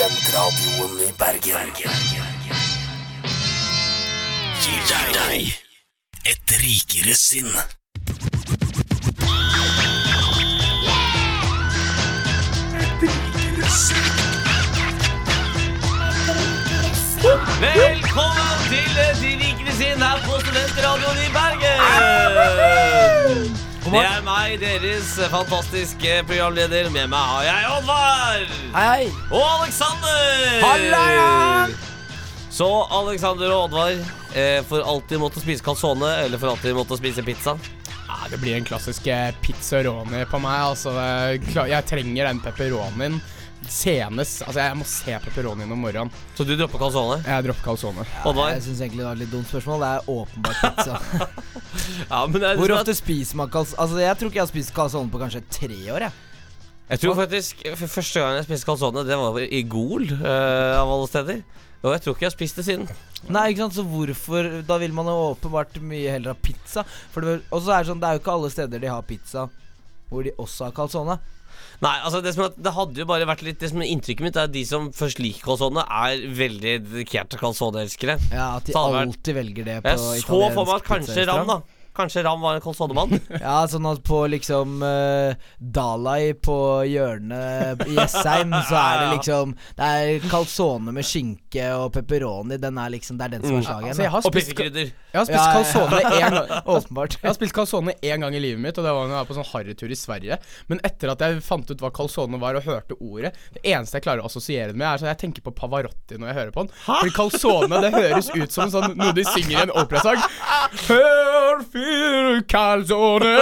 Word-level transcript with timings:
Studentradioen 0.00 1.00
i 1.04 1.12
Bergen. 1.18 1.72
Gir 4.62 4.82
deg 4.88 5.50
et 6.24 6.54
rikere 6.62 7.16
sinn. 7.20 7.50
Velkommen 17.60 18.64
til 18.70 18.96
De 18.96 19.34
rikere 19.36 19.76
sinn 19.76 20.00
her 20.00 20.24
på 20.24 20.40
Studentradioen 20.46 21.26
i 21.26 21.30
Bergen! 21.36 22.89
Det 23.90 24.00
er 24.06 24.20
meg, 24.22 24.52
deres 24.62 25.08
fantastiske 25.32 26.20
programleder. 26.28 26.90
Med 26.94 27.08
meg 27.10 27.30
har 27.32 27.46
jeg 27.48 27.70
Oddvar. 27.74 28.44
Hei, 28.76 28.84
hei. 28.86 29.08
Og 29.34 29.42
Alexander. 29.56 30.60
Halla, 30.62 31.00
ja. 31.16 31.66
Så 32.54 32.68
Alexander 33.00 33.50
og 33.54 33.64
Oddvar 33.68 33.96
eh, 34.38 34.60
for 34.68 34.84
alltid 34.86 35.18
måtte 35.22 35.42
spise 35.42 35.64
calzone 35.66 36.10
eller 36.24 36.38
for 36.38 36.52
alltid 36.52 36.76
måtte 36.78 36.98
spise 37.00 37.24
pizza. 37.26 37.56
Ja, 38.10 38.20
det 38.30 38.38
blir 38.42 38.56
en 38.58 38.66
klassisk 38.68 39.06
eh, 39.10 39.30
pizzaroni 39.42 40.22
på 40.30 40.40
meg. 40.42 40.60
Altså, 40.70 40.94
kla- 41.50 41.68
jeg 41.70 41.86
trenger 41.90 42.30
den 42.30 42.42
pepperonien 42.46 43.18
senest. 43.68 44.42
Altså, 44.46 44.60
jeg 44.62 44.78
må 44.78 44.86
se 44.88 45.18
pepperonien 45.24 45.70
om 45.72 45.82
morgenen. 45.84 46.12
Så 46.38 46.46
du 46.46 46.54
dropper 46.56 46.80
calzone? 46.80 47.20
Jeg 47.26 47.46
dropper 47.46 47.66
calzone. 47.66 48.06
Oddvar? 48.28 48.54
Jeg 48.54 48.64
syns 48.66 48.82
egentlig 48.84 49.02
det 49.02 49.08
var 49.08 49.18
et 49.18 49.22
litt 49.24 49.32
dumt 49.34 49.50
spørsmål. 49.50 49.84
Det 49.84 49.90
er 49.90 50.10
åpenbart 50.16 50.64
pizza. 50.64 51.00
Ja, 52.10 52.24
men 52.26 52.40
det 52.40 52.48
er 52.48 52.58
Hvor 52.58 52.66
liksom 52.66 52.80
ofte 52.80 52.94
spiser 52.98 53.38
man 53.38 53.50
calzone? 53.52 53.78
Altså, 53.84 54.00
jeg 54.02 54.18
tror 54.18 54.30
ikke 54.30 54.40
jeg 54.40 54.46
har 54.46 54.50
spist 54.50 54.74
calzone 54.74 55.12
på 55.12 55.20
kanskje 55.20 55.42
tre 55.52 55.78
år. 55.94 56.06
Jeg. 56.06 56.26
Jeg 56.90 57.02
tror 57.04 57.14
faktisk 57.20 57.62
for 57.78 57.92
Første 58.00 58.22
gang 58.22 58.36
jeg 58.40 58.46
spiste 58.48 58.66
calzone, 58.66 59.04
det 59.06 59.18
var 59.20 59.38
i 59.44 59.62
Gol, 59.70 60.08
uh, 60.10 60.80
av 60.80 60.90
alle 60.90 61.10
steder. 61.10 61.42
Og 61.80 61.94
jeg 61.94 62.02
tror 62.04 62.16
ikke 62.16 62.26
jeg 62.26 62.32
har 62.32 62.36
spist 62.36 62.58
det 62.58 62.66
siden. 62.66 62.90
Nei, 63.30 63.46
ikke 63.52 63.62
sant, 63.62 63.76
så 63.76 63.84
hvorfor 63.86 64.48
Da 64.68 64.76
vil 64.80 64.92
man 64.96 65.08
jo 65.08 65.30
åpenbart 65.30 65.78
mye 65.84 66.16
heller 66.16 66.34
ha 66.34 66.36
pizza. 66.36 66.84
For 67.14 67.24
og 67.38 67.62
så 67.62 67.76
er 67.76 67.84
det 67.84 67.92
sånn, 67.92 68.02
det 68.02 68.08
er 68.08 68.18
jo 68.18 68.22
ikke 68.24 68.34
alle 68.34 68.52
steder 68.52 68.82
de 68.82 68.90
har 68.90 69.06
pizza 69.06 69.46
hvor 70.10 70.26
de 70.26 70.32
også 70.42 70.66
har 70.66 70.74
calzone. 70.74 71.16
Nei, 71.80 71.94
altså 72.04 72.20
det, 72.20 72.34
som 72.36 72.44
at 72.44 72.56
det 72.60 72.72
hadde 72.76 73.00
jo 73.00 73.06
bare 73.08 73.24
vært 73.24 73.40
litt 73.46 73.58
Det 73.62 73.70
som 73.70 73.80
er 73.80 73.88
Inntrykket 73.88 74.20
mitt 74.26 74.36
er 74.36 74.48
at 74.50 74.52
de 74.52 74.64
som 74.68 74.90
først 74.92 75.16
liker 75.22 75.40
calzone, 75.46 75.80
er 75.80 76.24
veldig 76.36 76.74
dedikerte 76.84 77.38
calzone-elskere. 77.40 78.18
Ja, 78.30 78.56
At 78.58 78.66
de 78.68 78.74
vært- 78.74 79.06
alltid 79.08 79.34
velger 79.38 79.64
det 79.64 79.76
på 79.82 79.88
Jeg 79.88 79.98
så 80.26 80.40
for 80.52 80.64
meg 80.66 80.74
at 80.76 80.84
kanskje 80.84 81.26
Ram, 81.26 81.46
da. 81.46 81.60
Kanskje 81.96 82.22
Ram 82.24 82.40
var 82.40 82.54
en 82.58 82.62
calzone-mann. 82.64 83.16
Ja, 83.40 83.64
sånn 83.70 83.86
at 83.90 84.02
på 84.06 84.20
liksom 84.30 84.78
uh, 84.84 85.32
Dalai 85.58 86.34
på 86.38 86.56
hjørnet 86.86 87.82
i 87.88 87.96
Jessheim, 87.96 88.52
så 88.68 88.76
er 88.78 89.00
det 89.00 89.08
liksom 89.16 89.54
Det 89.78 89.88
er 89.88 90.26
calzone 90.30 90.92
med 90.94 91.06
skinke 91.06 91.66
og 91.76 91.90
pepperoni. 91.96 92.58
Den 92.62 92.78
er 92.78 92.92
liksom 92.94 93.18
Det 93.18 93.26
er 93.26 93.34
den 93.36 93.46
som 93.46 93.56
er 93.58 93.66
slageren. 93.66 93.90
Altså, 93.90 94.20
Og 94.20 94.34
spist, 94.34 94.50
pissekrydder. 94.52 94.92
jeg 95.10 95.18
har 95.18 95.26
spist 95.26 95.36
Ja, 95.36 95.44
ja, 95.44 95.50
ja. 95.50 96.30
calzone. 96.30 96.60
Åpenbart. 96.76 97.16
Jeg 97.20 97.28
har 97.30 97.36
spist 97.38 97.56
calzone 97.56 97.96
én 98.06 98.22
gang 98.22 98.36
i 98.38 98.42
livet 98.44 98.62
mitt, 98.62 98.78
og 98.78 98.86
det 98.86 98.94
var 98.94 99.08
når 99.08 99.16
jeg 99.16 99.20
var 99.24 99.30
på 99.32 99.38
sånn 99.40 99.50
harrytur 99.50 99.90
i 99.90 99.98
Sverige. 99.98 100.38
Men 100.70 100.82
etter 100.86 101.14
at 101.14 101.24
jeg 101.26 101.42
fant 101.46 101.70
ut 101.74 101.82
hva 101.82 101.90
calzone 101.96 102.38
var 102.40 102.58
og 102.60 102.66
hørte 102.68 102.96
ordet 103.00 103.32
Det 103.56 103.64
eneste 103.72 103.98
jeg 103.98 104.06
klarer 104.06 104.22
å 104.22 104.30
assosiere 104.30 104.70
det 104.70 104.78
med, 104.78 104.86
er 104.86 105.02
sånn 105.02 105.10
jeg 105.10 105.20
tenker 105.24 105.44
på 105.48 105.54
Pavarotti 105.58 106.20
når 106.20 106.30
jeg 106.30 106.38
hører 106.40 106.54
på 106.54 106.66
den. 106.66 106.74
Fordi 106.86 107.14
calzone, 107.18 107.82
det 107.82 107.92
høres 107.96 108.30
ut 108.36 108.54
som 108.54 108.70
sånn, 108.72 108.94
noe 109.00 109.16
de 109.16 109.26
synger 109.26 109.56
i 109.58 109.62
en 109.66 109.74
operasang. 109.82 110.20
Hør 110.90 111.62
fyr 111.72 111.79
calzone 112.48 113.30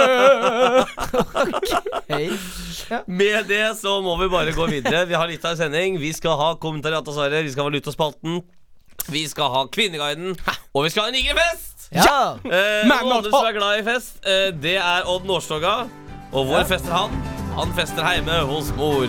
ja. 2.89 2.99
Med 3.05 3.45
det 3.49 3.77
så 3.79 3.97
må 4.01 4.15
vi 4.21 4.27
bare 4.31 4.51
gå 4.55 4.65
videre. 4.71 5.05
Vi 5.09 5.13
har 5.17 5.27
litt 5.29 5.45
av 5.45 5.51
en 5.53 5.57
sending. 5.63 5.97
Vi 6.01 6.11
skal 6.15 6.37
ha 6.39 6.51
kommentariat 6.61 7.05
av 7.07 7.13
svaret, 7.17 7.43
vi 7.45 7.51
skal 7.53 7.63
ha 7.65 7.69
Valutaspalten, 7.69 8.39
vi 9.13 9.23
skal 9.29 9.51
ha 9.53 9.65
Kvinneguiden, 9.71 10.33
og 10.73 10.85
vi 10.87 10.89
skal 10.93 11.05
ha 11.07 11.11
en 11.11 11.17
Nigerfest! 11.19 11.89
Ja! 11.95 12.37
Eh, 12.45 12.85
Men 12.85 12.95
og 12.99 13.07
nå- 13.09 13.17
andre 13.19 13.31
som 13.33 13.45
er 13.49 13.55
glad 13.57 13.79
i 13.79 13.85
fest, 13.87 14.19
eh, 14.25 14.49
det 14.61 14.75
er 14.77 15.07
Odd 15.09 15.25
Nårstoga. 15.29 15.75
Og 16.31 16.45
hvor 16.45 16.65
fester 16.69 16.93
han? 16.93 17.13
Han 17.57 17.71
fester 17.77 18.05
hjemme 18.05 18.41
hos 18.49 18.69
mor. 18.77 19.07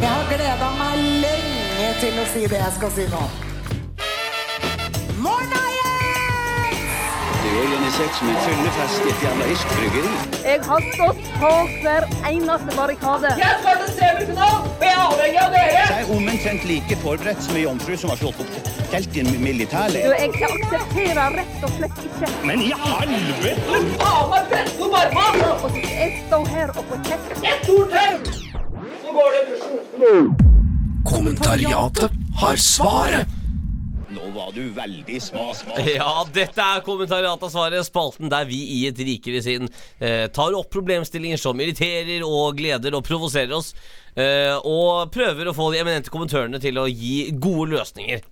Jeg 0.00 0.08
har 0.10 0.24
gleda 0.30 0.68
meg 0.78 1.02
lenge 1.22 1.61
til 2.02 2.14
å 2.18 2.24
si 2.32 2.42
det 2.50 2.60
jeg 2.60 2.72
skal 2.78 2.90
si 2.96 3.04
nå. 3.12 3.22
Det 7.42 7.50
er 7.50 7.56
organisert 7.62 8.14
som 8.18 8.28
en 8.30 8.38
fyllefest 8.46 9.06
i 9.06 9.10
et 9.12 9.20
jævla 9.26 9.44
irsk 9.54 9.68
bryggeri. 9.76 10.12
Jeg 10.44 10.58
har 10.68 10.82
stått 10.94 11.24
på 11.42 11.52
hver 11.82 12.02
eneste 12.30 12.70
barrikade. 12.76 13.28
Så 13.34 13.40
jeg 13.40 13.50
er 15.98 16.12
omtrent 16.16 16.62
like 16.70 16.94
forberedt 17.02 17.40
som 17.46 17.58
ei 17.58 17.64
jomfru 17.66 17.94
som 17.96 18.08
har 18.14 18.18
slått 18.22 18.40
opp 18.46 18.52
telt 18.92 19.16
i 19.16 19.18
en 19.24 19.30
militærleir. 19.42 20.02
jeg 20.20 20.30
aksepterer 20.48 21.28
rett 21.40 21.58
og 21.64 21.70
slett 21.78 21.98
ikke. 22.06 22.26
Men 22.44 22.58
i 22.60 22.70
helvete! 22.84 23.60
Og 24.04 24.38
så 25.60 25.68
skal 25.74 25.92
jeg 25.98 26.10
står 26.28 26.44
her 26.54 26.68
og 26.76 26.82
får 26.92 26.98
kjeft. 27.10 27.30
Kommentariatet 31.22 32.10
har 32.36 32.56
svaret. 32.56 33.28
Nå 34.10 34.24
var 34.34 34.48
du 34.54 34.64
veldig 34.74 35.20
sma, 35.22 35.52
sma. 35.54 35.76
Ja, 35.86 36.24
dette 36.34 36.64
er 36.64 36.82
Kommentariatet 36.82 37.46
av 37.46 37.52
svaret, 37.52 37.86
spalten 37.86 38.26
der 38.32 38.48
vi 38.48 38.58
i 38.74 38.80
et 38.88 38.98
rikere 38.98 39.38
sinn 39.44 39.68
eh, 40.02 40.26
tar 40.34 40.56
opp 40.58 40.72
problemstillinger 40.74 41.38
som 41.38 41.62
irriterer 41.62 42.26
og 42.26 42.58
gleder 42.58 42.98
og 42.98 43.06
provoserer 43.06 43.54
oss. 43.54 43.70
eh, 44.18 44.50
og 44.66 45.14
prøver 45.14 45.46
å 45.46 45.54
få 45.54 45.68
de 45.70 45.84
eminente 45.84 46.10
kommentørene 46.10 46.58
til 46.60 46.82
å 46.82 46.88
gi 46.90 47.30
gode 47.38 47.70
løsninger. 47.76 48.26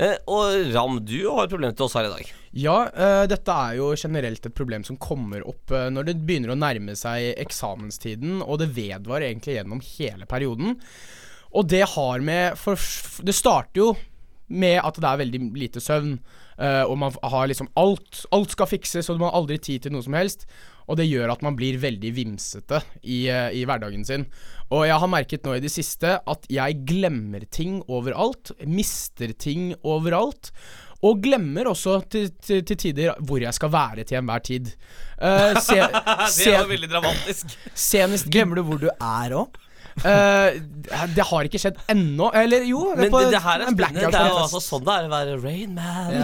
Eh, 0.00 0.16
og 0.24 0.72
Ram, 0.72 0.96
du 1.04 1.18
har 1.28 1.44
et 1.44 1.52
problem 1.52 1.76
til 1.76 1.90
oss 1.90 2.00
her 2.00 2.08
i 2.08 2.14
dag. 2.16 2.34
Ja, 2.56 2.78
eh, 2.88 3.26
dette 3.28 3.60
er 3.68 3.76
jo 3.82 3.92
generelt 4.00 4.48
et 4.48 4.56
problem 4.56 4.88
som 4.88 4.96
kommer 4.96 5.44
opp 5.44 5.76
eh, 5.76 5.90
når 5.92 6.08
det 6.08 6.18
begynner 6.24 6.56
å 6.56 6.60
nærme 6.64 6.96
seg 6.96 7.34
eksamenstiden, 7.36 8.40
og 8.40 8.64
det 8.64 8.72
vedvarer 8.80 9.28
egentlig 9.28 9.60
gjennom 9.60 9.84
hele 9.92 10.24
perioden. 10.24 10.78
Og 11.50 11.66
det 11.66 11.82
har 11.96 12.22
med 12.22 12.58
For 12.58 12.78
det 13.26 13.34
starter 13.34 13.80
jo 13.80 13.88
med 14.50 14.80
at 14.82 14.96
det 14.98 15.06
er 15.06 15.18
veldig 15.20 15.40
lite 15.54 15.80
søvn, 15.82 16.16
Uh, 16.60 16.84
og 16.84 16.98
man 17.00 17.14
har 17.32 17.48
liksom 17.48 17.70
alt 17.80 18.26
Alt 18.36 18.52
skal 18.52 18.68
fikses, 18.68 19.08
og 19.08 19.16
man 19.16 19.30
har 19.30 19.38
aldri 19.38 19.56
tid 19.62 19.86
til 19.86 19.94
noe 19.94 20.04
som 20.04 20.16
helst. 20.18 20.44
Og 20.90 20.98
det 20.98 21.06
gjør 21.08 21.32
at 21.32 21.44
man 21.46 21.56
blir 21.56 21.78
veldig 21.80 22.10
vimsete 22.12 22.82
i, 23.00 23.22
uh, 23.32 23.48
i 23.54 23.64
hverdagen 23.68 24.04
sin. 24.04 24.26
Og 24.68 24.84
jeg 24.84 25.00
har 25.00 25.10
merket 25.10 25.46
nå 25.46 25.56
i 25.56 25.62
det 25.64 25.72
siste 25.72 26.18
at 26.18 26.44
jeg 26.52 26.82
glemmer 26.88 27.46
ting 27.48 27.80
overalt. 27.88 28.52
Mister 28.68 29.32
ting 29.32 29.72
overalt. 29.80 30.52
Og 31.00 31.22
glemmer 31.24 31.70
også 31.70 32.02
til, 32.12 32.28
til, 32.44 32.60
til 32.68 32.76
tider 32.82 33.16
hvor 33.24 33.40
jeg 33.40 33.56
skal 33.56 33.72
være 33.72 34.04
til 34.04 34.20
enhver 34.20 34.44
tid. 34.44 34.68
Uh, 35.16 35.56
se, 35.64 35.80
Det 36.36 36.52
er 36.52 36.60
var 36.60 36.70
veldig 36.74 36.92
dramatisk. 36.92 37.56
senest 37.72 38.28
Glemmer 38.28 38.60
du 38.60 38.66
hvor 38.68 38.84
du 38.84 38.90
er 38.92 39.38
òg? 39.40 39.56
Eh, 40.00 40.58
det 41.14 41.24
har 41.28 41.46
ikke 41.46 41.60
skjedd 41.60 41.78
ennå. 41.92 42.30
Eller 42.40 42.64
jo, 42.68 42.82
Men 42.96 43.12
på 43.12 43.22
det, 43.24 43.34
det 43.36 43.42
her 43.44 43.64
er 43.64 43.70
spennende. 43.70 44.10
Det 44.10 44.20
er 44.20 44.32
jo 44.32 44.40
altså 44.44 44.62
sånn 44.64 44.84
det 44.86 44.96
er 44.96 45.08
å 45.08 45.12
være 45.12 45.36
Rain 45.42 45.76
Man. 45.76 46.16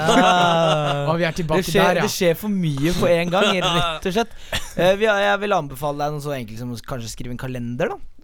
Og 1.07 1.15
vi 1.21 1.27
er 1.29 1.37
Det 1.37 1.43
tilbake 1.43 1.69
skjer, 1.69 1.83
der, 1.85 2.03
det 2.07 2.13
skjer 2.15 2.37
for 2.41 2.53
mye 2.53 2.95
på 2.97 3.11
en 3.13 3.33
gang, 3.37 3.53
rett 3.67 4.11
og 4.11 4.19
slett. 4.19 4.37
Uh, 4.77 4.93
vi 4.99 5.09
har, 5.09 5.23
jeg 5.23 5.43
vil 5.45 5.57
anbefale 5.57 6.03
deg 6.05 6.17
noe 6.17 6.25
så 6.25 6.37
enkelt 6.37 6.63
som 6.63 6.75
å 6.75 6.83
kanskje 6.93 7.13
skrive 7.13 7.37
en 7.37 7.41
kalender, 7.41 7.95
da. 7.95 8.16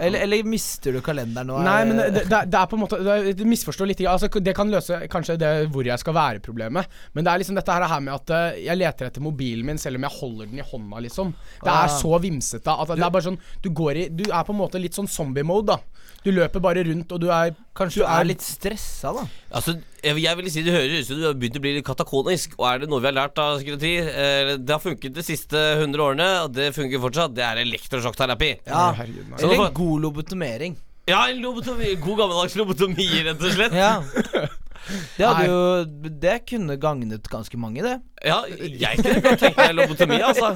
Eller, 0.00 0.22
eller 0.24 0.42
mister 0.46 0.92
du 0.94 1.00
kalenderen 1.04 1.46
nå? 1.50 1.58
Nei, 1.64 1.84
men 1.88 1.98
Er- 2.00 2.10
det, 2.14 2.22
det, 2.30 2.40
det 2.52 2.58
er 2.60 2.66
på 2.70 2.76
en 2.78 2.82
måte 2.84 2.98
Du 3.36 3.44
misforstår 3.48 3.86
litt. 3.90 4.00
Altså, 4.06 4.28
det 4.40 4.54
kan 4.56 4.70
løse 4.70 5.00
kanskje 5.12 5.36
det 5.40 5.50
hvor 5.74 5.84
jeg 5.84 5.98
skal 6.02 6.14
være-problemet. 6.14 6.86
Men 7.14 7.24
det 7.26 7.32
er 7.32 7.42
liksom 7.42 7.58
dette 7.58 7.72
her, 7.72 8.00
med 8.00 8.14
at 8.14 8.30
eh, 8.36 8.60
jeg 8.66 8.78
leter 8.78 9.06
etter 9.10 9.20
mobilen 9.24 9.66
min 9.66 9.78
selv 9.78 9.96
om 10.00 10.06
jeg 10.08 10.16
holder 10.20 10.46
den 10.52 10.58
i 10.62 10.66
hånda, 10.70 11.00
liksom. 11.06 11.34
Det 11.62 11.70
Ah. 11.70 11.84
er 11.84 11.88
så 12.00 12.18
vimsete 12.22 12.70
at 12.70 12.88
det 12.94 13.02
er 13.04 13.10
bare 13.10 13.22
sånn 13.30 13.38
Du 13.62 13.70
går 13.70 13.96
i 13.96 14.08
Du 14.08 14.24
er 14.30 14.44
på 14.44 14.52
en 14.54 14.60
måte 14.60 14.80
litt 14.80 14.94
sånn 14.94 15.08
zombie-mode, 15.10 15.66
da. 15.66 15.78
Du 16.24 16.30
løper 16.34 16.60
bare 16.60 16.82
rundt, 16.84 17.12
og 17.14 17.20
du 17.22 17.30
er 17.32 17.54
Kanskje 17.76 18.02
du 18.02 18.04
er 18.04 18.26
litt 18.28 18.42
stressa, 18.44 19.12
da? 19.16 19.22
Altså, 19.56 19.78
jeg, 20.04 20.36
vil 20.36 20.50
si 20.52 20.64
Det 20.66 20.74
høres 20.74 21.06
ut 21.06 21.08
som 21.08 21.20
du 21.20 21.26
har 21.28 21.38
begynt 21.38 21.56
å 21.56 21.62
bli 21.64 21.72
litt 21.78 21.86
katakonisk. 21.86 22.58
Og 22.60 22.66
er 22.68 22.82
det 22.82 22.90
noe 22.92 23.00
vi 23.00 23.08
har 23.08 23.16
lært 23.16 23.40
av 23.40 23.56
psykiatri 23.56 23.94
eh, 24.04 24.52
Det 24.60 24.76
har 24.76 24.84
funket 24.84 25.16
de 25.16 25.24
siste 25.24 25.64
100 25.78 26.04
årene, 26.04 26.28
og 26.44 26.54
det 26.56 26.70
funker 26.76 27.02
fortsatt. 27.02 27.34
Det 27.36 27.46
er 27.46 27.62
elektrosjokkterapi. 27.64 28.52
Ja. 28.68 28.90
Herregud, 29.00 29.26
nei. 29.32 29.40
Eller 29.40 29.66
en 29.66 29.76
god 29.80 30.06
lobotomering. 30.06 30.78
Ja, 31.08 31.24
en 31.30 31.40
lobotomi. 31.42 31.94
God 32.04 32.20
gammeldags 32.20 32.56
lobotomi, 32.60 33.08
rett 33.26 33.40
og 33.40 33.56
slett. 33.56 33.76
Ja. 33.76 33.94
Det 34.90 35.26
hadde 35.26 35.44
jo 35.44 36.12
Det 36.22 36.38
kunne 36.48 36.74
gagnet 36.80 37.28
ganske 37.30 37.58
mange, 37.60 37.82
det. 37.84 37.98
Ja, 38.24 38.40
jeg 38.48 38.96
kunne 38.98 39.20
godt 39.22 39.42
tenkt 39.44 39.60
meg 39.60 39.74
lobotomi, 39.76 40.20
altså. 40.24 40.54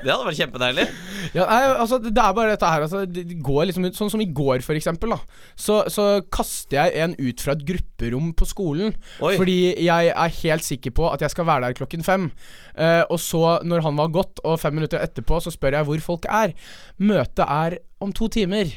Det 0.00 0.10
hadde 0.12 0.26
vært 0.26 0.38
kjempedeilig. 0.40 0.86
Ja, 1.36 1.44
nei, 1.46 1.60
altså, 1.78 1.98
det 2.02 2.10
er 2.16 2.36
bare 2.36 2.54
dette 2.54 2.70
her 2.72 2.84
altså, 2.86 3.02
det 3.06 3.26
det 3.28 3.36
går 3.44 3.68
liksom 3.68 3.84
ut 3.86 3.98
Sånn 3.98 4.10
som 4.12 4.22
i 4.24 4.28
går, 4.34 4.64
for 4.66 4.78
eksempel. 4.78 5.12
Da, 5.14 5.20
så, 5.58 5.82
så 5.92 6.06
kaster 6.32 6.78
jeg 6.78 7.04
en 7.04 7.16
ut 7.20 7.44
fra 7.44 7.54
et 7.56 7.66
grupperom 7.68 8.32
på 8.36 8.48
skolen. 8.48 8.96
Oi. 9.20 9.34
Fordi 9.40 9.58
jeg 9.84 10.10
er 10.14 10.38
helt 10.40 10.66
sikker 10.66 10.94
på 10.96 11.06
at 11.10 11.22
jeg 11.24 11.34
skal 11.34 11.48
være 11.48 11.68
der 11.68 11.78
klokken 11.78 12.06
fem. 12.06 12.30
Eh, 12.74 13.02
og 13.06 13.20
så, 13.22 13.60
når 13.66 13.84
han 13.86 14.00
var 14.00 14.14
gått, 14.14 14.42
og 14.44 14.60
fem 14.62 14.76
minutter 14.78 15.02
etterpå, 15.02 15.42
så 15.44 15.52
spør 15.54 15.78
jeg 15.78 15.88
hvor 15.90 16.04
folk 16.04 16.28
er. 16.30 16.56
Møtet 17.02 17.46
er 17.46 17.80
om 18.00 18.14
to 18.16 18.30
timer. 18.32 18.72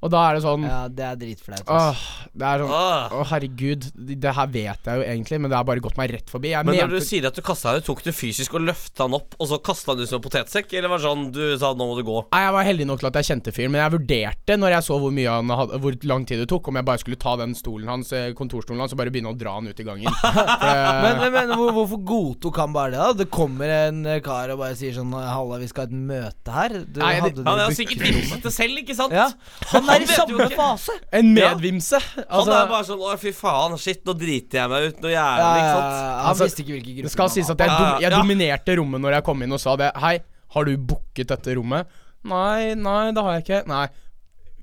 Og 0.00 0.08
da 0.12 0.20
er 0.30 0.38
det 0.38 0.42
sånn 0.46 0.62
Ja, 0.64 0.78
det 0.88 1.04
er 1.04 1.16
dritflaut. 1.20 1.66
Åh, 1.68 1.98
det 2.32 2.46
er 2.48 2.62
sånn 2.62 2.70
Åh. 2.72 3.14
Å, 3.20 3.24
herregud. 3.34 3.84
Det 4.20 4.32
her 4.36 4.46
vet 4.48 4.88
jeg 4.88 5.00
jo 5.00 5.04
egentlig, 5.04 5.40
men 5.44 5.52
det 5.52 5.58
har 5.58 5.66
bare 5.68 5.82
gått 5.84 5.98
meg 6.00 6.14
rett 6.14 6.30
forbi. 6.32 6.52
Jeg 6.54 6.64
Men 6.64 6.78
når 6.80 6.94
du 6.96 7.00
sier 7.04 7.26
at 7.28 7.36
du 7.36 7.42
kasta 7.44 7.74
deg 7.74 7.82
ut, 7.82 7.88
tok 7.90 8.00
du 8.06 8.10
fysisk 8.16 8.54
og 8.56 8.64
løfta 8.64 9.04
han 9.04 9.16
opp, 9.18 9.36
og 9.38 9.50
så 9.50 9.58
kasta 9.60 9.92
han 9.92 10.00
ut 10.00 10.08
som 10.08 10.16
en 10.20 10.24
potetsekk? 10.24 10.72
Eller 10.78 10.88
var 10.88 11.02
det 11.02 11.04
sånn 11.04 11.26
du 11.36 11.42
sa 11.60 11.74
'nå 11.74 11.84
må 11.90 11.96
du 11.98 12.04
gå'? 12.08 12.22
Nei, 12.32 12.40
Jeg 12.46 12.52
var 12.56 12.64
heldig 12.70 12.86
nok 12.88 13.00
til 13.00 13.08
at 13.10 13.18
jeg 13.20 13.28
kjente 13.28 13.52
fyren, 13.52 13.70
men 13.76 13.80
jeg 13.84 13.92
vurderte 13.98 14.56
når 14.56 14.70
jeg 14.76 14.82
så 14.88 14.98
hvor 15.00 15.12
mye 15.12 15.28
han 15.30 15.48
hadde 15.48 15.80
Hvor 15.80 15.92
lang 16.08 16.24
tid 16.26 16.38
det 16.40 16.48
tok, 16.48 16.68
om 16.68 16.74
jeg 16.80 16.84
bare 16.84 16.98
skulle 17.04 17.16
ta 17.20 17.36
den 17.36 17.54
stolen 17.54 17.88
hans, 17.88 18.12
eh, 18.12 18.32
kontorstolen 18.32 18.80
hans 18.80 18.92
og 18.92 18.98
bare 18.98 19.10
begynne 19.12 19.34
å 19.34 19.36
dra 19.38 19.54
han 19.60 19.68
ut 19.68 19.78
i 19.80 19.84
gangen. 19.84 20.08
For, 20.20 20.40
eh, 20.64 21.02
Men, 21.04 21.18
men, 21.20 21.32
men 21.32 21.48
hvor, 21.58 21.72
hvorfor 21.76 22.00
godtok 22.04 22.56
han 22.56 22.72
bare 22.72 22.90
det? 22.92 22.98
da? 22.98 23.12
Det 23.20 23.28
kommer 23.30 23.68
en 23.68 24.04
kar 24.24 24.48
og 24.50 24.58
bare 24.64 24.74
sier 24.76 24.92
sånn 24.96 25.12
'Halla, 25.12 25.58
vi 25.60 25.68
skal 25.68 25.84
ha 25.84 25.88
et 25.92 25.96
møte 26.08 26.50
her'. 26.56 26.84
Du, 26.88 27.00
Nei, 27.00 27.20
det- 27.20 27.44
Han 27.44 27.58
har 27.58 27.70
sikkert 27.76 28.00
visst 28.00 28.42
det 28.42 28.52
selv, 28.52 28.78
ikke 28.80 28.96
sant? 28.96 29.12
Ja, 29.12 29.28
han 29.74 29.89
er 29.94 30.04
i 30.04 30.08
samme 30.10 30.48
fase. 30.56 30.96
en 31.12 31.32
medvimse. 31.34 32.00
Han 32.16 32.24
Altså, 32.28 32.52
er 32.56 32.66
bare 32.72 32.84
sånn 32.88 32.98
'å, 33.04 33.18
fy 33.18 33.32
faen, 33.32 33.76
shit, 33.78 34.04
nå 34.04 34.14
driter 34.18 34.58
jeg 34.62 34.68
meg 34.70 34.88
ut 34.90 35.00
noe 35.02 35.10
jævlig', 35.12 35.60
ikke 35.60 35.74
sant? 35.74 35.94
ja, 35.94 36.12
han 36.20 36.26
Altså, 36.30 36.44
visste 36.44 36.62
ikke 36.64 36.74
hvilke 36.76 36.94
grupper 36.96 37.02
det 37.10 37.10
skal 37.16 37.28
sies 37.34 37.50
at 37.50 37.58
jeg, 37.58 37.68
dom, 37.68 38.00
jeg 38.00 38.10
dominerte 38.12 38.76
rommet 38.78 39.00
når 39.00 39.12
jeg 39.18 39.24
kom 39.24 39.42
inn 39.42 39.52
og 39.52 39.60
sa 39.60 39.76
det. 39.76 39.90
Hei, 39.96 40.14
har 40.54 40.64
du 40.64 40.76
booket 40.76 41.28
dette 41.28 41.56
rommet? 41.56 41.86
Nei, 42.24 42.74
nei, 42.74 43.12
det 43.12 43.22
har 43.22 43.32
jeg 43.38 43.44
ikke. 43.46 43.66
Nei. 43.68 43.86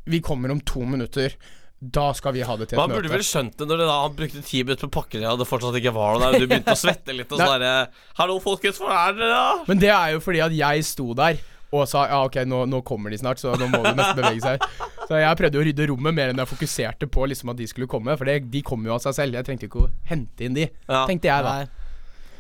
Vi 0.08 0.20
kommer 0.22 0.52
om 0.52 0.60
to 0.62 0.82
minutter. 0.86 1.34
Da 1.80 2.12
skal 2.18 2.34
vi 2.34 2.42
ha 2.42 2.56
det 2.58 2.70
til 2.70 2.78
Men 2.80 2.90
møte. 2.90 2.94
han 2.96 3.04
burde 3.04 3.12
vel 3.14 3.22
skjønt 3.28 3.58
det 3.60 3.68
når 3.70 3.78
det 3.78 3.86
da 3.88 3.98
han 4.02 4.14
brukte 4.18 4.42
ti 4.44 4.64
minutter 4.64 4.88
på 4.88 4.96
pakken 5.04 5.26
og 5.30 5.38
det 5.38 5.46
fortsatt 5.48 5.76
ikke 5.78 5.94
var 5.94 6.16
noe 6.18 6.32
der, 6.32 6.40
du 6.40 6.48
begynte 6.48 6.74
å 6.74 6.80
svette 6.80 7.14
litt 7.14 7.30
og 7.32 7.38
sånn 7.38 7.60
derre 7.62 7.90
'Hallo, 8.18 8.40
folkens, 8.42 8.80
hvor 8.82 8.90
er 8.90 9.14
dere, 9.14 9.30
da?' 9.30 9.64
Men 9.68 9.78
det 9.78 9.90
er 9.94 10.14
jo 10.14 10.20
fordi 10.20 10.42
at 10.42 10.52
jeg 10.58 10.84
sto 10.86 11.14
der 11.14 11.38
og 11.72 11.88
sa 11.90 12.06
ja, 12.08 12.20
ok, 12.26 12.38
nå, 12.48 12.62
nå 12.72 12.82
kommer 12.88 13.12
de 13.12 13.18
snart, 13.20 13.42
så 13.42 13.52
nå 13.60 13.68
må 13.72 13.82
de 13.84 13.92
nesten 13.98 14.16
bevege 14.22 14.42
seg. 14.46 14.62
Så 15.08 15.18
jeg 15.20 15.40
prøvde 15.40 15.60
å 15.60 15.66
rydde 15.68 15.88
rommet 15.92 16.16
mer 16.16 16.32
enn 16.32 16.40
jeg 16.44 16.48
fokuserte 16.52 17.10
på 17.12 17.26
liksom 17.28 17.52
at 17.52 17.58
de 17.60 17.68
skulle 17.68 17.88
komme. 17.92 18.16
For 18.20 18.26
det, 18.30 18.38
de 18.52 18.62
kom 18.66 18.86
jo 18.88 18.94
av 18.96 19.02
seg 19.04 19.16
selv. 19.18 19.36
Jeg 19.40 19.48
trengte 19.48 19.68
ikke 19.68 19.84
å 19.86 19.90
hente 20.08 20.48
inn 20.48 20.56
de, 20.56 20.70
Ja. 20.88 21.06
tenkte 21.10 21.28
jeg 21.32 21.44
da. 21.44 21.58
Nei. 21.60 21.68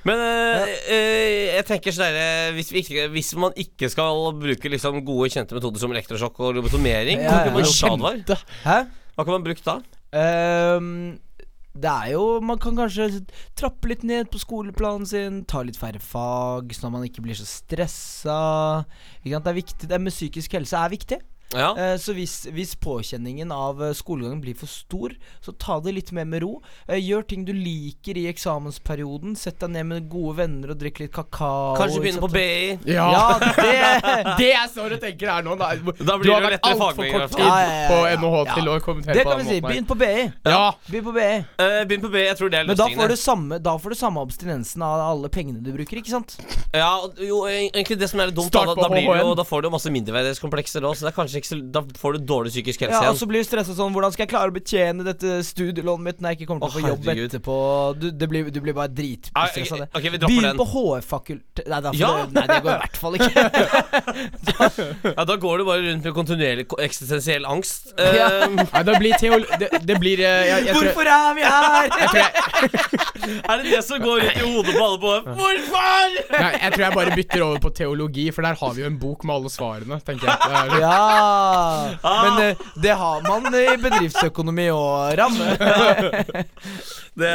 Men 0.07 0.21
øh, 0.23 0.69
øh, 0.93 1.55
jeg 1.57 1.65
tenker 1.67 1.91
sånn 1.91 2.13
der 2.15 2.53
hvis, 2.55 2.69
vi 2.71 2.79
ikke- 2.85 3.09
hvis 3.11 3.33
man 3.35 3.51
ikke 3.59 3.89
skal 3.91 4.31
bruke 4.39 4.69
liksom 4.71 5.01
gode, 5.03 5.27
kjente 5.33 5.51
metoder 5.57 5.79
som 5.79 5.91
elektrosjokk 5.91 6.39
og 6.39 6.55
lobotomering, 6.55 7.19
Ja, 7.19 7.43
ja. 7.43 8.35
Hæ? 8.63 8.77
Hva 9.17 9.25
kan 9.25 9.33
man 9.33 9.43
brukt 9.43 9.65
da? 9.65 9.79
Ehm, 10.13 11.17
det 11.81 11.91
er 11.91 12.11
jo 12.15 12.39
Man 12.43 12.59
kan 12.61 12.77
kanskje 12.77 13.23
trappe 13.57 13.91
litt 13.91 14.03
ned 14.07 14.29
på 14.31 14.41
skoleplanen 14.41 15.07
sin, 15.09 15.41
ta 15.49 15.63
litt 15.65 15.79
færre 15.79 16.01
fag, 16.03 16.73
sånn 16.75 16.89
at 16.89 16.95
man 16.97 17.07
ikke 17.07 17.23
blir 17.25 17.37
så 17.37 17.47
stressa. 17.47 18.39
Det 19.23 19.37
er 19.37 19.57
viktig 19.57 19.89
Det 19.89 20.01
med 20.01 20.15
psykisk 20.15 20.57
helse 20.57 20.77
er 20.79 20.93
viktig. 20.93 21.19
Ja. 21.55 21.71
Eh, 21.77 21.95
så 22.01 22.13
hvis, 22.17 22.41
hvis 22.51 22.73
påkjenningen 22.83 23.51
av 23.55 23.79
eh, 23.83 23.93
skolegangen 23.95 24.41
blir 24.43 24.55
for 24.57 24.67
stor, 24.67 25.13
så 25.43 25.53
ta 25.55 25.79
det 25.83 25.93
litt 25.95 26.11
mer 26.15 26.27
med 26.27 26.43
ro. 26.43 26.57
Eh, 26.87 26.99
gjør 26.99 27.23
ting 27.29 27.45
du 27.47 27.53
liker 27.55 28.19
i 28.19 28.25
eksamensperioden. 28.31 29.37
Sett 29.39 29.61
deg 29.63 29.71
ned 29.77 29.87
med 29.87 30.09
gode 30.11 30.37
venner 30.41 30.73
og 30.73 30.81
drikk 30.81 30.99
litt 31.05 31.13
kakao. 31.15 31.77
Kanskje 31.79 32.03
begynne 32.03 32.23
på? 32.23 32.31
BI? 32.33 32.91
Ja, 32.91 33.07
Ja, 33.07 33.25
det 33.39 34.35
det 34.41 34.49
jeg 34.49 34.71
står 34.73 34.97
og 34.97 35.03
tenker 35.03 35.31
her 35.31 35.45
nå 35.45 35.55
da, 35.59 35.71
Da 35.77 36.17
blir 36.19 36.27
Du 36.27 36.33
har 36.33 36.43
det 36.43 36.51
vært 36.57 36.67
altfor 36.67 36.99
kort 36.99 37.37
tid. 37.37 37.45
Ja, 37.45 37.87
på. 37.87 38.01
NHH 38.17 38.43
til 38.51 38.71
å 38.71 38.77
kommentere 38.83 39.17
Det 39.17 39.23
på 39.23 39.31
kan 39.31 39.41
vi 39.41 39.47
si. 39.47 39.61
Begynn 39.63 39.87
på 39.87 39.97
BI. 39.99 40.27
Ja. 40.47 40.61
Begynn 40.89 41.07
på 41.07 41.15
BI. 41.15 41.29
Uh, 41.61 41.79
Begynn 41.87 42.03
på 42.03 42.11
BI. 42.11 42.25
Jeg 42.25 42.39
tror 42.41 42.51
det 42.51 42.61
er 42.61 42.67
Men 42.67 42.79
da 42.79 42.89
får, 42.91 43.13
du 43.13 43.21
samme, 43.21 43.61
da 43.63 43.77
får 43.79 43.95
du 43.95 43.99
samme 43.99 44.23
abstinensen 44.27 44.83
av 44.83 45.05
alle 45.07 45.31
pengene 45.33 45.63
du 45.63 45.71
bruker, 45.75 46.01
ikke 46.01 46.11
sant? 46.11 46.37
Ja, 46.75 46.91
jo, 47.23 47.43
egentlig 47.47 47.99
det 48.01 48.11
som 48.11 48.21
er 48.21 48.31
litt 48.31 48.37
dumt, 48.37 48.51
da, 48.53 48.65
da, 48.67 48.75
da, 48.77 48.89
blir 48.91 49.07
det 49.07 49.23
jo, 49.23 49.33
da 49.37 49.45
får 49.47 49.63
du 49.63 49.69
jo 49.69 49.73
masse 49.77 49.91
mindreverdighetskomplekser 49.93 50.85
òg, 50.87 50.97
så 50.97 51.07
det 51.07 51.13
er 51.13 51.17
kanskje 51.17 51.36
ikke 51.41 51.49
så, 51.51 51.57
da 51.75 51.81
får 52.01 52.17
du 52.17 52.25
dårlig 52.29 52.51
psykisk 52.53 52.83
helse 52.85 53.01
Ja, 53.03 53.11
og 53.13 53.17
så 53.19 53.27
blir 53.29 53.43
du 53.43 53.47
stressa 53.47 53.73
sånn 53.77 53.93
Hvordan 53.95 54.13
skal 54.15 54.25
jeg 54.25 54.31
klare 54.33 54.51
å 54.51 54.55
betjene 54.55 55.03
dette 55.07 55.37
studielånet 55.47 56.03
mitt 56.07 56.21
når 56.23 56.33
jeg 56.33 56.39
ikke 56.41 56.49
kommer 56.51 56.67
til 56.67 56.69
å 56.69 56.75
få 56.77 56.83
jobb 56.87 57.05
herregud. 57.07 57.27
etterpå? 57.31 57.57
Du, 58.01 58.07
det 58.11 58.29
blir, 58.31 58.49
du 58.53 58.59
blir 58.63 58.75
bare 58.77 58.91
dritstressa 58.93 59.75
av 59.77 59.83
det. 59.85 59.89
ok, 59.93 60.07
vi 60.07 60.17
dropper 60.21 60.33
Begynn 60.37 60.61
på 60.61 60.67
HF-fakultet 60.73 61.67
Nei, 61.71 61.81
da 61.85 61.91
Ja. 61.97 62.11
det- 62.25 62.33
nei, 62.37 62.45
det 62.51 62.59
går 62.63 62.73
i 62.73 62.79
hvert 62.83 62.97
fall 62.97 63.13
ikke. 63.17 63.43
Ja, 65.17 65.23
Da 65.25 65.35
går 65.35 65.57
du 65.57 65.65
bare 65.67 65.81
rundt 65.85 66.03
med 66.05 66.13
kontinuerlig 66.15 66.65
eksistensiell 66.83 67.45
angst. 67.49 67.93
Ja. 68.17 68.27
Eh, 68.43 68.47
Nei, 68.57 68.81
da 68.87 68.93
blir 68.97 69.13
teol... 69.19 69.43
Det, 69.59 69.67
det 69.85 69.95
blir 70.01 70.21
eh, 70.25 70.45
jeg, 70.47 70.65
jeg 70.67 70.73
tror, 70.75 70.87
Hvorfor 70.87 71.09
er 71.11 71.33
vi 71.37 71.43
her? 71.43 71.89
jeg, 71.91 72.07
tror 72.07 72.19
jeg, 72.21 72.31
er 73.51 73.61
det 73.61 73.71
det 73.73 73.81
som 73.85 74.01
går 74.01 74.21
rundt 74.23 74.39
i 74.41 74.45
hodet 74.47 74.73
på 74.77 74.83
alle 74.85 74.99
på 75.03 75.11
Hvorfor?! 75.37 76.15
nei, 76.37 76.51
jeg 76.61 76.71
tror 76.73 76.83
jeg 76.85 76.95
bare 76.97 77.15
bytter 77.19 77.43
over 77.47 77.59
på 77.65 77.71
teologi, 77.77 78.25
for 78.33 78.47
der 78.47 78.57
har 78.61 78.73
vi 78.77 78.81
jo 78.83 78.87
en 78.89 78.97
bok 79.01 79.25
med 79.27 79.35
alle 79.35 79.51
svarene, 79.53 79.99
tenker 80.07 80.29
jeg. 80.31 80.81
Ja 80.81 80.97
Ah. 82.03 82.23
Men 82.23 82.41
eh, 82.43 82.61
det 82.83 82.93
har 82.99 83.23
man 83.25 83.47
i 83.57 83.65
bedriftsøkonomi 83.81 84.69
og 84.75 85.17
ramme. 85.19 85.51
Det, 87.17 87.29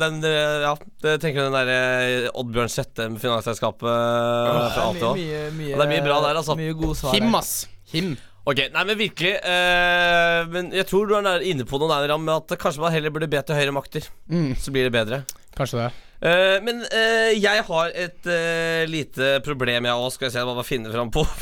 den, 0.00 0.16
eh, 0.26 0.62
ja, 0.64 0.72
det 1.04 1.12
tenker 1.22 1.44
du 1.44 1.46
den 1.46 1.54
derre 1.54 2.30
Oddbjørn 2.34 2.70
Sette 2.72 3.04
med 3.12 3.20
finansselskapet 3.22 3.84
fra 3.86 4.86
A 4.88 4.88
til 4.96 5.20
mye, 5.20 5.42
mye, 5.54 5.68
Ja, 5.70 5.76
det 5.78 5.84
er 5.84 5.90
mye 5.92 6.02
bra 6.02 6.16
der, 6.24 6.40
altså. 6.40 6.56
Mye 6.58 6.74
gode 6.74 6.96
svar. 6.98 7.14
Him, 7.14 7.28
ass. 7.38 7.52
Him. 7.92 8.16
Ok, 8.44 8.64
nei, 8.74 8.82
men 8.84 8.98
virkelig 8.98 9.30
eh, 9.38 10.40
Men 10.50 10.72
jeg 10.74 10.84
tror 10.90 11.06
du 11.08 11.14
er 11.16 11.46
inne 11.46 11.64
på 11.68 11.78
noe 11.80 11.88
der 11.94 12.10
Ram, 12.10 12.26
med 12.26 12.42
at 12.42 12.58
kanskje 12.60 12.82
man 12.82 12.92
heller 12.92 13.14
burde 13.14 13.30
be 13.30 13.38
til 13.46 13.56
høyere 13.56 13.76
makter. 13.76 14.10
Mm, 14.26 14.50
Så 14.58 14.74
blir 14.74 14.88
det 14.90 14.92
bedre. 14.98 15.22
kanskje 15.54 15.84
det. 15.84 15.92
Eh, 16.24 16.56
men 16.64 16.80
uh, 16.80 17.30
jeg 17.36 17.64
har 17.66 17.90
et 17.92 18.28
uh, 18.30 18.82
lite 18.88 19.38
problem, 19.44 19.88
jeg 19.88 20.04
òg. 20.04 20.12
Skal 20.14 20.30
jeg 20.30 20.34
se 20.36 20.44
jeg 20.44 20.66
finner 20.70 20.94
fram 20.94 21.12
på. 21.12 21.26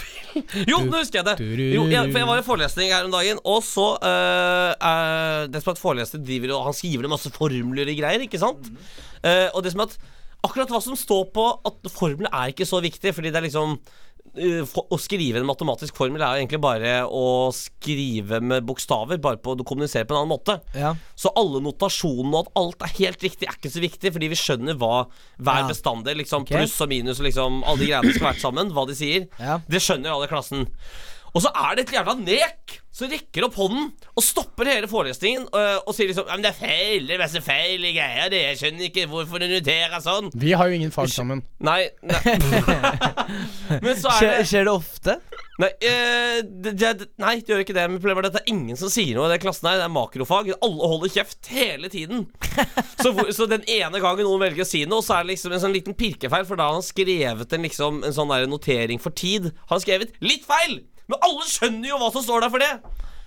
Jo, 0.64 0.78
nå 0.88 0.96
husker 0.96 1.18
jeg 1.20 1.26
det! 1.28 1.44
Jo, 1.74 1.82
jeg, 1.92 2.06
for 2.08 2.16
jeg 2.16 2.28
var 2.30 2.38
i 2.40 2.44
forelesning 2.46 2.88
her 2.88 3.04
om 3.04 3.12
dagen, 3.12 3.36
og 3.44 3.58
så 3.60 3.84
uh, 4.00 4.70
uh, 4.72 5.42
Det 5.52 5.60
som 5.60 5.68
er 5.68 5.76
at 5.76 5.82
foreleser 5.82 6.22
driver 6.24 6.54
og 6.56 6.70
Han 6.70 6.76
skriver 6.78 7.04
ned 7.04 7.12
masse 7.12 7.28
formler 7.34 7.90
og 7.92 7.98
greier, 7.98 8.24
ikke 8.24 8.40
sant? 8.40 8.70
Og 9.52 9.60
det 9.60 9.74
som 9.74 9.84
er 9.84 9.90
at 9.90 9.98
akkurat 10.42 10.72
hva 10.72 10.80
som 10.82 10.96
står 10.96 11.26
på 11.36 11.44
at 11.68 11.90
formler 11.92 12.32
er 12.32 12.54
ikke 12.54 12.66
så 12.66 12.80
viktig, 12.82 13.12
fordi 13.12 13.28
det 13.28 13.42
er 13.42 13.46
liksom 13.50 13.76
Å 14.32 14.96
skrive 14.96 15.42
en 15.42 15.48
matematisk 15.48 15.98
formel 15.98 16.22
er 16.22 16.38
jo 16.38 16.42
egentlig 16.42 16.60
bare 16.64 16.92
å 17.04 17.50
skrive 17.52 18.38
med 18.40 18.64
bokstaver, 18.64 19.20
bare 19.20 19.36
på 19.36 19.52
å 19.52 19.66
kommunisere 19.68 20.08
på 20.08 20.16
en 20.16 20.22
annen 20.22 20.32
måte. 20.32 20.56
Ja. 20.72 20.94
Så 21.18 21.34
alle 21.36 21.60
notasjonene 21.60 22.40
og 22.40 22.46
at 22.46 22.60
alt 22.62 22.86
er 22.86 22.94
helt 23.02 23.26
riktig, 23.26 23.48
er 23.48 23.58
ikke 23.58 23.74
så 23.74 23.82
viktig, 23.84 24.14
fordi 24.14 24.30
vi 24.32 24.40
skjønner 24.40 24.78
hva 24.80 25.04
hver 25.36 25.62
Ja. 25.62 25.68
bestanddel, 25.68 26.16
liksom 26.22 26.46
okay. 26.46 26.62
pluss 26.62 26.80
og 26.80 26.88
minus 26.88 27.20
og 27.20 27.28
liksom 27.28 27.60
alle 27.62 27.84
de 27.84 27.90
greiene 27.92 28.14
skal 28.16 28.30
være 28.30 28.40
sammen, 28.40 28.72
hva 28.72 28.86
de 28.88 28.96
sier. 28.96 29.28
Ja. 29.38 29.60
Det 29.68 29.84
skjønner 29.84 30.08
jo 30.08 30.16
alle 30.16 30.30
i 30.30 30.32
klassen. 30.32 30.68
Og 31.32 31.44
så 31.44 31.52
er 31.56 31.76
det 31.76 31.86
et 31.86 31.94
jævla 31.96 32.14
nek 32.20 32.78
som 32.92 33.08
rekker 33.08 33.46
opp 33.46 33.54
hånden 33.56 33.86
og 34.12 34.24
stopper 34.24 34.68
hele 34.68 34.88
forelesningen 34.90 35.46
øh, 35.48 35.78
og 35.80 35.94
sier 35.96 36.10
liksom 36.10 36.26
Ja, 36.28 36.36
men 36.36 36.44
det 36.44 36.50
er 36.50 36.58
feil, 36.58 37.06
det 37.08 37.14
er 37.16 37.22
masse 37.22 37.40
feil 37.44 37.86
i 37.88 37.94
greia, 37.96 38.26
det. 38.32 38.42
Jeg 38.50 38.58
skjønner 38.60 38.88
ikke 38.90 39.06
hvorfor 39.08 39.40
du 39.40 39.46
noterer 39.48 40.02
sånn. 40.04 40.28
Vi 40.36 40.52
har 40.52 40.68
jo 40.68 40.76
ingen 40.76 40.92
fag 40.92 41.08
sammen. 41.12 41.40
Nei, 41.64 41.86
nei. 42.04 42.36
Men 43.84 43.96
så 43.96 44.12
er 44.12 44.42
det 44.42 44.50
skjer 44.50 44.68
det 44.68 44.74
ofte? 44.74 45.16
Nei, 45.62 45.70
øh, 45.88 46.38
det, 46.64 46.74
det, 46.80 47.08
nei, 47.22 47.34
det 47.40 47.52
gjør 47.52 47.64
ikke 47.64 47.76
det. 47.76 47.88
Men 47.88 48.00
problemet 48.00 48.28
er 48.28 48.30
at 48.32 48.36
det 48.36 48.44
er 48.44 48.52
ingen 48.52 48.78
som 48.80 48.92
sier 48.92 49.16
noe 49.16 49.28
i 49.30 49.34
den 49.34 49.42
klassen 49.42 49.68
her. 49.70 49.80
Det 49.80 49.88
er 49.88 49.92
makrofag. 49.96 50.52
Alle 50.58 50.92
holder 50.92 51.12
kjeft 51.16 51.48
hele 51.52 51.88
tiden. 51.92 52.26
Så, 53.00 53.12
hvor, 53.16 53.32
så 53.34 53.48
den 53.50 53.64
ene 53.70 54.00
gangen 54.04 54.26
noen 54.26 54.44
velger 54.44 54.66
å 54.66 54.68
si 54.68 54.84
noe, 54.88 55.04
så 55.04 55.16
er 55.16 55.24
det 55.24 55.34
liksom 55.34 55.56
en 55.56 55.64
sånn 55.64 55.76
liten 55.76 55.96
pirkefeil. 55.96 56.44
For 56.48 56.60
da 56.60 56.68
har 56.68 56.76
han 56.76 56.84
skrevet 56.86 57.56
en, 57.56 57.68
liksom, 57.68 58.02
en 58.04 58.16
sånn 58.16 58.32
der 58.32 58.48
notering 58.50 59.00
for 59.02 59.16
tid. 59.16 59.52
Han 59.64 59.76
har 59.78 59.84
skrevet 59.84 60.16
litt 60.24 60.44
feil! 60.48 60.82
Men 61.12 61.24
alle 61.28 61.48
skjønner 61.48 61.92
jo 61.92 62.00
hva 62.00 62.12
som 62.14 62.24
står 62.24 62.46
der 62.46 62.52
for 62.52 62.62
det. 62.64 62.74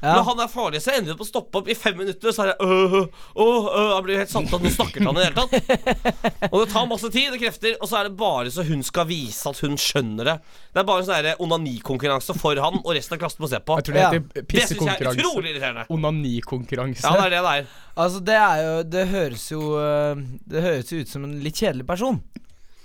Ja. 0.05 0.17
Når 0.19 0.25
han 0.27 0.41
er 0.43 0.49
farlig, 0.51 0.79
så 0.83 0.91
ender 0.93 1.15
på 1.17 1.23
å 1.25 1.27
stoppe 1.27 1.59
opp 1.61 1.69
i 1.71 1.75
fem 1.77 1.95
minutter, 1.97 2.33
så 2.35 2.43
er 2.43 2.51
det 2.51 2.65
øh, 2.67 2.95
øh, 2.99 3.05
øh, 3.39 3.91
Han 3.95 4.03
blir 4.05 4.19
helt 4.19 4.29
satt 4.31 4.51
av. 4.53 4.61
Nå 4.61 4.71
snakker 4.73 5.05
han 5.07 5.17
i 5.17 5.23
det 5.23 5.29
hele 5.29 5.45
tatt. 5.45 6.51
Og 6.51 6.57
det 6.61 6.67
tar 6.73 6.89
masse 6.89 7.09
tid 7.13 7.31
og 7.33 7.39
krefter, 7.41 7.77
og 7.79 7.89
så 7.89 7.99
er 8.01 8.09
det 8.09 8.17
bare 8.19 8.51
så 8.53 8.65
hun 8.67 8.83
skal 8.85 9.07
vise 9.09 9.49
at 9.49 9.61
hun 9.65 9.79
skjønner 9.81 10.29
det. 10.29 10.35
Det 10.75 10.83
er 10.83 10.87
bare 10.91 11.07
sånn 11.07 11.31
onanikonkurranse 11.47 12.35
for 12.37 12.59
han, 12.61 12.77
og 12.83 12.91
resten 12.97 13.17
av 13.17 13.23
klassen 13.23 13.45
må 13.45 13.49
se 13.51 13.61
på. 13.63 13.79
Jeg 13.79 13.87
tror 13.87 13.97
det 13.97 14.03
Ja. 14.03 14.11
heter 14.13 14.45
Det 14.45 14.61
jeg 14.61 14.93
er 14.93 15.11
utrolig 15.15 15.55
irriterende. 15.55 15.87
Onanikonkurranse. 15.89 17.05
Ja, 17.07 17.15
det 17.15 17.25
er 17.25 17.35
det 17.37 17.43
det 17.47 17.55
er. 17.55 17.73
Altså, 17.95 18.19
det 18.27 18.35
er 18.35 18.57
jo 18.61 18.83
Det 18.83 19.07
høres 19.07 19.43
jo 19.51 19.61
øh, 19.79 20.23
Det 20.45 20.61
høres 20.61 20.91
jo 20.91 20.97
ut 20.99 21.09
som 21.09 21.23
en 21.23 21.37
litt 21.39 21.55
kjedelig 21.55 21.87
person. 21.87 22.19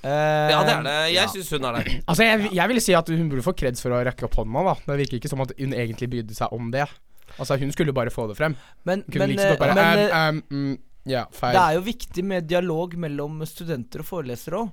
Eh, 0.02 0.50
Ja, 0.50 0.61
det 0.64 0.75
er 0.75 0.83
det. 0.87 0.97
Jeg 1.12 1.19
ja. 1.19 1.28
syns 1.28 1.50
hun 1.54 1.66
er 1.69 1.78
det. 1.78 1.95
Altså, 2.11 2.25
jeg, 2.25 2.50
jeg 2.57 2.73
vil 2.73 2.80
si 2.83 2.97
at 2.97 3.09
hun 3.12 3.30
burde 3.33 3.45
få 3.45 3.54
kreds 3.57 3.85
for 3.85 3.95
å 3.97 4.02
rekke 4.07 4.26
opp 4.28 4.38
hånda, 4.40 4.64
da. 4.71 4.75
Det 4.87 4.99
virker 5.04 5.21
ikke 5.21 5.33
som 5.33 5.42
at 5.45 5.54
hun 5.59 5.75
egentlig 5.76 6.11
brydde 6.12 6.37
seg 6.37 6.52
om 6.57 6.71
det. 6.75 6.87
Altså, 7.37 7.59
hun 7.61 7.73
skulle 7.73 7.95
bare 7.97 8.12
få 8.12 8.26
det 8.30 8.37
frem. 8.38 8.57
Men, 8.88 9.04
Kunne 9.07 9.26
men, 9.26 9.35
liksom 9.37 9.59
bare 9.61 9.76
men 9.78 10.04
um, 10.04 10.04
eh, 10.04 10.28
um, 10.28 10.69
mm, 10.71 10.78
Ja, 11.11 11.25
feil. 11.33 11.57
det 11.57 11.62
er 11.62 11.76
jo 11.78 11.85
viktig 11.87 12.25
med 12.26 12.49
dialog 12.50 12.97
mellom 13.00 13.40
studenter 13.49 14.02
og 14.04 14.09
forelesere 14.09 14.64
òg. 14.64 14.73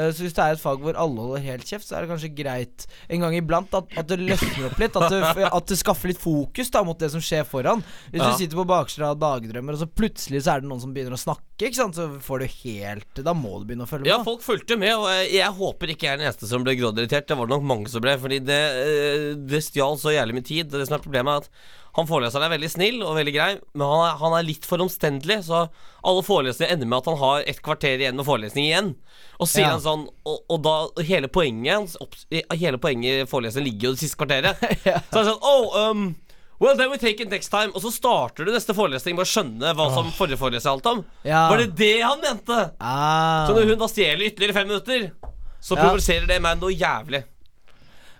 Eh, 0.00 0.10
Så 0.16 0.24
hvis 0.24 0.34
det 0.36 0.42
er 0.44 0.56
et 0.56 0.62
fag 0.62 0.80
hvor 0.82 0.96
alle 0.96 1.20
holder 1.26 1.44
helt 1.44 1.66
kjeft, 1.68 1.86
så 1.88 1.96
er 1.98 2.06
det 2.06 2.10
kanskje 2.14 2.30
greit 2.38 2.86
en 3.10 3.20
gang 3.24 3.36
iblant 3.36 3.74
at, 3.76 3.90
at 4.00 4.08
det 4.10 4.18
løsner 4.22 4.70
opp 4.70 4.80
litt. 4.80 4.96
At 4.96 5.10
det, 5.12 5.20
at 5.50 5.66
det 5.70 5.78
skaffer 5.80 6.10
litt 6.12 6.20
fokus 6.22 6.70
da 6.72 6.82
mot 6.86 6.98
det 6.98 7.10
som 7.12 7.20
skjer 7.24 7.44
foran. 7.48 7.84
Hvis 8.10 8.22
Ja. 8.24 8.30
du 8.32 8.38
sitter 8.40 8.56
på 8.62 8.66
baksida 8.70 9.10
av 9.12 9.18
dagdrømmer, 9.20 9.76
og 9.76 9.82
så 9.84 9.88
plutselig 9.90 10.42
så 10.46 10.56
er 10.56 10.60
det 10.64 10.70
noen 10.72 10.80
som 10.82 10.94
begynner 10.96 11.16
å 11.16 11.20
snakke, 11.20 11.46
ikke 11.68 11.76
sant? 11.76 11.94
så 11.98 12.06
får 12.24 12.38
du 12.40 12.46
helt 12.64 13.20
Da 13.20 13.34
må 13.36 13.58
du 13.60 13.66
begynne 13.68 13.84
å 13.84 13.90
følge 13.90 14.06
med. 14.06 14.12
Ja, 14.14 14.22
folk 14.24 14.40
fulgte 14.42 14.78
med, 14.80 14.94
og 14.96 15.08
jeg, 15.12 15.32
jeg 15.36 15.52
håper 15.60 15.92
ikke 15.92 16.06
jeg 16.08 16.12
er 16.14 16.22
den 16.22 16.26
eneste 16.30 16.48
som 16.48 16.64
ble 16.64 16.74
grådirritert. 16.78 17.26
Det 17.28 17.36
var 17.36 17.46
det 17.50 17.52
nok 17.56 17.66
mange 17.68 17.88
som 17.92 18.00
ble, 18.00 18.14
fordi 18.22 18.38
det, 18.44 18.60
eh, 18.80 19.34
det 19.50 19.60
stjal 19.66 19.98
så 20.00 20.14
jævlig 20.14 20.38
mye 20.40 20.48
tid. 20.48 20.70
Det 20.72 20.86
som 20.88 20.96
er 20.96 21.04
problemet, 21.04 21.28
er 21.28 21.44
at 21.44 21.50
han 21.96 22.06
foreleseren 22.06 22.46
er 22.46 22.52
veldig 22.54 22.70
snill 22.70 23.02
og 23.02 23.16
veldig 23.18 23.34
grei, 23.34 23.48
men 23.74 23.86
han 23.86 24.02
er, 24.06 24.16
han 24.20 24.34
er 24.38 24.46
litt 24.46 24.64
for 24.68 24.78
omstendelig. 24.84 25.40
Så 25.48 25.64
alle 26.06 26.22
forelesninger 26.26 26.72
ender 26.76 26.86
med 26.86 26.98
at 27.02 27.10
han 27.10 27.18
har 27.18 27.44
et 27.50 27.62
kvarter 27.66 27.98
igjen 27.98 28.16
med 28.16 28.26
forelesning 28.28 28.68
igjen. 28.68 28.92
Og 29.40 29.48
sier 29.50 29.66
Ja. 29.66 29.70
han 29.74 29.80
sånn 29.84 30.08
Og, 30.28 30.38
og 30.52 30.62
da 30.62 30.74
og 30.90 31.00
hele 31.08 31.28
poenget 31.32 31.96
Hele 32.60 32.78
poenget 32.78 33.22
i 33.24 33.28
forelesningen 33.30 33.66
ligger 33.72 33.88
jo 33.88 33.92
i 33.92 33.96
det 33.98 34.02
siste 34.04 34.20
kvarteret. 34.20 34.60
Så 35.10 35.18
er 35.18 35.24
det 35.24 35.30
sånn 35.32 35.42
Oh, 35.42 35.90
um 35.90 36.10
Well, 36.60 36.76
then 36.76 36.90
we 36.90 36.98
take 36.98 37.22
it 37.24 37.30
next 37.30 37.48
time. 37.48 37.72
Og 37.72 37.80
så 37.80 37.88
starter 37.90 38.44
du 38.44 38.50
neste 38.52 38.74
forelesning 38.76 39.16
med 39.16 39.24
å 39.24 39.30
skjønne 39.30 39.70
hva 39.78 39.86
som 39.94 40.10
forrige 40.12 40.36
foreleser 40.36 40.68
handlet 40.68 40.90
om. 40.90 40.98
Ja. 41.24 41.46
Var 41.48 41.56
det 41.62 41.68
det 41.78 42.02
han 42.04 42.20
mente? 42.20 42.58
Ah. 42.78 43.46
Så 43.48 43.54
når 43.56 43.70
hun 43.70 43.78
da 43.80 43.88
stjeler 43.88 44.26
ytterligere 44.28 44.52
fem 44.58 44.68
minutter, 44.68 45.06
så 45.56 45.78
Ja. 45.78 45.86
provoserer 45.86 46.26
det 46.28 46.36
meg 46.44 46.60
noe 46.60 46.68
jævlig. 46.76 47.22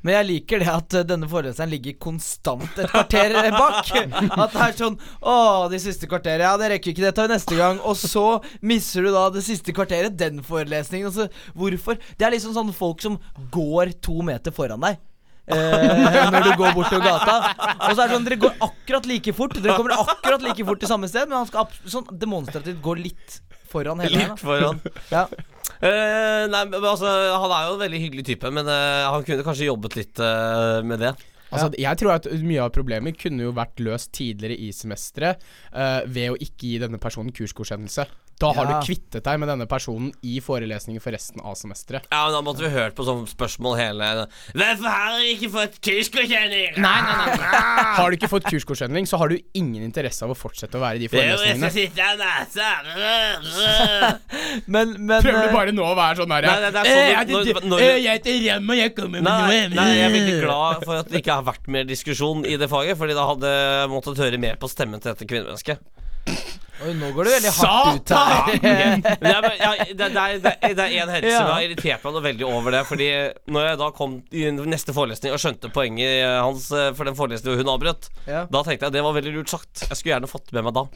Men 0.01 0.17
jeg 0.17 0.29
liker 0.31 0.63
det 0.63 0.71
at 0.73 0.97
eh, 0.97 1.07
denne 1.09 1.29
foreleseren 1.29 1.73
ligger 1.73 1.99
konstant 2.01 2.79
et 2.81 2.89
kvarter 2.89 3.35
bak. 3.53 3.91
At 4.45 4.55
det 4.55 4.63
er 4.65 4.77
sånn 4.79 4.97
Å, 5.21 5.35
de 5.73 5.81
siste 5.83 6.09
kvarteret. 6.09 6.47
Ja, 6.47 6.55
det 6.61 6.71
rekker 6.73 6.95
ikke, 6.95 7.05
det 7.05 7.13
tar 7.19 7.29
vi 7.29 7.35
neste 7.35 7.59
gang. 7.59 7.83
Og 7.85 7.99
så 8.01 8.25
misser 8.65 9.05
du 9.05 9.13
da 9.13 9.27
det 9.35 9.45
siste 9.45 9.75
kvarteret, 9.77 10.17
den 10.21 10.41
forelesningen. 10.47 11.11
Altså, 11.11 11.29
hvorfor? 11.53 12.01
Det 12.17 12.27
er 12.27 12.37
liksom 12.37 12.57
sånne 12.57 12.77
folk 12.77 13.05
som 13.05 13.21
går 13.53 13.95
to 14.05 14.21
meter 14.27 14.55
foran 14.57 14.89
deg. 14.89 15.01
Eh, 15.51 16.31
når 16.33 16.49
du 16.49 16.51
går 16.63 16.75
bortover 16.79 17.05
gata. 17.05 17.37
Og 17.77 17.93
så 17.93 18.01
er 18.01 18.07
det 18.07 18.17
sånn 18.17 18.27
Dere 18.29 18.41
går 18.47 18.59
akkurat 18.71 19.09
like 19.11 19.37
fort. 19.37 19.61
Dere 19.61 19.77
kommer 19.77 19.99
akkurat 20.01 20.49
like 20.49 20.67
fort 20.67 20.81
til 20.83 20.91
samme 20.91 21.11
sted, 21.11 21.29
men 21.29 21.43
han 21.43 21.49
skal 21.51 21.69
sånn 21.85 22.09
demonstrativt 22.21 22.81
gå 22.85 22.97
litt 23.01 23.41
foran 23.71 24.01
hele. 24.05 24.25
Litt 24.25 24.43
foran. 24.43 24.81
Ja. 25.13 25.27
Eh, 25.81 26.45
nei, 26.53 26.65
men 26.69 26.85
altså, 26.85 27.09
Han 27.09 27.53
er 27.57 27.67
jo 27.67 27.77
en 27.77 27.83
veldig 27.85 28.01
hyggelig 28.03 28.25
type, 28.29 28.51
men 28.53 28.69
uh, 28.69 29.09
han 29.15 29.25
kunne 29.25 29.45
kanskje 29.47 29.71
jobbet 29.71 29.97
litt 29.97 30.21
uh, 30.21 30.81
med 30.85 31.01
det. 31.01 31.15
Altså, 31.51 31.71
Jeg 31.81 31.99
tror 31.99 32.15
at 32.19 32.29
mye 32.45 32.63
av 32.63 32.75
problemet 32.75 33.17
kunne 33.19 33.49
jo 33.49 33.55
vært 33.57 33.81
løst 33.83 34.13
tidligere 34.15 34.55
i 34.61 34.69
semesteret 34.77 35.41
ved 36.07 36.31
å 36.31 36.37
ikke 36.39 36.69
gi 36.69 36.77
denne 36.79 37.01
personen 37.03 37.35
kursgodkjennelse. 37.35 38.05
Da 38.41 38.53
har 38.57 38.65
Ja. 38.65 38.81
du 38.81 38.87
kvittet 38.87 39.23
deg 39.23 39.39
med 39.39 39.49
denne 39.51 39.67
personen 39.69 40.13
i 40.25 40.39
forelesningen 40.41 41.01
for 41.03 41.13
resten 41.13 41.41
av 41.45 41.55
semesteret. 41.61 42.07
Ja, 42.11 42.25
men 42.25 42.33
Da 42.33 42.41
måtte 42.41 42.63
vi 42.65 42.71
hørt 42.73 42.95
på 42.97 43.05
sånne 43.05 43.29
spørsmål 43.29 43.77
hele 43.77 44.29
Hvorfor 44.55 44.89
har 44.89 45.19
du 45.19 45.25
ikke 45.29 45.51
fått 45.53 45.77
kursgodkjenning? 45.85 46.79
Nei, 46.81 47.01
nei, 47.05 47.17
nei, 47.27 47.37
nei. 47.37 47.95
Har 47.99 48.11
du 48.11 48.17
ikke 48.17 48.31
fått 48.33 48.45
kursgodkjenning, 48.49 49.05
så 49.07 49.19
har 49.21 49.29
du 49.29 49.37
ingen 49.55 49.83
interesse 49.85 50.23
av 50.25 50.31
å 50.33 50.37
fortsette 50.39 50.79
å 50.79 50.81
være 50.81 50.97
i 50.97 50.99
de 51.05 51.09
Det 51.09 51.21
er 51.21 51.37
jo 51.37 51.45
jeg 51.45 51.59
skal 51.59 51.71
sitte 51.71 52.01
her 52.01 52.17
Men, 54.67 54.97
men 55.07 55.23
Prøver 55.23 55.43
eh, 55.43 55.49
du 55.49 55.55
bare 55.55 55.73
nå 55.77 55.85
å 55.85 55.95
være 55.99 56.17
sånn 56.23 56.33
der 56.33 56.49
Nei, 56.49 56.57
nei, 56.61 56.71
er 56.71 56.73
sånn 56.73 56.87
«Eh, 56.87 56.91
når- 56.91 57.45
jeg 57.45 57.55
heter- 57.55 57.69
når- 57.69 57.81
eh, 57.81 57.97
Jeg 58.01 58.19
heter 58.21 58.41
Rem, 58.49 58.71
og 58.71 58.77
jeg 58.77 58.95
kommer 58.97 59.11
med 59.21 59.23
Nei, 59.25 59.41
noe 59.41 59.69
nei, 59.77 59.89
jeg 59.97 60.05
er 60.09 60.15
veldig 60.17 60.41
glad 60.47 60.85
for 60.85 60.95
at 60.97 61.09
det 61.13 61.23
ikke 61.23 61.35
har 61.35 61.43
vært 61.45 61.69
mer 61.69 61.85
diskusjon 61.85 62.47
i 62.47 62.57
det 62.57 62.69
faget, 62.71 62.97
Fordi 62.97 63.15
da 63.15 63.27
hadde 63.35 63.49
jeg 63.53 63.89
måttet 63.93 64.17
høre 64.25 64.39
mer 64.41 64.57
på 64.57 64.69
stemmen 64.71 65.01
til 65.01 65.13
dette 65.13 65.27
kvinnemennesket. 65.29 65.79
Oi, 66.81 66.93
nå 66.97 67.11
går 67.13 67.27
det 67.29 67.33
veldig 67.35 67.51
hardt 67.59 67.99
ut 67.99 68.13
her. 68.17 68.47
Det 68.61 68.71
er, 68.71 69.47
ja, 69.61 69.73
det, 69.93 70.07
er, 70.07 70.39
det, 70.41 70.53
er, 70.55 70.75
det 70.79 70.85
er 70.87 70.95
en 71.03 71.13
hendelse 71.13 71.33
Ja. 71.35 71.41
som 71.43 71.51
har 71.53 71.65
irritert 71.67 72.05
meg 72.07 72.15
noe 72.17 72.25
veldig 72.25 72.47
over 72.49 72.73
det. 72.77 72.81
Fordi 72.89 73.09
når 73.53 73.67
jeg 73.69 73.81
da 73.83 73.89
kom 73.99 74.15
i 74.33 74.47
neste 74.57 74.95
forelesning 74.97 75.35
og 75.37 75.43
skjønte 75.43 75.71
poenget 75.75 76.25
hans 76.41 76.71
eh, 76.73 76.89
for 76.97 77.05
den 77.11 77.19
forelesningen 77.19 77.61
hun 77.61 77.73
avbrøt, 77.75 78.09
Ja. 78.25 78.47
da 78.49 78.63
tenkte 78.65 78.89
jeg 78.89 78.97
det 78.97 79.05
var 79.05 79.17
veldig 79.19 79.35
lurt 79.37 79.53
sagt. 79.53 79.85
Jeg 79.91 79.93
skulle 80.01 80.15
gjerne 80.17 80.31
fått 80.31 80.53
med 80.57 80.65
meg 80.71 80.77
da. 80.81 80.87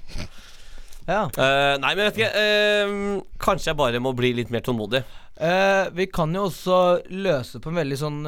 Ja. 1.04 1.26
Uh, 1.36 1.74
nei, 1.82 1.92
men 1.92 2.06
vet 2.08 2.16
ikke. 2.18 2.32
Uh, 2.32 3.20
kanskje 3.42 3.70
jeg 3.70 3.78
bare 3.78 4.00
må 4.02 4.14
bli 4.16 4.32
litt 4.38 4.52
mer 4.52 4.64
tålmodig. 4.64 5.02
Uh, 5.34 5.90
vi 5.92 6.06
kan 6.14 6.30
jo 6.32 6.44
også 6.46 6.78
løse 7.10 7.58
på 7.60 7.72
en 7.72 7.80
veldig 7.80 7.98
sånn, 7.98 8.20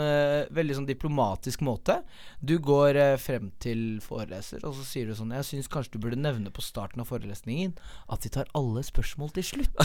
veldig 0.56 0.76
sånn 0.80 0.88
diplomatisk 0.88 1.62
måte. 1.64 2.00
Du 2.42 2.56
går 2.62 2.99
frem 3.23 3.52
til 3.62 4.02
foreleser, 4.04 4.64
og 4.66 4.75
så 4.76 4.85
sier 4.85 5.09
du 5.09 5.14
sånn 5.16 5.33
Jeg 5.37 5.47
syns 5.47 5.71
kanskje 5.73 5.97
du 5.97 6.02
burde 6.02 6.18
nevne 6.21 6.52
på 6.52 6.64
starten 6.64 7.00
av 7.00 7.09
forelesningen 7.09 7.76
at 8.12 8.26
vi 8.26 8.33
tar 8.35 8.50
alle 8.59 8.85
spørsmål 8.87 9.33
til 9.38 9.50
slutt. 9.54 9.73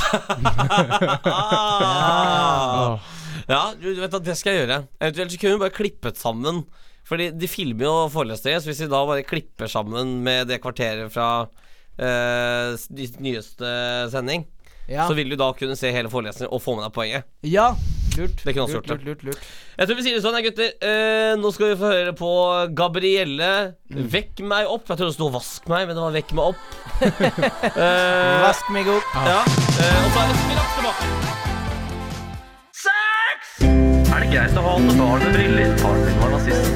Ah. 1.32 3.00
Ja, 3.48 3.60
du, 3.78 3.88
du 3.96 4.00
vet 4.02 4.14
at 4.16 4.26
det 4.26 4.36
skal 4.38 4.54
jeg 4.54 4.64
gjøre. 4.64 4.78
Eventuelt 5.00 5.34
så 5.34 5.40
kunne 5.42 5.56
vi 5.56 5.62
bare 5.64 5.76
klippet 5.76 6.20
sammen. 6.20 6.62
Fordi 7.08 7.30
de 7.36 7.50
filmer 7.50 7.88
jo 7.88 7.94
forelesninger, 8.14 8.62
så 8.62 8.70
hvis 8.70 8.84
vi 8.84 8.90
da 8.92 9.02
bare 9.08 9.26
klipper 9.28 9.72
sammen 9.72 10.20
med 10.26 10.50
det 10.52 10.62
kvarteret 10.64 11.12
fra 11.14 11.28
eh, 12.00 12.76
ny- 12.90 13.16
nyeste 13.20 13.72
sending, 14.12 14.46
Ja, 14.90 15.08
så 15.08 15.14
vil 15.16 15.30
du 15.30 15.36
da 15.40 15.52
kunne 15.54 15.76
se 15.78 15.92
hele 15.92 16.10
forelesningen 16.10 16.52
og 16.52 16.62
få 16.62 16.76
med 16.76 16.86
deg 16.88 16.94
poenget. 16.94 17.24
ja 17.44 17.74
lurt. 18.18 18.42
Det 18.44 18.52
kunne 18.54 18.66
også 18.66 18.76
lurt, 18.82 18.88
gjort 18.90 19.04
lurt, 19.08 19.22
lurt, 19.24 19.24
lurt. 19.24 19.38
Jeg 19.80 19.88
tror 19.88 19.96
vi 19.96 20.04
sier 20.04 20.16
det 20.18 20.24
sånn, 20.26 20.36
gutter. 20.44 20.74
Uh, 20.84 21.32
nå 21.40 21.52
skal 21.56 21.70
vi 21.72 21.78
få 21.80 21.92
høre 21.94 22.12
på 22.20 22.32
Gabrielle. 22.76 23.52
Vekk 23.88 24.42
meg 24.44 24.68
opp. 24.68 24.84
Jeg 24.92 24.98
trodde 25.00 25.14
det 25.14 25.16
sto 25.16 25.30
'vask 25.32 25.70
meg', 25.72 25.88
men 25.88 25.96
det 25.96 26.04
var 26.04 26.12
'vekk 26.12 26.34
meg 26.36 26.44
opp'. 26.52 26.64
uh, 27.72 28.44
Vask 28.48 28.68
meg 28.76 28.88
opp. 28.92 29.16
ja. 29.16 29.40
eh, 29.80 30.00
og 30.04 30.12
så 30.12 30.20
er 30.20 30.28
det 30.28 30.36
straks 30.44 30.76
tilbake. 30.76 31.04
Er 34.12 34.20
det 34.20 34.30
greit 34.34 34.58
å 34.60 34.62
ha 34.68 34.76
alle 34.76 34.94
barn 35.00 35.24
med 35.24 35.32
briller? 35.40 35.78
Faren 35.80 36.04
min 36.04 36.20
var 36.20 36.30
nazist. 36.36 36.74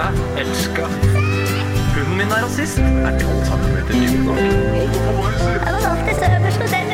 Hæ? 0.00 0.08
Elska. 0.40 1.11
Min 2.32 2.38
er 2.38 2.44
rasist. 2.44 2.78
Er 2.78 3.18
12 3.18 3.44
centimeter 3.44 3.92
dyp 3.92 4.24
nok? 4.24 4.36
Jeg 4.36 5.72
var 5.72 5.90
alltid 5.90 6.16
øverst 6.40 6.60
hos 6.60 6.70
denne. 6.70 6.92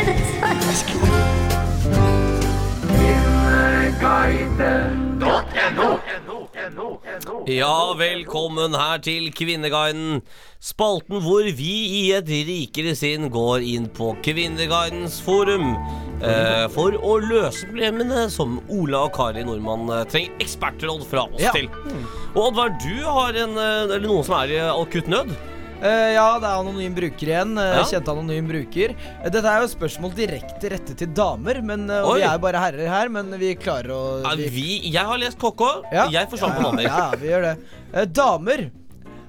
Ja, 7.49 7.95
velkommen 7.97 8.75
her 8.77 8.99
til 9.05 9.31
Kvinneguiden. 9.33 10.21
Spalten 10.61 11.21
hvor 11.25 11.47
vi 11.57 11.73
i 12.01 12.03
et 12.17 12.29
rikere 12.29 12.95
sinn 12.99 13.29
går 13.33 13.65
inn 13.65 13.87
på 13.95 14.11
Kvinneguidens 14.25 15.21
forum. 15.25 15.71
Eh, 16.19 16.67
for 16.75 16.97
å 16.99 17.19
løse 17.23 17.69
problemene 17.71 18.27
som 18.35 18.59
Ola 18.75 19.05
og 19.07 19.13
Kari 19.15 19.45
Nordmann 19.47 19.87
eh, 19.95 20.05
trenger 20.11 20.43
ekspertråd 20.43 21.05
fra 21.07 21.29
oss 21.29 21.41
Ja. 21.47 21.53
til. 21.55 21.69
Og 22.35 22.49
Oddvar, 22.51 22.75
du 22.83 22.97
har 23.07 23.39
en, 23.39 23.57
eh, 23.57 23.85
eller 23.87 24.09
noen 24.09 24.25
som 24.27 24.35
er 24.43 24.57
i 24.57 24.59
akutt 24.67 25.07
nød. 25.09 25.31
Eh, 25.79 26.13
ja, 26.17 26.25
det 26.43 26.49
er 26.49 26.57
anonym 26.59 26.95
bruker 26.97 27.29
igjen. 27.31 27.53
Uh, 27.55 27.67
Ja. 27.79 27.83
Kjente 27.87 28.11
anonym 28.11 28.49
bruker. 28.51 28.95
Uh, 29.23 29.29
dette 29.31 29.45
er 29.47 29.61
jo 29.63 29.69
et 29.69 29.75
spørsmål 29.77 30.15
direkte 30.17 30.73
rettet 30.73 30.97
til 30.99 31.13
damer, 31.15 31.61
men 31.63 31.85
uh, 31.91 32.01
og 32.03 32.17
Oi. 32.17 32.19
vi 32.19 32.25
er 32.27 32.35
jo 32.35 32.43
bare 32.43 32.63
herrer 32.65 32.91
her, 32.91 33.09
men 33.15 33.31
vi 33.39 33.53
klarer 33.55 33.93
å 33.95 34.01
Ja, 34.25 34.33
vi- 34.41 34.49
vi, 34.51 34.67
jeg 34.91 35.05
har 35.07 35.19
lest 35.23 35.39
KK. 35.39 35.63
Ja. 35.95 36.09
Jeg 36.11 36.29
forsvant 36.33 36.59
på 36.59 36.65
ja, 36.65 36.69
damer. 36.73 36.83
Ja, 36.83 37.11
vi 37.21 37.31
gjør 37.31 37.47
det. 37.47 37.55
Eh, 37.95 38.05
damer, 38.11 38.65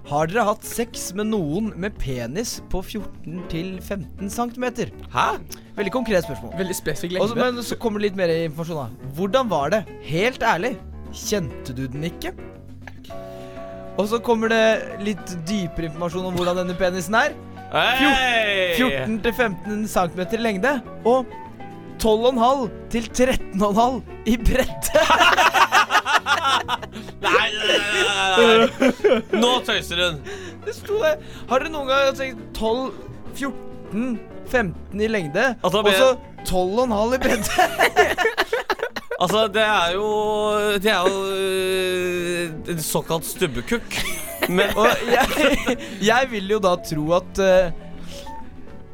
har 0.09 0.25
dere 0.31 0.43
hatt 0.47 0.63
sex 0.65 1.13
med 1.13 1.27
noen 1.29 1.69
med 1.77 1.93
penis 2.01 2.55
på 2.73 2.81
14 2.81 3.43
til 3.53 3.75
15 3.77 4.29
cm? 4.33 4.65
Hæ? 5.13 5.27
Veldig 5.77 5.91
konkret 5.93 6.25
spørsmål. 6.25 6.57
Veldig 6.57 6.75
spesifikk 6.75 7.13
lengde. 7.19 7.35
men 7.37 7.61
så 7.61 7.77
kommer 7.77 8.01
det 8.01 8.09
litt 8.09 8.17
mer 8.17 8.33
informasjon, 8.49 8.89
da. 8.89 9.09
Hvordan 9.19 9.47
var 9.53 9.69
det? 9.69 9.83
Helt 10.09 10.41
ærlig. 10.41 10.79
Kjente 11.13 11.75
du 11.77 11.85
den 11.87 12.09
ikke? 12.09 12.33
Og 13.99 14.07
så 14.07 14.19
kommer 14.23 14.51
det 14.51 14.63
litt 15.03 15.33
dypere 15.47 15.89
informasjon 15.89 16.29
om 16.29 16.37
hvordan 16.37 16.61
denne 16.61 16.75
penisen 16.79 17.17
er. 17.19 17.35
14-15 18.79 19.83
cm 19.91 20.21
i 20.37 20.41
lengde. 20.41 20.71
Og 21.03 21.27
12,5 21.99 22.69
til 22.93 23.09
13,5 23.11 23.99
i 24.31 24.37
bredde. 24.39 25.03
Nei, 27.19 27.49
nei, 27.51 27.77
nei, 27.91 28.45
nei. 28.47 29.17
Nå 29.41 29.49
tøyser 29.67 29.99
hun. 30.01 30.19
Det 30.63 30.73
sto 30.77 30.99
det. 31.01 31.11
Har 31.49 31.63
dere 31.63 31.71
noen 31.73 31.89
gang 31.89 32.15
tenkt 32.17 32.39
12, 32.55 32.93
14, 33.35 34.13
15 34.49 35.03
i 35.03 35.09
lengde, 35.11 35.45
og 35.65 35.75
så 35.75 35.81
12,5 36.47 37.15
i 37.17 37.21
bredde? 37.25 37.67
Altså, 39.19 39.47
det 39.51 39.61
er 39.65 39.93
jo 39.97 40.07
Det 40.79 40.91
er 40.91 41.03
jo 41.03 41.15
øh, 41.35 42.71
en 42.71 42.79
såkalt 42.83 43.25
stubbekukk. 43.27 43.97
Men 44.49 44.71
Og 44.79 44.87
jeg, 45.11 45.77
jeg 46.07 46.27
vil 46.31 46.47
jo 46.55 46.59
da 46.63 46.71
tro 46.87 47.03
at 47.17 47.41
eh, 47.43 47.73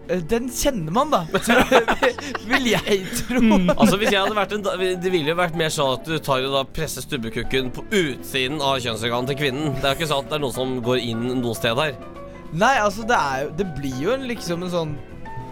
eh, 0.10 0.24
Den 0.32 0.50
kjenner 0.50 0.91
man, 0.98 1.13
da. 1.13 1.22
vil 2.51 2.72
jeg 2.72 2.98
tro. 3.22 3.44
Altså 3.77 4.00
hvis 4.01 4.12
jeg 4.12 4.20
hadde 4.24 4.36
vært 4.39 4.58
en 4.58 4.65
da- 4.65 4.75
Det 4.82 5.12
ville 5.13 5.29
jo 5.32 5.38
vært 5.39 5.55
mer 5.62 5.70
sånn 5.74 5.94
at 6.00 6.10
du 6.10 6.17
tar 6.25 6.41
jo 6.44 6.50
da 6.58 6.65
presser 6.65 7.05
stubbekukken 7.05 7.70
på 7.77 7.86
utsiden 7.94 8.58
av 8.65 8.82
kjønnsorganet 8.82 9.32
til 9.36 9.41
kvinnen. 9.46 9.74
Det 9.77 9.86
er 9.86 9.94
jo 9.94 10.00
ikke 10.01 10.12
sånn 10.15 10.25
at 10.25 10.34
det 10.34 10.39
er 10.39 10.46
noe 10.48 10.58
som 10.58 10.75
går 10.89 11.05
inn 11.05 11.25
noe 11.44 11.55
sted 11.58 11.77
her. 11.79 11.94
Nei, 12.55 12.75
altså, 12.82 13.05
det 13.10 13.15
er 13.17 13.46
jo 13.46 13.53
Det 13.62 13.65
blir 13.77 13.96
jo 14.05 14.12
en 14.17 14.25
liksom 14.29 14.62
en 14.63 14.70
sånn 14.72 14.91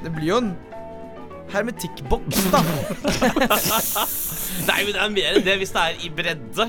Det 0.04 0.12
blir 0.18 0.28
jo 0.34 0.38
en 0.44 0.52
hermetikkboks, 1.52 2.46
da. 2.54 2.62
Nei, 4.64 4.80
men 4.86 4.94
det 4.96 5.02
er 5.04 5.14
mer 5.14 5.38
enn 5.38 5.46
det 5.46 5.56
hvis 5.62 5.72
det 5.76 5.84
er 5.84 6.02
i 6.06 6.10
bredde. 6.14 6.68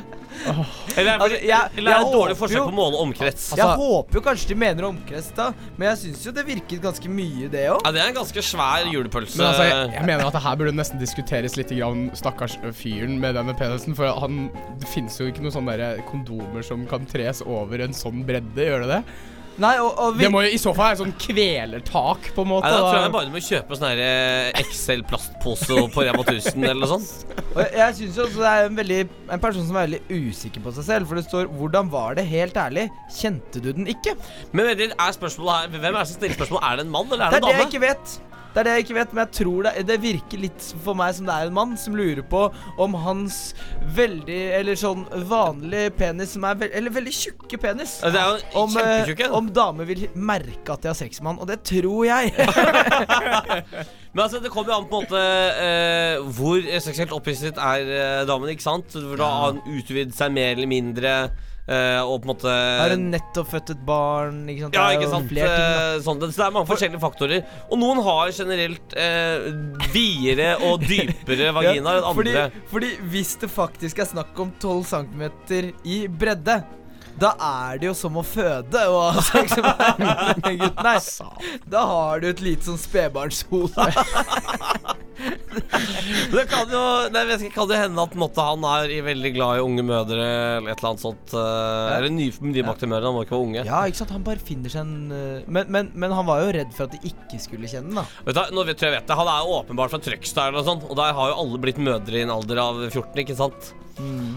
Eller 0.96 1.12
er, 1.14 1.18
Altså, 1.22 1.38
jeg- 1.46 1.70
eller 1.78 1.90
er 1.92 1.98
det 2.00 2.06
et 2.08 2.14
dårlig 2.14 2.36
forsøk 2.36 2.56
jo- 2.56 2.64
på 2.66 2.72
å 2.72 2.74
måle 2.74 2.98
omkrets? 3.00 3.44
jeg 3.56 3.64
håper 3.78 4.14
jo 4.14 4.20
kanskje 4.20 4.48
de 4.48 4.54
mener 4.54 4.82
omkrets, 4.88 5.28
da. 5.34 5.52
Men 5.78 5.88
jeg 5.94 5.98
syns 6.02 6.24
jo 6.26 6.32
det 6.32 6.44
virket 6.46 6.80
ganske 6.82 7.08
mye, 7.08 7.48
det 7.50 7.68
òg. 7.70 7.80
Ja, 7.84 7.90
Det 7.92 8.00
er 8.02 8.08
en 8.08 8.14
ganske 8.14 8.42
svær 8.42 8.84
julepølse. 8.90 9.36
Men 9.38 9.46
altså, 9.46 9.62
jeg, 9.68 9.92
jeg 9.94 10.04
mener 10.06 10.26
at 10.26 10.32
det 10.32 10.42
her 10.42 10.56
burde 10.56 10.72
nesten 10.74 10.98
diskuteres 11.00 11.56
litt 11.56 11.68
grann 11.70 12.10
stakkars 12.14 12.58
fyren 12.74 13.18
med 13.20 13.34
denne 13.36 13.54
penisen. 13.56 13.94
For 13.94 14.06
han, 14.20 14.50
det 14.80 14.88
finnes 14.88 15.16
jo 15.18 15.30
ikke 15.30 15.40
noen 15.40 15.54
sånne 15.54 16.04
kondomer 16.10 16.64
som 16.64 16.84
kan 16.86 17.06
tres 17.06 17.40
over 17.46 17.80
en 17.80 17.92
sånn 17.94 18.24
bredde, 18.26 18.56
gjør 18.58 18.82
det 18.88 18.90
det? 18.90 19.04
Nei, 19.62 19.74
og, 19.78 19.92
og 20.02 20.16
vi, 20.16 20.24
Det 20.24 20.30
må 20.34 20.40
jo 20.42 20.50
i 20.50 20.58
så 20.58 20.72
fall 20.74 20.90
være 20.90 20.98
sånn 21.04 21.12
kvelertak, 21.20 22.30
på 22.34 22.42
en 22.42 22.50
måte. 22.50 22.66
Nei, 22.66 22.74
da 22.74 22.88
tror 22.88 23.04
jeg 23.04 23.12
bare 23.14 23.28
du 23.28 23.34
må 23.36 23.42
kjøpe 23.44 23.78
sånn 23.78 23.86
her, 23.92 24.02
eh, 24.02 24.62
Excel-plastpose 24.64 25.84
på 25.94 26.06
Rema 26.08 26.24
1000 26.24 26.64
eller 26.64 26.80
noe 26.82 26.90
sånt. 26.90 27.34
og 27.54 27.60
jeg, 27.62 27.70
jeg 27.78 27.96
syns 28.00 28.18
jo 28.18 28.26
også 28.26 28.42
det 28.42 28.50
er 28.50 28.68
en, 28.68 28.78
veldig, 28.80 29.00
en 29.36 29.44
person 29.46 29.68
som 29.68 29.78
er 29.78 29.88
veldig 29.88 30.20
usikker 30.32 30.64
på 30.66 30.74
seg 30.78 30.88
selv. 30.90 31.10
For 31.10 31.20
det 31.20 31.26
står 31.28 31.50
'Hvordan 31.54 31.92
var 31.94 32.18
det?' 32.18 32.26
Helt 32.34 32.56
ærlig. 32.58 32.88
Kjente 33.14 33.62
du 33.62 33.70
den 33.76 33.86
ikke? 33.86 34.16
Men 34.52 34.66
er 34.74 35.12
spørsmålet 35.14 35.54
her 35.54 35.78
Hvem 35.78 35.94
er 35.94 35.98
det 36.00 36.08
som 36.08 36.18
stiller 36.18 36.38
spørsmål? 36.40 36.62
Er 36.64 36.76
det 36.80 36.86
en 36.86 36.94
mann 36.94 37.12
eller 37.12 37.26
er 37.26 37.30
Det 37.30 37.42
det 37.42 37.44
er 37.44 37.46
en 37.46 37.48
det 37.48 37.54
jeg 37.54 37.60
dame? 37.62 37.70
ikke 37.70 37.86
vet. 37.86 38.33
Det 38.54 38.60
er 38.62 38.68
det 38.68 38.74
jeg 38.76 38.84
ikke 38.84 38.96
vet, 39.00 39.14
men 39.14 39.22
jeg 39.24 39.34
tror 39.40 39.66
det, 39.66 39.72
det 39.88 39.96
virker 40.02 40.42
litt 40.44 40.66
for 40.84 40.94
meg 40.98 41.16
som 41.16 41.26
det 41.26 41.34
er 41.34 41.48
en 41.48 41.56
mann 41.56 41.72
som 41.80 41.96
lurer 41.98 42.22
på 42.30 42.44
om 42.78 42.94
hans 43.02 43.38
veldig 43.96 44.40
Eller 44.60 44.78
sånn 44.78 45.02
vanlig 45.28 45.88
penis 45.98 46.36
som 46.36 46.46
er 46.46 46.60
veld, 46.60 46.76
Eller 46.78 46.94
veldig 46.94 47.14
tjukke 47.14 47.58
penis. 47.60 47.96
Ja, 48.04 48.12
Det 48.14 48.22
er 48.22 48.30
jo 48.30 48.62
Om, 48.62 48.78
eh, 48.78 49.24
om 49.34 49.50
damer 49.54 49.88
vil 49.90 50.06
merke 50.14 50.76
at 50.76 50.84
de 50.84 50.92
har 50.92 50.98
sex 50.98 51.20
med 51.20 51.34
han, 51.34 51.42
og 51.42 51.50
det 51.50 51.60
tror 51.66 52.06
jeg. 52.06 52.30
Men 54.14 54.22
altså, 54.22 54.38
det 54.38 54.52
kommer 54.54 54.70
jo 54.70 54.78
an 54.78 54.86
på 54.86 55.00
en 55.00 55.06
måte 55.08 55.22
uh, 55.58 56.28
hvor 56.36 56.68
seksuelt 56.84 57.14
opphisset 57.16 57.58
er 57.58 57.88
uh, 57.90 58.20
damen, 58.28 58.52
ikke 58.52 58.62
sant? 58.62 58.94
For 58.94 59.18
da 59.18 59.30
har 59.32 59.48
han 59.50 59.62
utvidet 59.66 60.14
seg 60.14 60.30
mer 60.36 60.54
eller 60.54 60.70
mindre, 60.70 61.14
eh, 61.66 62.00
og 62.02 62.20
på 62.20 62.28
en 62.28 62.30
måte 62.32 62.52
Har 62.54 62.94
hun 62.94 63.08
nettopp 63.12 63.50
født 63.52 63.72
et 63.74 63.82
barn? 63.86 64.42
Ikke 64.52 64.66
sant? 64.66 64.78
Ja, 64.78 64.86
ikke 64.96 65.10
sant. 65.12 65.32
ting, 65.32 65.42
eh, 65.44 65.98
sånn, 66.04 66.22
så 66.24 66.30
det 66.30 66.46
er 66.46 66.54
mange 66.58 66.70
forskjellige 66.70 67.02
faktorer. 67.02 67.44
Og 67.70 67.80
noen 67.80 68.02
har 68.06 68.32
generelt 68.36 68.96
eh, 69.00 69.50
videre 69.94 70.54
og 70.68 70.84
dypere 70.84 71.52
vagina 71.58 71.98
enn 71.98 72.08
fordi, 72.20 72.38
fordi 72.72 72.94
hvis 73.12 73.36
det 73.42 73.52
faktisk 73.52 74.04
er 74.04 74.10
snakk 74.14 74.40
om 74.44 74.54
12 74.62 74.88
cm 74.94 75.28
i 75.84 76.04
bredde 76.08 76.60
da 77.20 77.30
er 77.38 77.78
det 77.80 77.86
jo 77.90 77.94
som 77.96 78.16
å 78.18 78.24
føde 78.26 78.80
og 78.90 79.14
ha 79.16 79.22
sex 79.22 79.54
med 79.62 79.82
en. 79.86 80.64
Nei, 80.82 80.98
da 81.70 81.84
har 81.86 82.22
du 82.24 82.28
et 82.32 82.42
lite 82.44 82.66
sånn 82.66 82.80
spedbarnshode. 82.80 83.88
Det 86.34 86.42
kan 86.50 86.66
jo 86.72 86.80
Nei, 87.14 87.20
vet 87.28 87.44
ikke, 87.46 87.54
kan 87.60 87.68
det 87.70 87.76
hende 87.78 88.02
at 88.02 88.16
måtte 88.18 88.42
han 88.44 88.64
er 88.66 88.90
i 88.90 88.96
veldig 89.06 89.30
glad 89.36 89.60
i 89.60 89.62
unge 89.62 89.84
mødre 89.86 90.24
eller 90.24 90.72
et 90.72 90.80
eller 90.80 90.90
annet 90.90 91.04
sånt. 91.04 91.34
eh, 91.38 91.92
Eller 91.94 92.10
ny, 92.12 92.26
nybakte 92.42 92.88
mødre, 92.90 93.06
han 93.08 93.14
må 93.16 93.22
ikke 93.24 93.36
være 93.36 93.46
unge. 93.46 93.62
Ja, 93.68 93.84
ikke 93.88 94.00
sant. 94.02 94.12
Han 94.16 94.26
bare 94.26 94.42
finner 94.42 94.74
seg 94.74 94.82
en 94.82 95.14
uh, 95.14 95.46
men, 95.46 95.70
men, 95.70 95.92
men 95.94 96.14
han 96.18 96.26
var 96.28 96.42
jo 96.42 96.50
redd 96.58 96.74
for 96.74 96.88
at 96.88 96.96
de 96.98 97.12
ikke 97.12 97.38
skulle 97.40 97.70
kjenne 97.70 97.92
den, 97.92 98.02
da. 98.02 98.04
Vet 98.26 98.40
du, 98.40 98.42
nå 98.58 98.66
vet 98.68 98.84
jeg 98.84 98.96
vet 98.96 99.06
det 99.08 99.18
Han 99.22 99.30
er 99.30 99.54
åpenbart 99.60 99.94
fra 99.94 100.02
Trøgstad 100.02 100.50
eller 100.50 100.60
noe 100.60 100.68
sånt, 100.72 100.84
og 100.90 100.98
der 100.98 101.14
har 101.16 101.30
jo 101.32 101.38
alle 101.44 101.62
blitt 101.62 101.80
mødre 101.80 102.18
i 102.20 102.26
en 102.26 102.34
alder 102.34 102.60
av 102.66 102.82
14, 102.90 103.14
ikke 103.24 103.38
sant? 103.38 103.70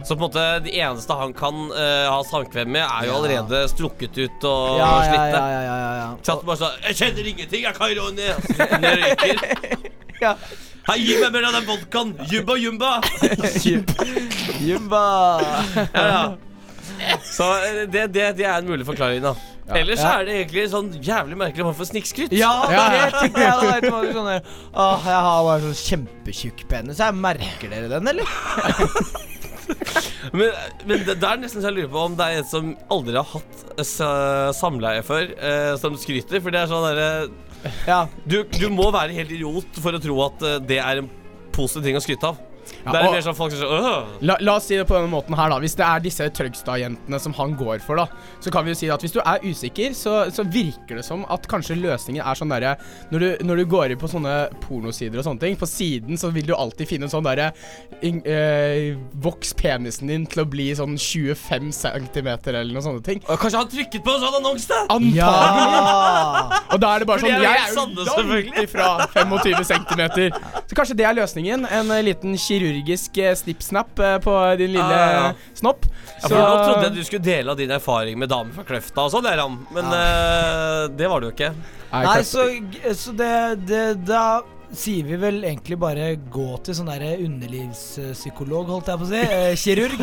Så 0.06 0.14
på 0.14 0.20
en 0.20 0.20
måte 0.28 0.44
de 0.64 0.72
eneste 0.78 1.14
han 1.18 1.32
kan 1.34 1.56
uh, 1.74 2.10
ha 2.14 2.20
samkvem 2.30 2.70
med, 2.76 2.84
er 2.86 3.08
jo 3.08 3.12
Ja. 3.12 3.18
allerede 3.18 3.64
strukket 3.72 4.18
ut 4.18 4.44
og 4.46 4.78
Ja, 4.78 4.86
ja, 4.86 5.04
slitte. 5.08 5.40
ja, 5.42 5.48
ja, 5.50 5.62
ja, 5.62 5.78
ja, 5.82 5.94
ja. 6.04 6.10
Satt 6.24 6.46
bare 6.46 6.58
sånn 6.58 6.78
'Jeg 6.84 6.96
kjenner 7.02 7.28
ingenting, 7.34 7.62
jeg 7.64 7.74
kan 7.76 7.90
ikke 7.90 8.02
Og 8.02 8.14
så 8.14 8.48
sitter 8.48 8.70
han 8.70 8.86
og 8.86 8.98
røyker. 9.02 9.38
Ja. 10.22 10.36
Hei, 10.88 10.98
gi 11.04 11.18
meg 11.22 11.32
mer 11.34 11.44
av 11.46 11.54
den 11.54 11.66
vodkaen! 11.68 12.14
Jumba, 12.32 12.56
jumba! 12.66 13.02
Jumba! 14.62 15.04
Ja, 15.94 16.06
ja. 16.08 16.24
Så 17.22 17.44
eh, 17.66 17.86
det, 17.92 18.08
det, 18.14 18.38
det 18.38 18.46
er 18.48 18.58
en 18.58 18.66
mulig 18.66 18.86
forklaring, 18.88 19.22
da. 19.22 19.34
Ellers 19.76 20.00
Ja. 20.00 20.14
er 20.22 20.26
det 20.26 20.34
egentlig 20.40 20.64
en 20.64 20.70
sånn 20.72 20.90
jævlig 21.04 21.38
merkelig 21.38 21.66
form 21.68 21.76
for 21.76 21.86
snikskryt. 21.86 22.32
Ja, 22.32 22.54
Ja, 22.72 22.86
ja. 22.94 23.06
det 23.10 23.20
tenkte 23.20 23.42
jeg 23.42 23.52
da. 23.52 23.72
vet 23.74 23.82
du 23.84 24.14
Sånn 24.16 24.30
Åh, 24.74 25.02
jeg 25.06 25.22
har 25.28 25.44
bare 25.44 25.62
sånn 25.62 25.82
kjempetjukk 25.90 26.68
penis. 26.70 26.98
Jeg 27.04 27.14
merker 27.14 27.70
dere 27.70 27.90
den, 27.90 28.08
eller? 28.08 28.26
Men, 30.34 30.52
men 30.90 31.04
det, 31.08 31.16
det 31.22 31.28
er 31.30 31.40
nesten 31.42 31.62
så 31.64 31.70
jeg 31.70 31.78
lurer 31.78 31.92
på 31.94 32.04
om 32.10 32.16
det 32.20 32.26
er 32.28 32.40
en 32.42 32.48
som 32.50 32.72
aldri 32.94 33.16
har 33.20 33.28
hatt 33.32 33.64
eh, 33.80 34.50
samleie 34.58 35.04
før, 35.06 35.30
eh, 35.38 35.74
som 35.82 35.96
skryter. 36.00 36.42
For 36.44 36.54
det 36.56 36.64
er 36.64 36.72
sånn 36.72 36.88
derre 36.88 37.10
Ja. 37.88 38.02
du, 38.28 38.42
du 38.54 38.68
må 38.74 38.90
være 38.94 39.16
helt 39.18 39.32
idiot 39.34 39.80
for 39.82 39.96
å 39.98 40.02
tro 40.04 40.18
at 40.28 40.44
eh, 40.48 40.60
det 40.70 40.80
er 40.84 41.02
en 41.04 41.10
positiv 41.56 41.88
ting 41.88 41.98
å 42.00 42.04
skryte 42.04 42.30
av. 42.34 42.42
Ja, 42.86 42.92
det 42.94 43.00
er 43.02 43.14
mer 43.16 43.24
sånn 43.26 43.38
folk 43.38 43.54
som 43.56 43.72
Øh! 43.78 44.18
La, 44.28 44.38
la 44.44 44.56
oss 44.58 44.68
si 44.70 44.78
det 44.78 44.86
på 44.88 44.96
denne 44.96 45.12
måten 45.12 45.36
her 45.38 45.52
da 45.52 45.60
Hvis 45.62 45.76
det 45.78 45.86
er 45.86 46.04
disse 46.04 46.28
Trøgstad-jentene 46.38 47.20
som 47.22 47.36
han 47.38 47.56
går 47.60 47.82
for 47.84 48.00
da 48.00 48.08
Så 48.44 48.54
kan 48.54 48.66
vi 48.66 48.74
jo 48.74 48.80
si 48.80 48.90
at 48.94 49.04
hvis 49.04 49.16
du 49.16 49.20
er 49.24 49.44
usikker 49.44 49.96
Så, 49.98 50.16
så 50.34 50.46
virker 50.48 51.00
det 51.00 51.06
som 51.08 51.26
at 51.34 51.48
kanskje 51.50 51.78
løsningen 51.80 52.24
er 52.24 52.40
sånn 52.40 52.54
der 52.54 52.68
når 53.12 53.22
du, 53.22 53.28
når 53.48 53.62
du 53.62 53.66
går 53.70 53.94
inn 53.94 54.00
på 54.02 54.10
sånne 54.12 54.36
pornosider 54.64 55.22
og 55.22 55.28
sånne 55.28 55.44
ting 55.44 55.58
På 55.60 55.70
siden 55.70 56.20
så 56.20 56.32
vil 56.36 56.48
du 56.50 56.56
alltid 56.56 56.90
finne 56.90 57.10
sånn 57.12 57.26
der 57.28 57.44
øh, 57.48 58.88
Voks 59.26 59.54
penisen 59.58 60.12
din 60.12 60.28
til 60.30 60.44
å 60.44 60.48
bli 60.50 60.70
sånn 60.78 60.98
25 61.00 61.72
cm 61.76 62.30
eller 62.30 62.72
noe 62.72 62.86
sånne 62.86 63.04
ting 63.06 63.24
Og 63.28 63.40
Kanskje 63.42 63.64
han 63.64 63.72
trykket 63.72 64.06
på 64.06 64.16
en 64.16 64.24
sånn 64.24 64.40
annonse? 64.42 64.82
Antagelig 64.88 65.16
Ja! 65.18 66.64
Og 66.74 66.82
da 66.82 66.94
er 66.94 67.04
det 67.04 67.10
bare 67.10 67.24
sånn 67.24 67.34
Jeg 67.34 67.66
er 67.66 67.74
jo 67.74 68.28
langt 68.28 68.62
ifra 68.64 68.90
25 69.16 69.68
cm 69.72 70.04
Så 70.68 70.78
kanskje 70.78 70.98
det 71.00 71.08
er 71.08 71.18
løsningen 71.18 71.68
En 71.68 71.94
liten 72.06 72.18
liten 72.18 72.38
kirurgisk 72.58 73.18
eh, 73.22 73.36
snipp-snapp 73.38 74.00
eh, 74.04 74.18
på 74.24 74.36
din 74.60 74.74
lille 74.76 75.00
ah, 75.00 75.14
ja, 75.14 75.32
snopp 75.58 75.86
Ja, 75.88 76.28
for 76.28 76.36
Nå 76.36 76.52
trodde 76.66 76.84
jeg 76.90 76.98
du 76.98 77.04
skulle 77.08 77.26
dele 77.30 77.54
av 77.54 77.62
din 77.62 77.72
erfaring 77.72 78.20
med 78.20 78.32
damer 78.34 78.56
fra 78.58 78.66
Kløfta 78.68 79.06
og 79.06 79.14
sånn. 79.14 79.58
Men 79.76 79.90
eh, 79.94 80.84
det 80.98 81.10
var 81.12 81.22
det 81.22 81.30
jo 81.32 81.36
ikke. 81.36 81.52
Nei, 81.92 82.04
Nei, 82.04 82.20
så, 82.28 82.48
så 82.98 83.14
det, 83.16 83.34
det 83.70 83.84
Da 84.10 84.24
sier 84.76 85.06
vi 85.08 85.16
vel 85.16 85.38
egentlig 85.48 85.78
bare 85.80 86.10
gå 86.32 86.48
til 86.66 86.76
sånn 86.76 86.90
derre 86.90 87.14
underlivspsykolog, 87.24 88.68
holdt 88.74 88.90
jeg 88.92 89.00
på 89.00 89.06
å 89.06 89.12
si. 89.12 89.22
Eh, 89.24 89.54
kirurg. 89.56 90.02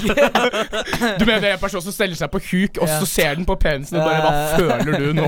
Du 1.21 1.25
mener 1.27 1.43
det 1.45 1.51
er 1.51 1.57
en 1.59 1.62
person 1.62 1.85
som 1.85 1.93
steller 1.95 2.17
seg 2.19 2.31
på 2.33 2.40
huk, 2.40 2.81
og 2.81 2.88
Ja. 2.88 2.99
så 3.01 3.09
ser 3.09 3.35
den 3.37 3.45
på 3.49 3.57
penisen 3.61 3.99
og 4.01 4.09
bare 4.09 4.23
Hva 4.25 4.33
føler 4.57 5.05
du 5.05 5.12
nå? 5.21 5.27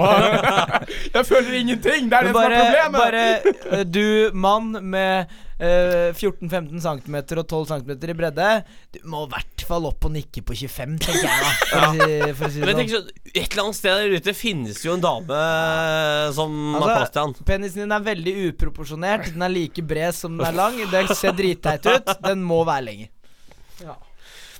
Jeg 1.17 1.27
føler 1.29 1.59
ingenting! 1.61 2.09
Det 2.11 2.17
er 2.21 2.31
det 2.31 2.33
som 2.33 2.43
er 2.47 2.57
problemet! 2.57 2.97
bare 2.97 3.85
du, 3.85 4.31
mann 4.33 4.73
med 4.81 5.37
eh, 5.59 6.13
14-15 6.13 6.83
cm 6.85 7.17
og 7.41 7.47
12 7.47 7.67
cm 7.73 7.93
i 7.97 8.17
bredde, 8.19 8.49
du 8.95 9.01
må 9.09 9.25
i 9.27 9.31
hvert 9.35 9.65
fall 9.67 9.89
opp 9.89 10.07
og 10.09 10.15
nikke 10.15 10.45
på 10.47 10.57
25, 10.57 10.97
tenker 11.03 11.27
jeg 11.27 11.43
da. 11.43 11.53
For, 11.67 11.87
å 11.87 11.91
si, 11.97 12.21
for 12.39 12.49
å 12.49 12.53
si 12.53 12.63
Men 12.63 12.71
det 12.71 12.77
tenker 12.83 12.97
sånn. 12.99 13.09
Så, 13.11 13.33
Et 13.37 13.51
eller 13.51 13.65
annet 13.65 13.79
sted 13.81 13.99
der 14.01 14.17
ute 14.21 14.37
finnes 14.37 14.85
jo 14.87 14.95
en 14.97 15.05
dame 15.05 15.41
eh, 15.41 16.29
som 16.37 16.55
har 16.77 16.87
plass 16.93 17.13
til 17.13 17.23
han. 17.23 17.35
Altså, 17.35 17.49
penisen 17.49 17.85
din 17.85 17.97
er 17.97 18.07
veldig 18.07 18.37
uproporsjonert. 18.51 19.33
Den 19.35 19.45
er 19.47 19.53
like 19.53 19.85
bred 19.87 20.17
som 20.17 20.39
den 20.39 20.47
er 20.49 20.57
lang. 20.57 20.79
Den 20.93 21.13
ser 21.17 21.37
dritteit 21.37 21.85
ut. 21.91 22.17
Den 22.25 22.45
må 22.47 22.63
være 22.69 22.89
lenger. 22.91 23.13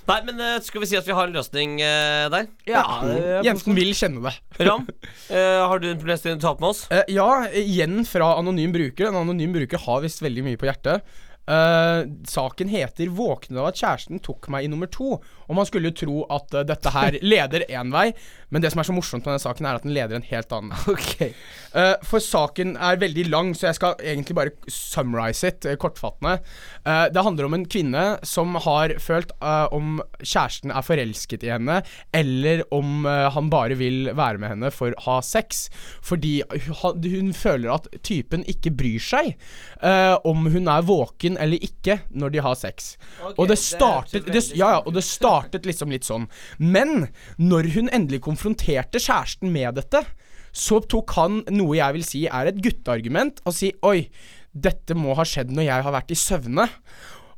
Nei, 0.07 0.21
men 0.23 0.39
uh, 0.39 0.55
skal 0.63 0.83
vi 0.83 0.87
si 0.87 0.95
at 0.95 1.07
vi 1.07 1.15
har 1.15 1.27
en 1.27 1.35
løsning 1.35 1.77
uh, 1.81 2.27
der? 2.31 2.47
Ja, 2.69 2.83
ja 3.03 3.41
Jensen 3.49 3.75
vil 3.75 3.91
kjenne 3.97 4.23
det. 4.23 4.35
Ram, 4.67 4.85
uh, 4.87 5.35
har 5.67 5.81
du 5.83 5.89
en 5.91 5.99
problemstilling 5.99 6.39
du 6.39 6.45
tar 6.45 6.55
med 6.61 6.69
oss? 6.69 6.85
Eh, 6.93 7.03
ja, 7.11 7.27
igjen 7.51 8.05
fra 8.07 8.31
anonym 8.39 8.71
bruker. 8.75 9.09
En 9.09 9.19
anonym 9.25 9.55
bruker 9.57 9.83
har 9.83 10.05
visst 10.05 10.23
veldig 10.23 10.45
mye 10.47 10.59
på 10.59 10.69
hjertet. 10.69 11.03
Eh, 11.47 12.03
saken 12.27 12.67
heter 12.67 13.07
'Våknet 13.07 13.59
av 13.59 13.69
at 13.69 13.79
kjæresten 13.79 14.19
tok 14.19 14.49
meg 14.51 14.65
i 14.65 14.71
nummer 14.71 14.87
to'. 14.91 15.15
Og 15.47 15.55
man 15.55 15.65
skulle 15.65 15.87
jo 15.87 15.95
tro 15.95 16.15
at 16.35 16.51
uh, 16.51 16.63
dette 16.67 16.91
her 16.91 17.15
leder 17.31 17.63
én 17.71 17.91
vei, 17.93 18.09
men 18.51 18.61
det 18.61 18.73
som 18.73 18.81
er 18.81 18.87
så 18.89 18.95
morsomt 18.95 19.23
med 19.23 19.31
denne 19.31 19.43
saken, 19.45 19.65
er 19.65 19.79
at 19.79 19.85
den 19.87 19.95
leder 19.95 20.19
en 20.19 20.27
helt 20.27 20.51
annen. 20.51 20.75
Okay. 20.97 21.31
Uh, 21.71 21.95
for 22.03 22.19
saken 22.19 22.75
er 22.75 22.99
veldig 22.99 23.27
lang, 23.29 23.53
så 23.55 23.69
jeg 23.69 23.77
skal 23.77 23.95
egentlig 24.03 24.35
bare 24.35 24.51
summarize 24.67 25.47
it, 25.47 25.63
kortfattende. 25.79 26.39
Det 27.13 27.23
handler 27.23 27.45
om 27.47 27.55
en 27.55 27.65
kvinne 27.69 28.03
som 28.27 28.55
har 28.63 28.93
følt 29.03 29.31
om 29.75 29.99
kjæresten 30.19 30.71
er 30.73 30.83
forelsket 30.85 31.43
i 31.45 31.51
henne, 31.51 31.79
eller 32.15 32.63
om 32.73 33.05
han 33.05 33.51
bare 33.51 33.77
vil 33.79 34.09
være 34.17 34.41
med 34.41 34.53
henne 34.53 34.71
for 34.73 34.95
å 34.95 35.03
ha 35.05 35.17
sex. 35.25 35.67
Fordi 36.03 36.39
hun, 36.67 37.03
hun 37.03 37.33
føler 37.37 37.75
at 37.75 37.89
typen 38.07 38.45
ikke 38.49 38.73
bryr 38.79 39.03
seg 39.03 39.35
om 40.27 40.47
hun 40.53 40.71
er 40.71 40.87
våken 40.87 41.36
eller 41.39 41.63
ikke 41.63 41.99
når 42.09 42.33
de 42.35 42.43
har 42.43 42.55
sex. 42.59 42.95
og 43.37 43.47
det 43.49 43.57
startet 43.61 44.27
det, 44.27 44.43
ja, 44.57 44.77
ja, 44.77 44.79
og 44.83 44.93
det 44.97 45.03
startet 45.05 45.67
liksom 45.69 45.93
litt 45.93 46.07
sånn. 46.07 46.27
Men 46.57 47.09
når 47.37 47.71
hun 47.75 47.91
endelig 47.93 48.23
konfronterte 48.27 49.01
kjæresten 49.01 49.53
med 49.53 49.77
dette, 49.79 50.03
så 50.57 50.79
tok 50.81 51.13
han 51.17 51.41
noe 51.53 51.77
jeg 51.77 51.97
vil 51.97 52.05
si 52.07 52.25
er 52.25 52.49
et 52.49 52.59
gutteargument, 52.63 53.41
og 53.45 53.55
si 53.55 53.71
oi, 53.85 54.09
dette 54.51 54.97
må 54.97 55.13
ha 55.17 55.25
skjedd 55.27 55.53
når 55.53 55.67
jeg 55.67 55.85
har 55.85 55.95
vært 55.95 56.13
i 56.13 56.17
søvne. 56.17 56.67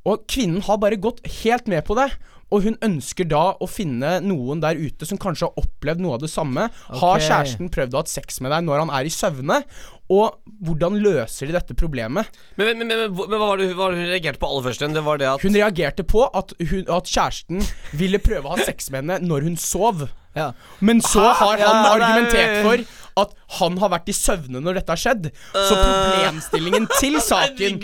Og 0.08 0.24
kvinnen 0.32 0.64
har 0.66 0.80
bare 0.82 1.00
gått 1.02 1.20
helt 1.42 1.68
med 1.68 1.84
på 1.88 1.98
det. 2.00 2.08
Og 2.50 2.66
hun 2.66 2.78
ønsker 2.86 3.28
da 3.30 3.44
å 3.62 3.68
finne 3.70 4.18
noen 4.26 4.62
der 4.64 4.80
ute 4.80 5.06
som 5.06 5.20
kanskje 5.22 5.50
har 5.50 5.62
opplevd 5.62 6.02
noe 6.02 6.18
av 6.18 6.24
det 6.24 6.32
samme. 6.34 6.68
Har 7.02 7.22
kjæresten 7.22 7.70
prøvd 7.74 7.96
å 7.96 8.02
ha 8.02 8.10
sex 8.10 8.42
med 8.42 8.54
deg 8.56 8.66
når 8.66 8.86
han 8.86 8.94
er 9.00 9.10
i 9.10 9.14
søvne? 9.14 9.62
Og 10.10 10.40
hvordan 10.66 10.98
løser 11.04 11.50
de 11.50 11.54
dette 11.54 11.76
problemet? 11.78 12.32
Men, 12.58 12.72
men, 12.72 12.88
men, 12.90 13.04
men, 13.12 13.18
hva 13.30 13.42
var 13.44 13.62
det, 13.62 13.68
hva 13.76 13.86
var 13.86 13.94
det 13.94 14.02
hun 14.02 14.10
reagerte 14.10 14.42
på 14.42 14.50
aller 14.50 14.66
først? 14.66 14.88
Det 14.98 15.04
var 15.06 15.22
det 15.22 15.28
at 15.30 15.44
Hun 15.46 15.58
reagerte 15.60 16.06
på 16.10 16.24
at, 16.26 16.56
hun, 16.72 16.88
at 16.90 17.12
kjæresten 17.12 17.62
ville 18.00 18.22
prøve 18.24 18.50
å 18.50 18.56
ha 18.56 18.66
sex 18.66 18.90
med 18.90 19.04
henne 19.04 19.20
når 19.30 19.46
hun 19.46 19.60
sov. 19.62 20.08
Ja. 20.38 20.52
Men 20.82 21.04
så 21.06 21.22
har 21.22 21.58
han 21.58 21.62
Ja, 21.62 21.70
er- 21.76 21.94
argumentert 22.00 22.66
for 22.66 22.86
at 23.20 23.34
han 23.60 23.78
har 23.82 23.92
vært 23.92 24.10
i 24.10 24.16
søvne 24.16 24.62
når 24.64 24.80
dette 24.80 24.94
har 24.96 25.02
skjedd. 25.02 25.30
Så 25.54 25.76
problemstillingen 25.76 26.86
til 27.00 27.18
saken 27.24 27.80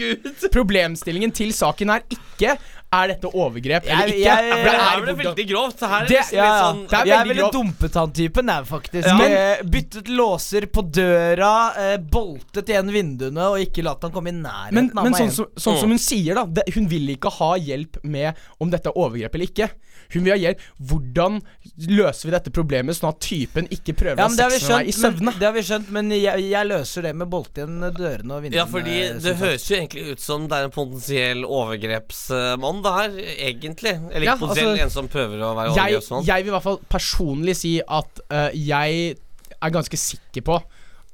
Problemstillingen 0.54 1.34
til 1.36 1.51
saken 1.56 1.91
er 1.91 2.06
ikke 2.15 2.56
Er 2.95 3.08
dette 3.12 3.29
overgrep 3.34 3.84
eller 3.86 4.08
ikke. 4.08 4.19
jeg- 4.19 4.25
jeg, 4.25 4.51
Det 4.55 4.63
det 4.65 4.73
er 4.73 4.79
er 4.86 5.01
vel 5.05 5.15
veldig 5.15 5.45
grovt. 5.49 5.79
Det 5.79 5.89
her 5.89 6.03
er 6.03 6.08
Det- 6.08 6.17
nesten 6.19 6.38
ja, 6.38 6.45
litt 6.45 6.63
sånn 6.65 6.81
det 6.89 6.99
er 6.99 7.05
Jeg 7.05 7.27
ville 7.27 7.51
dumpet 7.51 7.93
han 7.99 8.12
typen, 8.12 8.47
jeg, 8.55 8.65
faktisk. 8.65 9.08
Ja. 9.08 9.25
Eh, 9.25 9.63
byttet 9.63 10.08
låser 10.10 10.65
på 10.67 10.81
døra, 10.91 11.53
eh, 11.77 11.97
boltet 11.97 12.65
igjen 12.69 12.91
vinduene 12.91 13.49
og 13.51 13.58
ikke 13.60 13.84
latt 13.84 14.01
han 14.01 14.12
komme 14.12 14.27
i 14.29 14.31
nærheten 14.31 14.73
Men, 14.73 14.89
av 14.97 15.03
men 15.03 15.12
meg 15.12 15.21
sånn, 15.21 15.27
igjen. 15.27 15.36
som, 15.36 15.45
sånn 15.73 15.79
som 15.79 15.89
hun 15.89 15.97
sier, 15.99 16.36
da. 16.36 16.45
Det, 16.45 16.63
hun 16.75 16.88
vil 16.88 17.08
ikke 17.17 17.31
ha 17.31 17.55
hjelp 17.58 18.03
med 18.03 18.36
om 18.62 18.69
dette 18.69 18.88
er 18.88 18.93
overgrep 18.95 19.34
eller 19.36 19.45
ikke. 19.47 19.69
Hun 20.13 20.25
vil 20.25 20.33
ha 20.33 20.37
hjelp 20.37 20.61
Hvordan 20.89 21.39
løser 21.87 22.29
vi 22.29 22.33
dette 22.35 22.53
problemet, 22.53 22.97
sånn 22.97 23.09
at 23.11 23.19
typen 23.25 23.67
ikke 23.73 23.95
prøver 23.97 24.21
Ja, 24.21 24.27
å 24.27 24.31
men 24.31 24.37
det 24.39 24.45
ha 24.45 24.51
sex 24.53 24.67
med 24.69 24.77
deg 24.77 24.91
i 24.91 24.95
søvne? 24.95 25.25
men, 25.29 25.39
det 25.41 25.47
har 25.49 25.55
vi 25.55 25.63
skjønt, 25.69 25.91
men 25.95 26.11
jeg, 26.15 26.45
jeg 26.51 26.69
løser 26.69 27.07
det 27.07 27.13
med 27.15 27.27
å 27.27 27.31
bolte 27.35 27.63
igjen 27.63 27.81
dørene 27.95 28.37
og 28.37 28.45
vinduene. 28.45 28.61
Ja, 28.61 28.67
fordi 28.69 28.97
det 29.25 29.35
høres 29.41 29.67
jo 29.69 29.77
egentlig 29.79 30.05
ut 30.11 30.23
som 30.23 30.47
det 30.51 30.59
er 30.59 30.69
en 30.69 30.75
potensiell 30.75 31.45
overgrepsmann, 31.45 32.81
det 32.85 32.95
her. 32.99 33.19
Egentlig. 33.49 33.95
Eller 34.11 34.27
Ja, 34.29 34.35
ikke 34.35 34.45
potensiell, 34.47 34.71
altså, 34.73 34.85
en 34.85 34.95
som 34.95 35.11
prøver 35.11 35.43
å 35.43 35.51
være 35.57 35.75
overgrepsmann. 35.75 36.25
jeg 36.29 36.45
vil 36.45 36.53
i 36.53 36.55
hvert 36.55 36.67
fall 36.69 36.81
personlig 36.91 37.57
si 37.59 37.75
at 37.83 38.23
uh, 38.29 38.49
jeg 38.55 39.15
er 39.55 39.73
ganske 39.73 39.97
sikker 39.99 40.45
på 40.45 40.59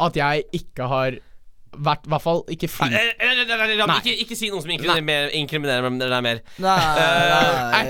at 0.01 0.17
jeg 0.17 0.47
ikke 0.57 0.87
har 0.89 1.19
vært 1.71 2.07
I 2.07 2.11
hvert 2.11 2.23
fall 2.23 2.41
ikke 2.51 2.67
Nei, 2.81 2.99
eh, 2.99 3.11
eh, 3.15 3.41
eh, 3.45 3.73
Nei. 3.79 3.97
Ikke, 4.01 4.13
ikke 4.25 4.37
si 4.37 4.49
noe 4.51 4.61
som 4.63 4.71
inkriminerer 4.71 5.87
deg 6.01 6.23
mer. 6.25 6.41
Nei, 6.61 6.75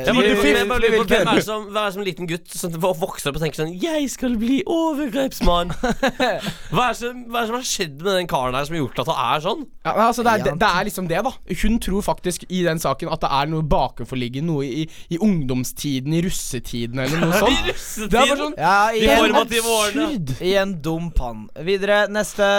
Hvem 0.05 0.21
er 0.21 1.29
det 1.31 1.43
som, 1.45 1.67
som 1.71 2.05
liten 2.05 2.29
gutt 2.29 2.51
som 2.53 2.75
vokser 2.81 3.31
opp 3.31 3.39
og 3.39 3.43
tenker 3.43 3.63
sånn 3.63 3.73
'Jeg 3.81 4.09
skal 4.13 4.37
bli 4.41 4.61
overgrepsmann'? 4.69 5.73
Hva 6.73 6.89
er, 6.91 6.97
som, 6.97 7.25
hva 7.27 7.41
er 7.41 7.47
det 7.47 7.49
som 7.49 7.57
har 7.57 7.67
skjedd 7.67 7.97
med 8.01 8.19
den 8.21 8.29
karen 8.31 8.55
her 8.55 8.67
som 8.67 8.77
har 8.77 8.83
gjort 8.83 9.01
at 9.03 9.11
han 9.11 9.21
er 9.35 9.43
sånn? 9.45 9.65
ja, 9.85 9.93
men 9.95 10.03
altså, 10.05 10.23
det, 10.25 10.31
er, 10.31 10.43
det, 10.45 10.53
det 10.61 10.69
er 10.69 10.87
liksom 10.87 11.09
det, 11.09 11.23
da. 11.25 11.33
Hun 11.63 11.79
tror 11.83 12.05
faktisk 12.05 12.45
i 12.49 12.61
den 12.67 12.81
saken 12.81 13.11
at 13.11 13.23
det 13.23 13.31
er 13.33 13.51
noe 13.51 13.65
bakenforliggende, 13.65 14.47
noe 14.51 14.65
i, 14.65 14.85
i 15.09 15.19
ungdomstiden, 15.21 16.13
i 16.13 16.21
russetiden 16.25 17.01
eller 17.01 17.25
noe 17.25 17.39
sånt. 17.43 17.73
Det 18.11 18.21
er 18.21 18.31
bare 18.31 18.39
sånn 18.43 18.57
Ja, 18.59 18.77
i, 18.93 19.05
en, 19.09 19.35
en, 19.41 20.31
i 20.41 20.53
en 20.61 20.75
dum 20.83 21.11
pann. 21.15 21.47
Videre, 21.65 22.05
neste. 22.11 22.51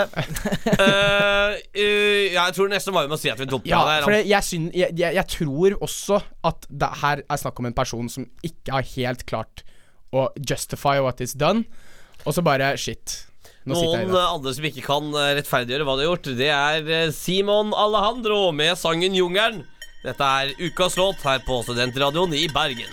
Ja, 0.67 1.12
jeg 1.75 2.55
tror 2.57 2.71
nesten 2.73 2.95
bare 2.95 3.09
vi 3.09 3.13
må 3.13 3.19
si 3.21 3.31
at 3.33 3.41
vi 3.41 3.49
dumper 3.51 3.71
Ja, 3.71 3.83
det, 4.07 4.23
jeg, 4.31 4.47
syn, 4.47 4.71
jeg, 4.77 4.95
jeg, 4.99 5.17
jeg 5.19 5.27
tror 5.35 5.77
også 5.85 6.21
at 6.49 6.67
det 6.69 6.91
her 7.03 7.23
er 7.25 7.43
snakk 7.43 7.61
om 7.63 7.69
en 7.71 7.77
person 7.77 8.09
som 8.13 8.27
ikke 8.47 8.75
har 8.77 8.89
helt 8.95 9.27
klart 9.29 9.65
å 10.13 10.29
justify 10.37 11.01
what 11.01 11.21
is 11.25 11.33
done, 11.39 11.65
og 12.27 12.37
så 12.37 12.45
bare 12.45 12.75
shit. 12.81 13.23
Noen 13.69 14.11
eh, 14.11 14.19
andre 14.19 14.55
som 14.57 14.67
ikke 14.67 14.85
kan 14.85 15.13
eh, 15.15 15.35
rettferdiggjøre 15.39 15.87
hva 15.87 15.95
de 15.97 16.05
har 16.05 16.11
gjort, 16.11 16.33
det 16.39 16.51
er 16.51 16.91
eh, 16.91 17.13
Simon 17.15 17.71
Alejandro 17.79 18.51
med 18.57 18.75
sangen 18.79 19.15
'Jungelen'. 19.15 19.63
Dette 20.03 20.27
er 20.43 20.51
ukas 20.59 20.99
låt 20.99 21.23
her 21.23 21.39
på 21.47 21.63
Studentradioen 21.63 22.35
i 22.35 22.49
Bergen. 22.51 22.91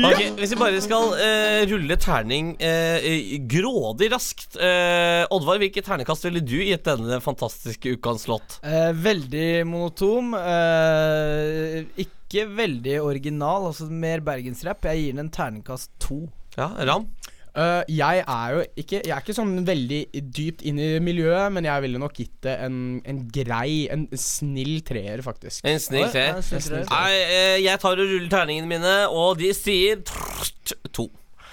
Ok, 0.00 0.20
Hvis 0.40 0.52
vi 0.54 0.58
bare 0.58 0.80
skal 0.82 1.12
eh, 1.22 1.60
rulle 1.70 1.96
terning 2.00 2.54
eh, 2.62 2.96
eh, 3.06 3.34
grådig 3.50 4.08
raskt 4.12 4.56
eh, 4.58 5.22
Oddvar, 5.32 5.60
hvilket 5.62 5.86
ternekast 5.86 6.24
ville 6.26 6.42
du 6.42 6.56
gitt 6.64 6.88
denne 6.88 7.20
fantastiske 7.22 7.94
ukas 7.96 8.26
låt? 8.30 8.58
Eh, 8.64 8.90
veldig 8.96 9.50
monotom. 9.68 10.34
Eh, 10.40 11.84
ikke 12.02 12.46
veldig 12.56 12.96
original, 13.04 13.70
altså 13.70 13.88
mer 13.92 14.24
bergensrapp. 14.26 14.88
Jeg 14.90 15.04
gir 15.04 15.14
den 15.14 15.26
en 15.26 15.32
terningkast 15.34 15.92
to. 16.02 16.22
Ja, 16.56 16.72
Ram? 16.88 17.06
Øh, 17.56 17.82
jeg 17.90 18.22
er 18.22 18.50
jo 18.54 18.60
ikke 18.78 19.00
Jeg 19.02 19.10
er 19.14 19.22
ikke 19.24 19.34
sånn 19.34 19.56
veldig 19.66 20.00
dypt 20.36 20.62
inn 20.68 20.78
i 20.78 20.90
miljøet, 21.02 21.50
men 21.54 21.66
jeg 21.66 21.82
ville 21.82 21.98
nok 22.02 22.14
gitt 22.14 22.36
det 22.46 22.56
en, 22.62 22.76
en 23.08 23.22
grei, 23.34 23.88
en 23.90 24.06
snill 24.14 24.80
treer, 24.86 25.22
faktisk. 25.26 25.64
En 25.66 25.80
snill 25.82 26.06
Oi, 26.06 26.12
tre. 26.14 26.26
ja, 26.30 26.60
treer. 26.60 26.86
Nei, 26.90 27.10
eh, 27.24 27.56
jeg 27.64 27.82
tar 27.82 27.98
og 27.98 28.06
ruller 28.06 28.30
terningene 28.30 28.70
mine, 28.70 28.94
og 29.10 29.40
de 29.40 29.50
sier. 29.56 30.04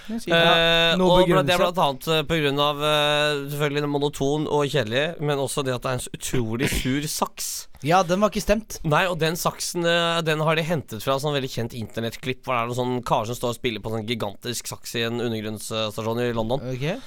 Eh, 0.07 0.93
Noe 0.99 1.23
og 1.25 1.31
det 1.45 1.55
er 1.55 1.59
blant 1.59 1.79
annet 1.83 2.05
pga. 2.05 2.21
på 2.29 2.39
grunn 2.41 2.61
av 2.63 2.79
eh, 2.83 3.41
selvfølgelig 3.51 3.83
den 3.83 3.91
monoton 3.91 4.47
og 4.47 4.71
kjedelig, 4.71 5.05
men 5.19 5.41
også 5.43 5.65
det 5.67 5.75
at 5.75 5.83
det 5.83 5.91
er 5.91 5.99
en 5.99 6.05
så 6.05 6.13
utrolig 6.15 6.69
sur 6.71 7.07
saks. 7.11 7.49
Ja, 7.85 8.01
den 8.07 8.23
var 8.23 8.31
ikke 8.31 8.45
stemt. 8.45 8.79
Nei, 8.87 9.03
og 9.11 9.19
den 9.21 9.37
saksen 9.37 9.85
eh, 9.85 10.19
Den 10.25 10.41
har 10.45 10.57
de 10.57 10.65
hentet 10.65 11.03
fra 11.03 11.19
sånn 11.21 11.35
veldig 11.35 11.51
kjent 11.51 11.77
internettklipp. 11.77 12.43
Hvor 12.45 12.55
det 12.55 12.61
er 12.61 12.71
noen 12.71 12.79
sånn 12.79 13.05
kar 13.07 13.27
som 13.29 13.37
står 13.37 13.53
og 13.53 13.59
spiller 13.59 13.83
på 13.83 13.93
sånn 13.93 14.07
gigantisk 14.07 14.71
saks 14.71 14.97
i 14.97 15.05
en 15.07 15.21
undergrunnsstasjon 15.21 16.23
i 16.23 16.33
London. 16.37 16.63
Okay. 16.73 16.97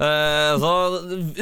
Uh, 0.00 0.56
så 0.56 0.68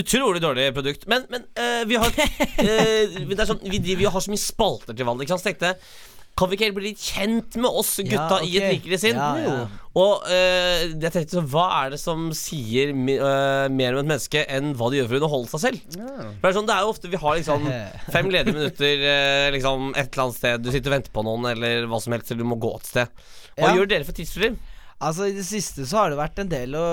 utrolig 0.00 0.40
dårlig 0.42 0.70
produkt. 0.74 1.04
Men, 1.10 1.26
men 1.30 1.44
uh, 1.54 1.84
vi 1.86 1.98
har 2.00 2.10
uh, 2.10 2.24
Det 2.58 3.36
er 3.38 3.46
sånn 3.46 3.60
Vi 3.62 3.78
driver 3.78 4.08
jo 4.08 4.10
har 4.16 4.24
så 4.24 4.32
mye 4.32 4.42
spalter 4.42 4.96
til 4.98 5.06
valg. 5.06 5.22
Ikke 5.22 5.36
sant? 5.36 5.44
Så 5.44 5.52
tenkte 5.52 5.70
jeg 5.70 6.16
kan 6.38 6.50
vi 6.50 6.54
ikke 6.56 6.68
helt 6.68 6.76
bli 6.76 6.90
litt 6.92 7.02
kjent 7.02 7.56
med 7.58 7.66
oss 7.80 7.96
gutta 7.98 8.38
Ja, 8.38 8.46
i 8.46 8.58
et 8.60 8.72
rikere 8.76 8.98
sinn? 9.00 9.18
Ja. 9.18 9.66
Og 9.98 10.28
uh, 10.28 10.84
jeg 10.86 11.10
tenkte 11.10 11.38
så 11.38 11.42
hva 11.50 11.64
er 11.80 11.94
det 11.94 11.98
som 11.98 12.28
sier 12.36 12.92
mi, 12.94 13.16
eh, 13.18 13.66
mer 13.74 13.96
om 13.96 14.04
et 14.04 14.10
menneske 14.12 14.44
enn 14.46 14.70
hva 14.78 14.92
de 14.92 15.00
gjør 15.00 15.08
for 15.08 15.16
å 15.16 15.20
underholde 15.22 15.50
seg 15.50 15.64
selv? 15.64 15.96
For 15.96 16.38
det, 16.38 16.50
er 16.52 16.56
sånn, 16.60 16.68
det 16.68 16.76
er 16.76 16.84
jo 16.86 16.92
ofte 16.92 17.10
vi 17.10 17.22
har 17.24 17.38
liksom 17.40 17.66
fem 18.14 18.30
ledige 18.30 18.54
minutter 18.54 19.02
uh, 19.02 19.48
liksom 19.56 19.90
et 19.96 20.06
eller 20.06 20.26
annet 20.28 20.38
sted. 20.38 20.62
Du 20.62 20.70
sitter 20.70 20.92
og 20.92 20.98
venter 21.00 21.16
på 21.18 21.26
noen, 21.26 21.50
eller 21.56 21.88
hva 21.90 22.02
som 22.04 22.14
helst, 22.14 22.30
eller 22.30 22.46
du 22.46 22.52
må 22.52 22.60
gå 22.62 22.70
et 22.78 22.92
sted. 22.92 23.24
Hva 23.58 23.74
gjør 23.74 23.90
dere 23.90 24.06
for 24.06 24.14
tidsfordriv? 24.14 24.60
Altså, 24.98 25.28
i 25.30 25.34
det 25.34 25.46
siste 25.46 25.86
så 25.86 26.04
har 26.04 26.12
det 26.12 26.20
vært 26.20 26.38
en 26.42 26.52
del 26.52 26.78
å 26.78 26.86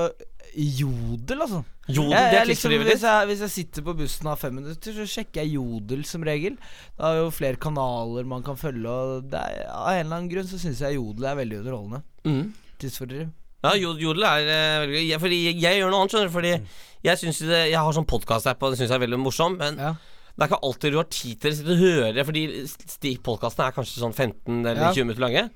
Jodel, 0.56 1.42
altså. 1.44 1.62
Jodel, 1.88 2.12
Jeg- 2.12 2.34
jeg 2.34 2.48
liksom, 2.48 2.72
hvis, 2.82 3.02
jeg, 3.06 3.28
hvis 3.30 3.40
jeg 3.46 3.50
sitter 3.54 3.82
på 3.86 3.94
bussen 3.96 4.26
og 4.26 4.32
har 4.34 4.38
fem 4.42 4.56
minutter, 4.58 4.92
så 4.92 5.06
sjekker 5.06 5.44
jeg 5.44 5.54
Jodel 5.54 6.04
som 6.04 6.24
regel. 6.26 6.56
Det 6.98 7.06
er 7.06 7.20
jo 7.20 7.30
flere 7.30 7.56
kanaler 7.62 8.26
man 8.26 8.42
kan 8.44 8.56
følge, 8.58 8.90
og 8.90 9.30
det 9.30 9.38
er, 9.40 9.68
av 9.70 9.92
en 9.94 10.06
eller 10.06 10.16
annen 10.18 10.30
grunn 10.32 10.48
så 10.50 10.58
syns 10.58 10.80
jeg 10.82 10.96
Jodel 10.98 11.26
er 11.30 11.36
veldig 11.36 11.60
underholdende. 11.62 12.02
Mm. 12.26 12.54
Tidsfordriv. 12.82 13.30
Ja, 13.64 13.76
Jodel 13.78 14.24
er 14.24 14.42
uh, 14.50 14.82
veldig 14.86 14.98
gøy. 14.98 15.06
Jeg, 15.12 15.20
fordi 15.22 15.40
jeg, 15.46 15.62
jeg 15.62 15.80
gjør 15.82 15.90
noe 15.94 16.02
annet, 16.02 16.12
skjønner 16.16 16.28
du. 16.30 16.34
Fordi 16.34 16.52
jeg 17.06 17.18
synes 17.22 17.40
det, 17.46 17.62
Jeg 17.70 17.80
har 17.82 17.94
sånn 17.94 18.10
podkast-app, 18.10 18.62
og 18.66 18.72
det 18.74 18.80
syns 18.82 18.90
jeg 18.90 18.98
er 19.00 19.06
veldig 19.06 19.22
morsom. 19.22 19.58
Men 19.62 19.78
Ja. 19.78 19.94
det 20.36 20.42
er 20.42 20.50
ikke 20.52 20.64
alltid 20.66 20.92
du 20.92 20.98
har 20.98 21.10
tid 21.10 21.40
til 21.42 21.52
å 21.52 21.56
sitte 21.56 21.74
og 21.78 21.86
høre, 21.86 22.26
fordi 22.26 23.18
podkastene 23.24 23.68
er 23.70 23.78
kanskje 23.78 24.02
sånn 24.02 24.14
15 24.14 24.66
eller 24.66 24.82
Ja. 24.90 24.92
20 24.94 25.06
minutter 25.06 25.22
lange. 25.26 25.50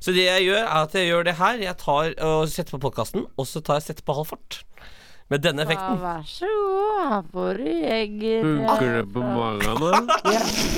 Så 0.00 0.12
det 0.12 0.24
jeg 0.28 0.48
gjør, 0.48 0.60
er 0.64 0.82
at 0.84 0.92
jeg 0.92 1.08
gjør 1.08 1.24
det 1.24 1.34
her. 1.36 1.56
Jeg 1.58 1.76
tar 1.78 2.14
og 2.24 2.48
setter 2.48 2.76
på 2.76 2.80
podkasten, 2.90 3.24
og 3.38 3.46
så 3.46 3.62
tar 3.64 3.76
jeg 3.80 3.84
setter 3.88 4.02
på 4.04 4.14
halv 4.16 4.26
fart. 4.32 4.64
Med 5.32 5.40
denne 5.40 5.62
effekten. 5.64 6.00
vær 6.02 6.24
så 6.28 6.48
god, 6.52 7.10
her 7.10 7.22
får 7.32 7.60
du 7.60 7.68
egger. 7.96 8.42
Funker 8.44 8.90
det 8.96 9.04
på 9.14 9.20
magen, 9.24 10.08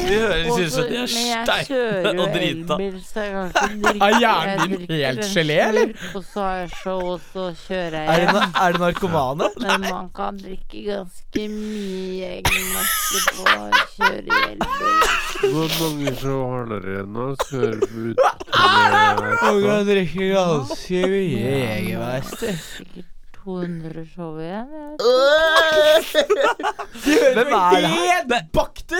De 0.06 0.18
høres 0.20 0.58
ut 0.60 0.72
som 0.72 0.84
de 0.86 1.00
er 1.02 1.08
steine 1.10 2.22
og 2.22 2.36
drita. 2.36 2.76
Er 4.06 4.18
hjernen 4.20 4.70
din 4.70 4.84
helt 4.92 5.24
gelé, 5.32 5.56
eller? 5.66 5.90
Og 6.14 6.22
så 6.24 6.44
har 6.44 6.60
jeg 6.60 6.70
show, 6.76 7.00
og 7.16 7.24
så 7.32 7.48
kjører 7.64 7.96
jeg 7.96 8.06
Er 8.06 8.30
det, 8.30 8.44
er 8.62 8.76
det 8.76 8.80
narkomane? 8.84 9.50
Men 9.66 9.88
man 9.88 10.12
kan 10.14 10.38
drikke 10.38 10.84
ganske 10.92 11.48
mye 11.56 12.30
eggmasse 12.38 13.24
på 13.32 13.48
å 13.50 13.82
kjøre 13.96 14.40
elbil. 14.52 14.94
Hvor 15.56 15.76
mange 15.80 16.14
så 16.22 16.38
har 16.52 16.70
dere 16.70 17.02
nå? 17.18 17.28
Kjører 17.50 17.82
ut 17.82 18.24
kan 19.66 19.84
drikke 19.90 20.32
ganske 20.36 21.04
mye 21.16 21.52
Jegermeister. 21.58 23.12
Sikkert 23.46 23.54
200 23.82 24.02
show 24.10 24.40
igjen. 24.42 24.66
Hvem 27.36 27.50
er 27.54 27.76
det 27.76 27.90
her? 27.92 28.24
Det, 28.26 28.40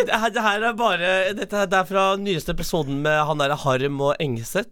det, 0.06 0.14
her, 0.14 0.30
det 0.30 0.42
her 0.44 0.60
er 0.68 0.72
bare 0.78 1.08
Dette 1.34 1.56
her- 1.56 1.66
det 1.70 1.78
er 1.80 1.84
fra 1.88 2.04
nyeste 2.20 2.52
episoden 2.54 3.00
med 3.02 3.24
han 3.26 3.38
derre 3.42 3.56
Harm 3.58 3.98
og 4.00 4.14
Engseth 4.22 4.70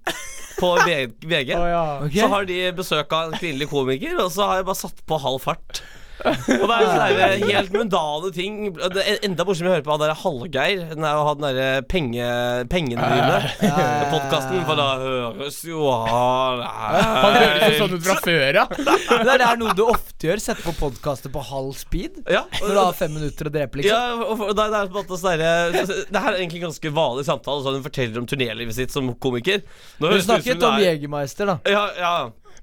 på 0.61 0.77
VG. 0.87 1.51
Oh, 1.59 1.67
ja. 1.67 1.99
okay. 2.05 2.21
Så 2.21 2.29
har 2.31 2.45
de 2.47 2.61
besøk 2.77 3.11
av 3.13 3.33
en 3.33 3.39
kvinnelig 3.41 3.67
komiker, 3.73 4.15
og 4.23 4.31
så 4.31 4.47
har 4.47 4.57
jeg 4.61 4.67
bare 4.71 4.79
satt 4.85 5.03
på 5.11 5.19
halv 5.19 5.41
fart. 5.43 5.83
Og 6.25 6.69
det 6.71 6.75
er 6.77 6.85
sånne 6.87 7.49
helt 7.51 7.73
mundane 7.75 8.29
ting. 8.35 8.59
Det 8.95 9.03
er 9.03 9.19
enda 9.27 9.45
morsommere 9.45 9.73
å 9.73 9.77
høre 9.77 9.85
på 9.87 9.93
han 9.95 10.03
derre 10.05 10.15
Hallgeir. 10.21 10.83
Den 10.95 11.05
er 11.09 11.19
å 11.19 11.25
ha 11.27 11.33
den 11.35 11.45
derre 11.49 11.71
penge, 11.91 12.29
pengene 12.71 13.09
dine. 13.11 13.71
Podkasten, 14.13 14.61
for 14.69 14.79
da 14.79 14.87
høres 15.03 15.59
jo 15.67 15.89
han 15.91 16.63
Han 16.65 17.39
høres 17.39 17.65
jo 17.67 17.81
sånn 17.83 17.97
ut 17.99 18.07
fra 18.07 18.17
før, 18.25 18.61
ja. 18.61 18.67
Det 19.27 19.35
er 19.35 19.59
noe 19.61 19.75
du 19.77 19.83
ofte 19.89 20.29
gjør. 20.31 20.43
Sette 20.45 20.65
på 20.65 20.75
podkaster 20.79 21.33
på 21.35 21.43
halv 21.51 21.75
speed. 21.79 22.23
Ja, 22.31 22.45
Når 22.61 22.73
du 22.73 22.81
har 22.81 22.95
fem 22.99 23.13
minutter 23.19 23.51
å 23.51 23.55
drepe, 23.55 23.81
liksom. 23.83 23.91
Ja, 23.93 24.15
og 24.29 24.39
for- 24.41 24.55
det, 24.55 24.69
er- 24.69 24.89
på 24.95 25.01
en 25.01 25.01
måte 25.03 25.19
sånn 25.21 25.35
derre- 25.35 25.85
Det 26.15 26.23
her 26.25 26.31
er 26.31 26.39
egentlig 26.41 26.63
en 26.63 26.69
ganske 26.69 26.95
vanlig 27.01 27.27
samtale. 27.29 27.65
Sånn 27.67 27.79
Hun 27.81 27.85
forteller 27.91 28.23
om 28.23 28.31
turnélivet 28.31 28.77
sitt 28.79 28.95
som 28.95 29.11
komiker. 29.19 29.61
Nå 29.99 30.07
Du 30.07 30.13
høres 30.13 30.25
ut 30.25 30.31
som 30.31 30.39
snakket 30.39 30.63
om 30.71 30.79
er- 30.79 30.87
Jegermeister, 30.93 31.51
da. 31.53 31.59
Ja, 31.75 31.85
ja. 31.99 32.15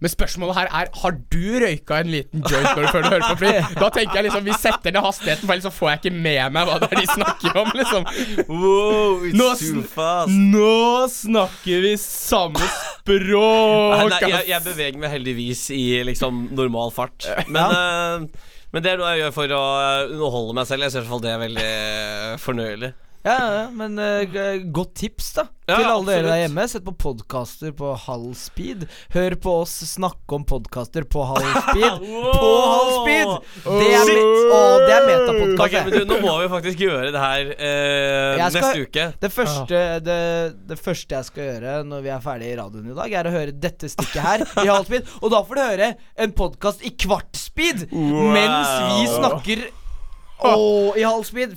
Men 0.02 0.10
spørsmålet 0.10 0.56
her 0.58 0.70
er 0.80 0.88
Har 0.98 1.12
du 1.30 1.44
røyka 1.62 2.00
en 2.02 2.08
liten 2.10 2.42
joint 2.42 2.72
når 2.74 2.82
du 2.82 2.88
før 2.90 3.04
du 3.06 3.10
hører 3.12 3.26
på 3.28 3.36
Fri? 3.44 3.52
Da 3.78 3.90
tenker 3.94 4.18
jeg 4.18 4.26
liksom 4.28 4.48
Vi 4.48 4.56
setter 4.58 4.96
ned 4.96 5.06
hastigheten, 5.06 5.46
for 5.46 5.54
ellers 5.54 5.68
så 5.68 5.74
får 5.76 5.92
jeg 5.92 6.00
ikke 6.02 6.14
med 6.26 6.56
meg 6.56 6.70
hva 6.72 6.78
det 6.82 6.90
er 6.90 7.02
de 7.02 7.08
snakker 7.12 7.60
om. 7.62 7.70
liksom 7.78 8.08
Wow, 8.50 9.26
it's 9.30 9.38
Nå 9.38 9.50
sn- 9.60 9.84
fast. 9.94 10.34
Nå 10.56 10.72
snakker 11.14 11.86
vi 11.86 11.94
samme 12.02 12.72
språk! 12.72 14.08
Nei, 14.10 14.22
jeg, 14.32 14.48
jeg 14.52 14.66
beveger 14.66 15.00
meg 15.04 15.14
heldigvis 15.14 15.68
i 15.76 15.84
liksom 16.08 16.48
normal 16.58 16.92
fart. 16.96 17.30
Men, 17.48 17.78
eh, 17.78 18.50
men 18.74 18.84
det 18.86 18.94
er 18.94 19.00
noe 19.02 19.14
jeg 19.14 19.24
gjør 19.26 19.34
for 19.38 19.54
å 19.58 19.62
eh, 19.86 20.04
underholde 20.16 20.58
meg 20.58 20.70
selv. 20.70 20.86
Jeg 20.88 20.94
syns 20.96 21.02
i 21.02 21.04
hvert 21.06 21.14
fall 21.14 21.24
det 21.26 21.32
er 21.36 21.42
veldig 21.46 21.70
eh, 21.70 22.36
fornøyelig. 22.42 22.92
Ja, 23.24 23.68
men 23.70 24.00
uh, 24.02 24.62
godt 24.74 24.96
tips, 24.98 25.34
da. 25.38 25.44
Ja, 25.70 25.76
til 25.78 25.88
alle 25.88 26.08
dere 26.16 26.26
der 26.26 26.40
hjemme. 26.42 26.64
Sett 26.68 26.84
på 26.84 26.92
podkaster 27.00 27.72
på 27.78 27.92
halv 28.08 28.32
speed. 28.36 28.88
Hør 29.14 29.36
på 29.44 29.54
oss 29.62 29.76
snakke 29.88 30.36
om 30.36 30.44
podkaster 30.50 31.06
på 31.08 31.22
halv 31.30 31.46
speed. 31.68 32.08
På 32.42 32.50
halv 32.66 32.90
speed! 32.98 33.30
Det 33.64 33.88
er, 33.94 34.10
me 34.10 34.16
å, 34.26 34.60
det 34.82 34.96
er 34.96 35.06
metapodkast. 35.08 35.92
Okay, 35.92 36.06
Nå 36.10 36.18
må 36.24 36.34
vi 36.42 36.50
faktisk 36.52 36.82
gjøre 36.84 37.12
det 37.14 37.22
her 37.22 37.52
uh, 37.54 38.42
skal- 38.42 38.56
neste 38.58 38.86
uke. 38.88 39.06
Det 39.22 39.32
første, 39.36 39.82
det, 40.08 40.18
det 40.72 40.80
første 40.82 41.20
jeg 41.20 41.30
skal 41.30 41.48
gjøre 41.52 41.76
når 41.88 42.06
vi 42.08 42.14
er 42.16 42.24
ferdige 42.26 42.56
i 42.56 42.60
radioen 42.60 42.90
i 42.92 42.98
dag, 42.98 43.16
er 43.22 43.30
å 43.30 43.36
høre 43.38 43.56
dette 43.68 43.92
stikket 43.94 44.26
her 44.26 44.46
i 44.66 44.68
halv 44.68 44.90
speed. 44.90 45.14
Og 45.22 45.32
da 45.34 45.44
får 45.46 45.60
du 45.60 45.64
høre 45.64 45.92
en 46.26 46.36
podkast 46.42 46.84
i 46.88 46.94
kvart 46.98 47.38
speed 47.38 47.86
mens 47.92 48.74
vi 48.98 49.06
snakker 49.14 49.64
å, 50.42 50.94
i 50.98 51.04
halv 51.06 51.24
speed. 51.28 51.56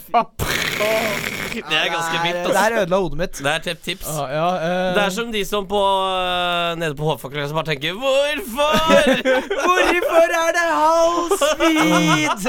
Det 1.54 1.76
er 1.78 1.88
ganske 1.92 2.18
vilt. 2.24 2.40
Det 2.50 2.58
her 2.58 2.76
ødela 2.82 2.98
hodet 3.00 3.18
mitt. 3.20 3.38
Det 3.44 3.52
er 3.52 3.62
tipp 3.62 3.82
tips. 3.86 4.08
Ah, 4.10 4.26
ja, 4.32 4.46
eh, 4.58 4.94
Det 4.96 5.02
er 5.04 5.12
som 5.14 5.30
de 5.32 5.44
som 5.46 5.66
på 5.70 5.80
eh, 5.80 6.74
nede 6.80 6.96
på 6.98 7.06
Hovfakløya 7.08 7.46
som 7.50 7.58
bare 7.60 7.70
tenker 7.72 7.94
Hvorfor?! 7.94 8.74
Hvorfor 9.64 10.34
er 10.40 10.50
det 10.58 10.66
halv 10.74 11.36
speed? 11.44 12.48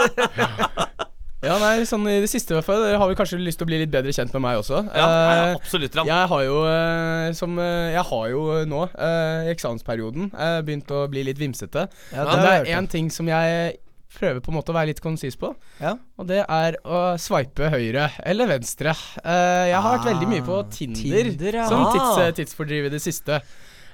ja, 1.45 1.60
nei, 1.62 1.86
sånn 1.86 2.08
i 2.10 2.17
det 2.24 2.32
siste 2.32 2.56
i 2.56 2.58
hvert 2.58 2.65
fall 2.65 2.82
Dere 2.82 2.98
har 2.98 3.12
vel 3.12 3.19
kanskje 3.19 3.38
lyst 3.45 3.62
til 3.62 3.67
å 3.67 3.69
bli 3.69 3.84
litt 3.84 3.93
bedre 3.93 4.13
kjent 4.17 4.34
med 4.34 4.45
meg 4.48 4.63
også. 4.63 4.82
Ja, 4.89 5.06
ja, 5.06 5.39
Eh, 5.52 5.56
absolutt. 5.62 5.95
ja. 6.02 6.06
Jeg 6.10 6.32
har 6.34 6.43
jo 6.48 6.60
eh, 6.74 7.30
som 7.38 7.58
Jeg 7.62 8.06
har 8.10 8.28
jo 8.34 8.43
nå, 8.74 8.84
eh, 8.98 9.45
i 9.45 9.54
eksamensperioden, 9.54 10.32
begynt 10.65 10.89
å 10.98 11.06
bli 11.13 11.28
litt 11.30 11.38
vimsete. 11.41 11.86
Ja, 12.12 12.26
Men 12.26 12.41
det 12.41 12.54
er 12.58 12.71
én 12.82 12.89
ting 12.89 13.13
som 13.13 13.30
jeg 13.30 13.78
prøver 14.15 14.39
på 14.41 14.51
en 14.54 14.58
måte 14.58 14.71
å 14.73 14.78
være 14.78 14.88
litt 14.93 15.01
konsis 15.04 15.36
på, 15.38 15.54
Ja. 15.82 15.93
og 16.17 16.28
det 16.28 16.41
er 16.47 16.78
å 16.86 17.15
sveipe 17.19 17.69
høyre 17.69 18.10
eller 18.25 18.47
venstre. 18.47 18.95
Uh, 19.23 19.65
jeg 19.69 19.80
har 19.82 19.97
vært 19.97 20.10
veldig 20.13 20.28
mye 20.34 20.45
på 20.47 20.60
Ah, 20.63 20.69
Tinder, 20.71 21.32
Tinder, 21.32 21.54
ja. 21.62 21.67
som 21.69 21.86
Ah. 21.86 21.91
tids, 21.93 22.17
eh, 22.25 22.32
tidsfordriv 22.43 22.86
i 22.86 22.89
det 22.89 23.01
siste. 23.01 23.41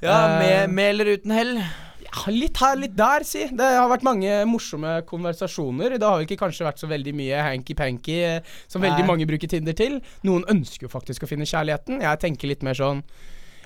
Ja, 0.02 0.18
Eh, 0.28 0.40
med, 0.40 0.70
med 0.74 0.90
eller 0.96 1.06
uten 1.18 1.32
hell. 1.32 1.56
ja, 1.58 2.32
litt 2.32 2.58
her, 2.58 2.76
litt 2.76 2.96
der, 2.96 3.24
si. 3.24 3.46
Det 3.48 3.62
har 3.78 3.88
vært 3.90 4.02
mange 4.04 4.32
morsomme 4.50 5.02
konversasjoner. 5.06 5.98
Det 6.00 6.02
har 6.04 6.18
vel 6.18 6.26
ikke 6.26 6.40
kanskje 6.42 6.66
vært 6.66 6.80
så 6.82 6.88
veldig 6.90 7.14
mye 7.14 7.38
hanky-panky 7.46 8.42
som 8.68 8.82
som 8.82 8.82
veldig 8.82 9.06
mange 9.06 9.28
bruker 9.30 9.48
Tinder 9.48 9.74
til. 9.74 10.02
Noen 10.24 10.44
ønsker 10.50 10.88
jo 10.88 10.88
faktisk 10.90 11.24
å 11.24 11.30
finne 11.30 11.46
kjærligheten. 11.46 12.02
Jeg 12.02 12.20
tenker 12.20 12.48
litt 12.50 12.64
mer 12.64 12.74
sånn 12.74 13.04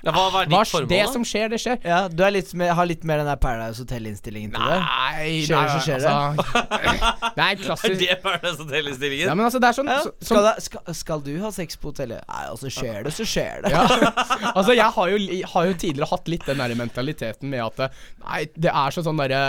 Ja, 0.06 0.12
hva, 0.14 0.24
hva 0.30 0.44
er 0.44 0.50
Hva, 0.52 0.60
ditt 0.62 0.70
formål? 0.72 0.90
Det 0.92 1.00
da? 1.02 1.12
som 1.12 1.24
skjer, 1.26 1.48
det 1.50 1.60
skjer. 1.64 1.80
Ja, 1.84 2.00
Du 2.14 2.22
er 2.26 2.34
litt 2.36 2.52
med, 2.54 2.70
har 2.78 2.86
litt 2.86 3.04
mer 3.10 3.24
den 3.24 3.30
der 3.32 3.40
Paradise 3.42 3.82
Hotel-innstillingen 3.82 4.52
til 4.54 4.68
det? 4.70 4.76
Nei, 4.86 5.30
Skjer 5.48 5.66
det, 5.66 5.72
så 5.72 5.80
skjer 5.88 6.04
det. 6.04 6.12
Altså, 6.14 7.32
nei, 7.40 7.48
Er 7.56 7.60
klassisk 7.64 7.98
det 8.04 8.18
Paradise 8.22 8.60
Hotel-innstillingen? 8.62 9.26
Ja, 9.32 9.34
men 9.40 9.48
altså, 9.48 9.62
det 9.64 9.72
er 9.72 9.78
sånn 9.80 9.90
Ja. 9.90 9.98
så, 10.04 10.12
som, 10.14 10.28
Skal, 10.30 10.46
det, 10.46 10.54
skal, 10.68 10.94
skal 11.02 11.24
du 11.26 11.32
ha 11.42 11.52
sex 11.56 11.80
på 11.82 11.90
hotellet? 11.90 12.22
Nei, 12.30 12.44
altså 12.52 12.72
skjer 12.76 13.02
det, 13.08 13.16
så 13.18 13.26
skjer 13.28 13.66
det. 13.66 13.74
ja. 13.74 13.86
Altså, 14.56 14.76
jeg 14.78 14.88
har 14.96 15.10
jo, 15.16 15.18
har 15.56 15.66
jo 15.72 15.74
tidligere 15.82 16.10
hatt 16.14 16.30
litt 16.32 16.46
den 16.48 16.62
der 16.62 16.76
mentaliteten 16.78 17.50
med 17.52 17.64
at 17.66 17.98
Nei, 18.22 18.44
det 18.56 18.70
er 18.72 18.94
så 18.96 19.02
sånn 19.06 19.18
derre 19.20 19.42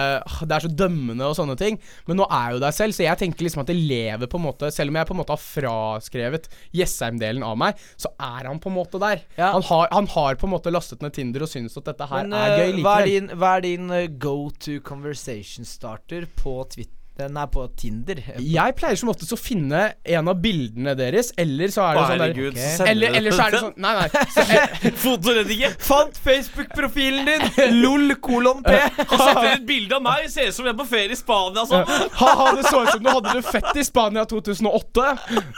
Det 0.49 0.57
er 0.57 0.64
så 0.64 0.73
dømmende 0.73 1.29
og 1.29 1.37
sånne 1.38 1.59
ting. 1.61 1.77
Men 2.09 2.19
nå 2.23 2.27
er 2.33 2.57
jo 2.57 2.62
deg 2.64 2.75
selv, 2.77 2.97
så 2.97 3.05
jeg 3.05 3.21
tenker 3.21 3.45
liksom 3.47 3.62
at 3.62 3.71
det 3.71 3.77
lever 3.77 4.29
på 4.33 4.40
en 4.40 4.47
måte 4.49 4.73
Selv 4.75 4.92
om 4.92 4.99
jeg 4.99 5.09
på 5.09 5.14
en 5.14 5.21
måte 5.21 5.37
har 5.37 5.42
fraskrevet 5.45 6.49
Jessheim-delen 6.77 7.45
av 7.47 7.57
meg, 7.61 7.79
så 8.01 8.11
er 8.16 8.49
han 8.49 8.59
på 8.62 8.71
en 8.73 8.77
måte 8.79 9.01
der. 9.03 9.23
Ja. 9.38 9.53
Han, 9.55 9.64
har, 9.69 9.88
han 9.92 10.09
har 10.16 10.38
på 10.40 10.46
en 10.49 10.55
måte 10.55 10.73
lastet 10.73 11.03
ned 11.05 11.15
Tinder 11.17 11.45
og 11.47 11.51
syns 11.51 11.77
at 11.79 11.87
dette 11.91 12.07
her 12.11 12.27
Men 12.27 12.37
er 12.39 12.55
gøy 12.59 12.73
likevel. 12.77 12.83
hva 12.87 12.95
er 13.01 13.11
din, 13.11 13.31
hva 13.37 13.55
er 13.57 13.65
din 13.67 13.91
eh, 13.97 14.07
go 14.27 14.37
to 14.51 14.79
conversation 14.87 15.67
starter 15.69 16.27
på 16.39 16.59
Twitter? 16.75 16.93
Nei, 17.17 17.47
på 17.49 17.63
Tinder. 17.81 18.19
Jeg 18.45 18.75
pleier 18.77 18.99
som 19.01 19.09
oftest 19.09 19.33
å 19.33 19.39
finne 19.41 19.83
en 20.05 20.29
av 20.29 20.37
bildene 20.43 20.93
deres, 20.99 21.31
eller 21.41 21.73
så 21.73 21.87
er 21.87 21.97
det 21.97 22.03
sånn 22.03 22.21
der 22.21 22.25
Herregud, 22.27 22.51
ok. 22.51 22.59
så 22.61 22.73
sender 22.77 22.91
eller, 22.93 23.17
eller 23.17 23.37
så 23.37 23.47
er 23.47 23.55
det 23.55 23.61
sånn 23.63 23.79
Nei, 23.81 23.93
nei. 23.97 24.09
Eh, 25.67 25.75
Fant 25.83 26.19
Facebook-profilen 26.21 27.29
din! 27.29 27.79
LOL 27.81 28.15
kolon 28.23 28.63
P. 28.65 28.75
Og 29.07 29.15
setter 29.15 29.49
et 29.55 29.65
bilde 29.69 29.97
av 29.97 30.05
meg, 30.05 30.27
ser 30.33 30.51
ut 30.51 30.57
som 30.57 30.69
jeg 30.69 30.75
er 30.75 30.79
på 30.79 30.87
ferie 30.91 31.15
i 31.15 31.19
Spania. 31.19 31.65
Sånn. 31.69 31.87
Ha-ha, 32.21 32.51
det 32.59 32.67
så 32.67 32.83
ut 32.83 32.91
som 32.93 33.03
du 33.05 33.11
hadde 33.11 33.35
det 33.39 33.43
fett 33.47 33.81
i 33.81 33.85
Spania 33.87 34.27
2008. 34.29 35.07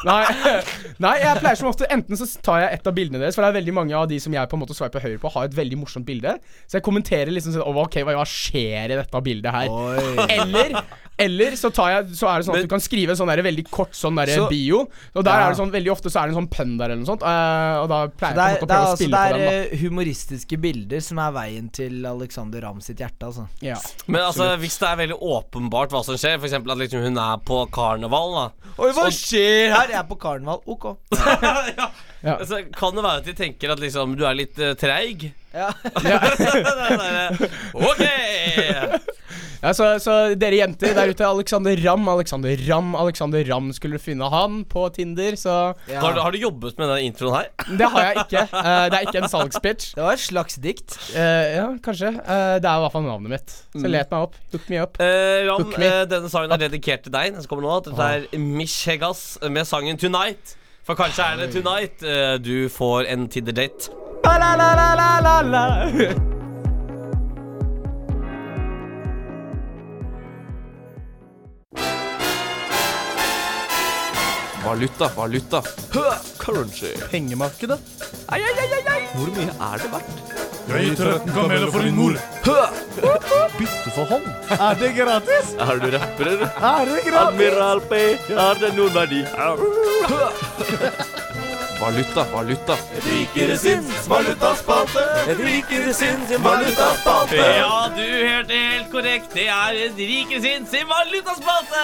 Nei, 0.09 0.21
nei, 1.03 1.15
jeg 1.25 1.43
pleier 1.43 1.61
som 1.61 1.71
ofte 1.73 1.89
Enten 1.93 2.21
så 2.21 2.29
tar 2.45 2.63
jeg 2.63 2.79
et 2.79 2.89
av 2.91 2.97
bildene 2.97 3.23
deres, 3.23 3.37
for 3.39 3.45
det 3.45 3.51
er 3.53 3.59
veldig 3.59 3.77
mange 3.81 3.99
av 3.99 4.09
de 4.11 4.21
som 4.23 4.35
jeg 4.35 4.51
på 4.51 4.59
en 4.59 4.65
måte 4.65 4.77
sveiper 4.79 5.05
høyre 5.05 5.21
på, 5.23 5.33
har 5.35 5.49
et 5.49 5.59
veldig 5.59 5.83
morsomt 5.83 6.07
bilde. 6.09 6.37
Så 6.67 6.79
jeg 6.79 6.87
kommenterer 6.87 7.33
liksom 7.35 7.57
sånn 7.57 7.83
Ok, 7.89 8.01
hva, 8.05 8.25
skjer 8.29 8.95
i 8.95 8.99
dette 8.99 9.23
bildet 9.25 9.55
her? 9.55 9.71
Eller 10.29 10.77
eller 11.19 11.57
så, 11.59 11.71
tar 11.75 11.91
jeg, 11.91 12.05
så 12.15 12.29
er 12.31 12.39
det 12.39 12.47
sånn 12.47 12.55
at 12.55 12.61
Men- 12.61 12.69
du 12.69 12.73
kan 12.75 12.81
skrive 12.85 13.11
en 13.11 13.17
sånn 13.19 13.31
der 13.33 13.43
veldig 13.43 13.65
kort 13.71 13.93
sånn 13.99 14.17
der 14.17 14.31
Så- 14.31 14.49
bio. 14.49 14.81
Og 15.15 15.25
der 15.25 15.31
Ja. 15.33 15.47
er 15.47 15.49
det 15.55 15.59
sånn 15.59 15.73
veldig 15.73 15.91
ofte 15.91 16.11
så 16.11 16.23
er 16.23 16.29
det 16.29 16.37
en 16.37 16.47
sånn 16.47 16.51
pønn 16.51 16.77
der 16.79 16.85
eller 16.91 17.03
noe 17.03 17.11
sånt. 17.11 17.23
Uh, 17.23 17.83
og 17.83 17.89
da 17.89 17.99
pleier 18.09 18.35
jeg 18.37 18.61
på 18.61 18.63
en 18.63 18.63
måte 18.63 18.63
å 18.63 18.69
prøve 18.69 18.79
å 18.79 18.91
altså, 18.93 18.97
spille 19.03 19.19
på 19.19 19.33
den. 19.35 19.39
Det 19.39 19.73
er 19.73 19.77
humoristiske 19.83 20.61
bilder 20.61 21.01
som 21.01 21.19
er 21.19 21.33
veien 21.33 21.73
til 21.73 22.07
Alexander 22.07 22.61
Ramm 22.61 22.81
sitt 22.81 22.99
hjerte, 22.99 23.27
altså. 23.27 23.49
ja. 23.61 23.77
Men 24.07 24.21
altså, 24.23 24.57
hvis 24.59 24.79
det 24.79 24.89
er 24.89 24.97
veldig 24.97 25.19
åpenbart 25.21 25.91
hva 25.91 26.05
som 26.05 26.15
skjer, 26.15 26.39
f.eks. 26.39 26.53
at 26.55 26.65
liksom 26.65 27.03
hun 27.03 27.19
er 27.19 27.37
på 27.39 27.67
karneval, 27.71 28.35
da 28.35 28.51
Oi, 28.79 28.93
hva 28.93 29.09
skjer 29.11 29.75
her? 29.75 29.89
Jeg 29.89 29.99
er 29.99 30.05
på 30.05 30.19
karneval. 30.19 30.63
Ok. 30.67 30.97
ja. 31.77 31.91
Ja. 32.23 32.37
Altså, 32.39 32.63
kan 32.75 32.95
det 32.95 33.03
være 33.05 33.19
at 33.19 33.25
de 33.25 33.33
tenker 33.35 33.71
at 33.71 33.79
liksom 33.79 34.17
du 34.17 34.25
er 34.27 34.35
litt 34.35 34.59
uh, 34.59 34.75
treig? 34.75 35.33
Ja. 35.55 35.71
Er 35.95 37.35
sånn 37.35 37.51
ok! 37.75 39.18
Ja, 39.63 39.73
så, 39.75 39.87
så 39.99 40.13
dere 40.39 40.55
jenter 40.61 40.93
der 40.95 41.11
ute, 41.11 41.25
Alexander 41.27 41.75
Ramm, 41.83 42.05
Alexander 42.13 42.57
Ramm, 42.69 42.93
Alexander 42.95 43.43
Ramm 43.49 43.73
skulle 43.75 43.99
finne 43.99 44.29
han 44.31 44.61
på 44.71 44.85
Tinder, 44.95 45.35
så 45.41 45.75
Ja. 45.91 46.01
Har, 46.01 46.13
du- 46.15 46.21
har 46.23 46.31
du 46.31 46.39
jobbet 46.39 46.79
med 46.79 46.89
den 46.93 46.99
introen 47.09 47.35
her? 47.35 47.49
Det 47.81 47.89
har 47.91 48.05
jeg 48.07 48.17
ikke. 48.23 48.43
Uh, 48.55 48.85
det 48.87 48.95
er 49.01 49.01
ikke 49.09 49.23
en 49.25 49.29
salgspitch. 49.33 49.89
Det 49.97 50.03
var 50.05 50.13
et 50.15 50.23
slags 50.23 50.55
dikt. 50.63 50.95
Uh, 51.11 51.19
ja, 51.57 51.67
kanskje. 51.83 52.13
Uh, 52.23 52.55
det 52.63 52.71
er 52.71 52.77
i 52.79 52.85
hvert 52.85 52.93
fall 52.95 53.03
navnet 53.09 53.31
mitt. 53.35 53.51
Så 53.75 53.83
Mm. 53.83 53.91
let 53.91 54.11
meg 54.15 54.21
opp. 54.29 54.35
Hook 54.53 54.71
me 54.71 54.79
up. 54.83 54.97
Eh, 55.01 55.43
Ram, 55.51 55.67
me. 55.79 55.91
denne 56.11 56.31
sangen 56.31 56.53
er 56.55 56.57
dedikert 56.69 57.03
til 57.05 57.13
deg. 57.13 57.33
Den 57.35 57.43
som 57.43 57.49
kommer 57.51 57.67
nå 57.69 57.81
Dette 57.85 58.09
er 58.15 58.39
Mish 58.39 58.87
Hegas 58.89 59.39
med 59.51 59.67
sangen 59.67 59.97
'Tonight'. 59.99 60.55
For 60.87 60.95
kanskje 60.95 61.23
er 61.33 61.37
det 61.43 61.51
'Tonight' 61.55 62.39
du 62.43 62.69
får 62.69 63.07
en 63.11 63.29
Tinder-date. 63.29 63.91
Valuta, 74.69 75.09
valuta. 75.17 75.63
Currency. 76.39 76.93
Pengemarkedet. 77.11 77.79
Hvor 79.15 79.31
mye 79.33 79.49
er 79.49 79.77
det 79.81 79.89
verdt? 79.93 80.19
Jeg 80.69 80.83
gir 80.85 80.97
13 80.99 81.33
kameler 81.33 81.71
for 81.73 81.81
din 81.87 81.95
mor. 81.97 82.13
Bytte 83.57 83.91
for 83.95 84.05
hånd? 84.11 84.27
Er 84.59 84.75
det 84.77 84.91
gratis? 84.99 85.55
Er 85.57 85.81
du 85.81 85.87
rapper, 85.95 86.27
eller? 86.35 86.51
Er 86.71 86.85
det 86.91 87.01
gratis? 87.07 87.23
Admiral 87.23 87.81
P, 87.81 87.93
har 88.37 88.55
det 88.61 88.71
noen 88.77 88.93
verdi? 88.99 89.23
Valuta, 91.81 92.23
valuta. 92.35 92.77
Rikere 93.07 93.57
sinns 93.63 94.09
valutaspalte. 94.13 95.05
Et 95.33 95.41
rikere 95.47 95.95
sinns 95.97 96.35
valutaspalte. 96.45 97.41
Ja, 97.41 97.89
du 97.97 98.05
hørte 98.05 98.61
helt 98.67 98.93
korrekt. 98.93 99.33
Det 99.33 99.49
er 99.49 99.81
en 99.87 99.97
rikere 99.97 100.43
sinns 100.45 100.69
sin 100.77 100.87
valutaspalte! 100.93 101.81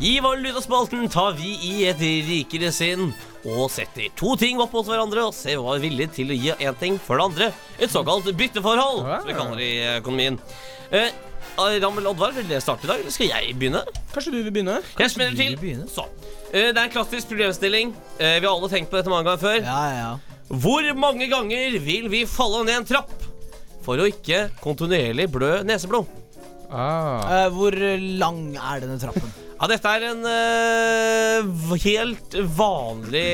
I 0.00 0.20
valutaspalten 0.20 1.08
tar 1.12 1.32
vi 1.38 1.52
i 1.68 1.84
et 1.86 2.00
rikere 2.00 2.72
sinn 2.74 3.12
og 3.46 3.68
setter 3.70 4.08
to 4.18 4.34
ting 4.38 4.60
opp 4.62 4.72
mot 4.74 4.86
hverandre 4.86 5.24
og 5.28 5.34
ser 5.36 5.60
hva 5.62 5.76
vi 5.76 5.78
er 5.78 5.84
villig 5.88 6.06
til 6.16 6.30
å 6.32 6.38
gi 6.38 6.54
én 6.62 6.78
ting 6.80 6.96
for 7.02 7.18
det 7.20 7.26
andre. 7.28 7.48
Et 7.78 7.90
såkalt 7.92 8.26
bytteforhold, 8.38 9.02
som 9.06 9.28
vi 9.28 9.36
kaller 9.36 9.60
det 9.60 9.68
i 9.68 9.84
økonomien. 10.00 10.38
Eh, 10.90 11.10
eh, 11.10 11.76
Rammel 11.82 12.06
Oddvar, 12.10 12.34
vil 12.34 12.48
dere 12.50 12.62
starte 12.64 12.86
i 12.86 12.90
dag, 12.90 13.02
eller 13.02 13.14
skal 13.14 13.30
jeg 13.30 13.54
begynne? 13.58 13.82
Kanskje 14.14 14.32
du 14.34 14.38
vil 14.42 14.50
begynne? 14.54 14.80
Jeg 14.98 15.14
smeller 15.14 15.38
til. 15.38 15.84
Så. 15.90 16.06
Eh, 16.52 16.72
Det 16.72 16.76
er 16.76 16.84
en 16.88 16.94
klassisk 16.96 17.28
problemstilling. 17.30 17.94
Eh, 18.18 18.40
Vi 18.40 18.46
har 18.46 18.54
alle 18.56 18.68
tenkt 18.72 18.90
på 18.90 18.98
dette 18.98 19.10
mange 19.10 19.24
ganger 19.30 19.42
før. 19.42 19.60
Ja, 19.62 19.84
ja. 19.94 20.18
Hvor 20.50 20.82
mange 20.98 21.28
ganger 21.30 21.78
vil 21.80 22.08
vi 22.12 22.24
falle 22.26 22.64
ned 22.66 22.74
en 22.82 22.84
trapp 22.84 23.10
for 23.82 23.96
å 23.98 24.06
ikke 24.10 24.50
kontinuerlig 24.60 25.30
blø 25.30 25.62
neseblod? 25.64 26.06
Ah. 26.70 27.44
Eh, 27.46 27.48
hvor 27.50 27.72
lang 28.18 28.56
er 28.56 28.80
denne 28.80 28.98
trappen? 28.98 29.30
Ja, 29.62 29.68
dette 29.70 29.90
er 29.94 30.04
en 30.08 30.24
uh, 30.26 31.74
helt 31.84 32.34
vanlig 32.56 33.26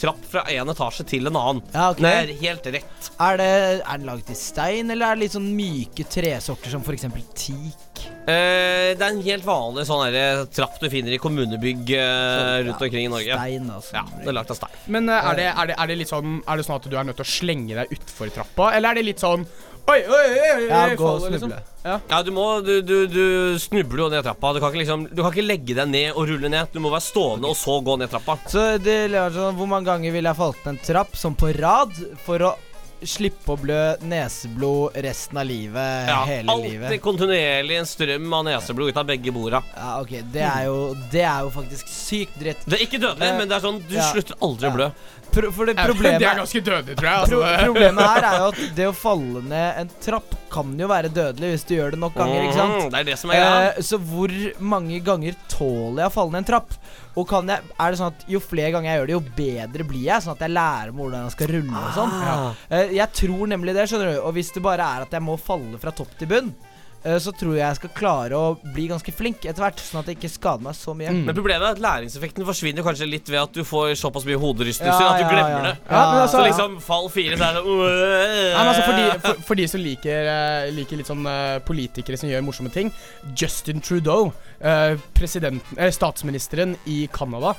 trapp 0.00 0.24
fra 0.32 0.42
en 0.50 0.72
etasje 0.72 1.04
til 1.12 1.30
en 1.30 1.38
annen. 1.38 1.60
Ja, 1.70 1.92
okay. 1.92 2.02
Det 2.02 2.10
er 2.10 2.32
helt 2.40 2.66
rett. 2.74 3.10
Er, 3.22 3.38
det, 3.38 3.46
er 3.78 4.00
den 4.00 4.08
laget 4.08 4.32
i 4.34 4.38
stein, 4.40 4.90
eller 4.90 5.12
er 5.12 5.20
det 5.20 5.28
litt 5.28 5.36
sånn 5.36 5.46
myke 5.54 6.08
tresorter 6.10 6.74
som 6.74 6.82
f.eks. 6.82 7.06
teak? 7.38 8.02
Uh, 8.26 8.98
det 8.98 8.98
er 8.98 9.06
en 9.12 9.22
helt 9.22 9.46
vanlig 9.46 9.86
sånn 9.86 10.02
her, 10.08 10.42
trapp 10.58 10.82
du 10.82 10.90
finner 10.90 11.14
i 11.14 11.22
kommunebygg 11.22 11.94
eh, 11.94 12.58
rundt 12.66 12.82
omkring 12.88 13.06
i 13.06 13.14
Norge. 13.14 13.38
Stein, 13.38 13.70
altså. 13.70 13.94
Ja, 14.00 14.04
det 14.10 14.26
er 14.26 14.38
lagt 14.40 14.50
av 14.50 14.58
stein. 14.58 14.78
Men 14.90 15.06
eh, 15.06 15.30
er, 15.30 15.38
det, 15.38 15.48
er, 15.52 15.70
det, 15.70 15.78
er, 15.78 15.92
det 15.92 16.00
litt 16.02 16.10
sånn, 16.10 16.40
er 16.50 16.58
det 16.58 16.66
sånn 16.66 16.80
at 16.80 16.90
du 16.90 16.98
er 16.98 17.06
nødt 17.06 17.22
til 17.22 17.28
å 17.28 17.34
slenge 17.36 17.78
deg 17.78 17.94
utfor 17.94 18.34
trappa, 18.34 18.72
eller 18.74 18.90
er 18.90 18.98
det 18.98 19.06
litt 19.12 19.22
sånn 19.22 19.46
Oi, 19.88 19.98
oi, 20.06 20.24
oi, 20.28 20.50
oi, 20.54 20.68
Ja, 20.68 20.80
gå 20.94 21.06
og 21.06 21.20
faller, 21.20 21.30
liksom? 21.34 21.50
snuble. 21.50 21.64
Ja. 21.84 21.94
Ja, 22.10 22.22
du 22.22 22.30
må 22.36 22.46
Du, 22.64 22.72
du, 22.84 22.96
du 23.08 23.58
snubler 23.58 24.04
jo 24.04 24.08
ned 24.12 24.22
trappa. 24.26 24.52
Du 24.54 24.60
kan, 24.60 24.70
ikke 24.70 24.82
liksom, 24.84 25.06
du 25.10 25.22
kan 25.22 25.32
ikke 25.32 25.46
legge 25.46 25.74
deg 25.78 25.88
ned 25.88 26.10
og 26.14 26.28
rulle 26.28 26.50
ned. 26.52 26.68
Du 26.74 26.80
må 26.84 26.92
være 26.92 27.06
stående 27.08 27.48
og 27.50 27.56
så 27.58 27.80
gå 27.82 27.96
ned 27.98 28.10
trappa. 28.12 28.36
Så 28.52 28.66
det 28.82 28.98
er 29.10 29.30
sånn, 29.34 29.56
Hvor 29.58 29.70
mange 29.70 29.88
ganger 29.90 30.12
ville 30.12 30.28
jeg 30.30 30.36
falt 30.40 30.60
ned 30.66 30.76
en 30.76 30.82
trapp 30.90 31.16
sånn 31.16 31.38
på 31.40 31.54
rad 31.58 31.96
for 32.26 32.50
å 32.50 32.56
slippe 33.00 33.54
å 33.54 33.56
blø 33.56 33.76
neseblod 34.04 34.98
resten 35.00 35.38
av 35.40 35.46
livet? 35.48 36.08
Ja, 36.10 36.18
hele 36.28 36.52
alltid 36.52 36.74
livet? 36.74 37.00
kontinuerlig 37.00 37.78
en 37.80 37.88
strøm 37.88 38.26
av 38.36 38.44
neseblod 38.44 38.90
ut 38.92 38.98
av 39.00 39.06
begge 39.08 39.32
borda. 39.32 39.62
Ja, 39.72 39.94
ok, 40.02 40.12
det 40.34 40.42
er 40.44 40.66
jo 40.68 40.76
Det 41.12 41.22
er 41.24 41.46
jo 41.46 41.54
faktisk 41.54 41.88
sykt 41.88 42.36
dritt. 42.42 42.60
Det 42.68 42.76
er 42.76 42.84
ikke 42.84 43.00
dødelig, 43.00 43.30
Eh, 43.30 43.38
men 43.38 43.48
det 43.48 43.56
er 43.56 43.64
sånn 43.64 43.80
du 43.88 43.96
ja. 43.96 44.04
slutter 44.12 44.36
aldri 44.44 44.68
å 44.68 44.74
blø. 44.76 44.90
Pro 45.34 45.50
for 45.54 45.70
det 45.70 45.76
problemet 45.78 46.20
de 46.22 46.28
er 46.28 46.38
ganske 46.40 46.62
dødelig, 46.66 46.96
tror 46.98 47.10
jeg. 47.10 47.28
Pro 47.30 47.40
Altså. 47.40 47.64
problemet 47.66 48.08
her 48.10 48.26
er 48.30 48.36
jo 48.40 48.48
at 48.50 48.60
det 48.76 48.86
å 48.90 48.94
falle 48.96 49.42
ned 49.50 49.80
en 49.84 49.92
trapp 50.04 50.36
kan 50.50 50.72
jo 50.82 50.88
være 50.90 51.10
dødelig 51.14 51.52
hvis 51.52 51.66
du 51.68 51.74
gjør 51.76 51.94
det 51.94 52.00
nok 52.02 52.16
ganger, 52.18 52.46
ikke 52.48 52.56
sant? 52.58 52.74
Mm, 52.74 52.88
det 52.90 53.00
er 53.00 53.06
det 53.10 53.18
som 53.20 53.30
er 53.30 53.38
greia. 53.38 53.60
Eh, 53.68 53.84
så 53.86 54.00
hvor 54.10 54.34
mange 54.72 54.98
ganger 55.06 55.36
tåler 55.52 56.02
jeg 56.04 56.10
å 56.10 56.14
falle 56.16 56.34
ned 56.34 56.42
en 56.42 56.48
trapp? 56.50 56.74
Og 57.18 57.28
kan 57.30 57.50
jeg, 57.50 57.70
er 57.74 57.90
det 57.94 58.00
sånn 58.00 58.12
at 58.14 58.24
jo 58.30 58.40
flere 58.42 58.72
ganger 58.74 58.90
jeg 58.90 59.00
gjør 59.00 59.10
det, 59.10 59.16
jo 59.18 59.36
bedre 59.38 59.86
blir 59.92 60.04
jeg? 60.08 60.24
Sånn 60.24 60.34
at 60.34 60.42
jeg 60.46 60.54
lærer 60.56 60.90
meg 60.94 61.04
hvordan 61.04 61.28
jeg 61.28 61.36
skal 61.36 61.52
rulle 61.54 61.84
og 61.84 61.94
sånn? 61.98 62.16
Ah. 62.32 62.64
Eh, 62.70 62.96
jeg 62.98 63.16
tror 63.22 63.54
nemlig 63.54 63.76
det, 63.78 63.86
skjønner 63.90 64.12
du. 64.14 64.18
Og 64.26 64.34
hvis 64.38 64.52
det 64.56 64.64
bare 64.66 64.90
er 64.96 65.06
at 65.06 65.14
jeg 65.18 65.26
må 65.26 65.38
falle 65.40 65.80
fra 65.82 65.94
topp 65.94 66.12
til 66.18 66.30
bunn, 66.30 66.52
så 67.00 67.32
tror 67.32 67.54
jeg 67.56 67.62
jeg 67.64 67.76
skal 67.78 67.92
klare 67.96 68.36
å 68.36 68.50
bli 68.74 68.84
ganske 68.90 69.12
flink 69.16 69.46
etter 69.48 69.62
hvert, 69.64 69.78
sånn 69.80 70.02
at 70.02 70.10
jeg 70.10 70.18
ikke 70.18 70.28
skader 70.34 70.66
meg 70.66 70.76
så 70.76 70.92
mye. 70.96 71.14
Men 71.16 71.32
problemet 71.36 71.64
er 71.64 71.76
at 71.78 71.80
læringseffekten 71.80 72.44
forsvinner 72.44 72.84
kanskje 72.84 73.08
litt 73.08 73.30
ved 73.32 73.40
at 73.40 73.54
du 73.56 73.62
får 73.64 73.94
såpass 74.00 74.26
mye 74.28 74.36
hoderystelser 74.42 75.00
Ja, 75.06 75.14
at 75.14 75.22
du 75.22 75.30
glemmer 75.30 75.54
ja. 75.56 75.62
det. 75.70 75.74
Ja, 75.88 76.02
men 76.12 76.20
altså- 76.26 76.36
så 76.36 76.44
liksom 76.44 76.76
fall 76.84 77.08
fire, 77.08 77.38
så 77.40 77.48
er 77.48 77.56
det 77.56 77.64
Nei, 77.64 78.60
men 78.60 78.70
altså 78.74 78.84
for, 78.84 79.00
de, 79.00 79.18
for, 79.24 79.42
for 79.48 79.54
de 79.62 79.66
som 79.72 79.80
liker, 79.80 80.30
eh, 80.34 80.70
liker 80.76 81.00
litt 81.00 81.08
sånn 81.08 81.24
eh, 81.26 81.58
politikere 81.64 82.20
som 82.20 82.28
gjør 82.28 82.44
morsomme 82.44 82.72
ting 82.74 82.92
Justin 83.36 83.80
Trudeau, 83.80 84.32
eh, 84.60 84.96
presidenten, 85.16 85.78
eh, 85.78 85.90
statsministeren 85.94 86.76
i 86.86 87.06
Canada, 87.12 87.54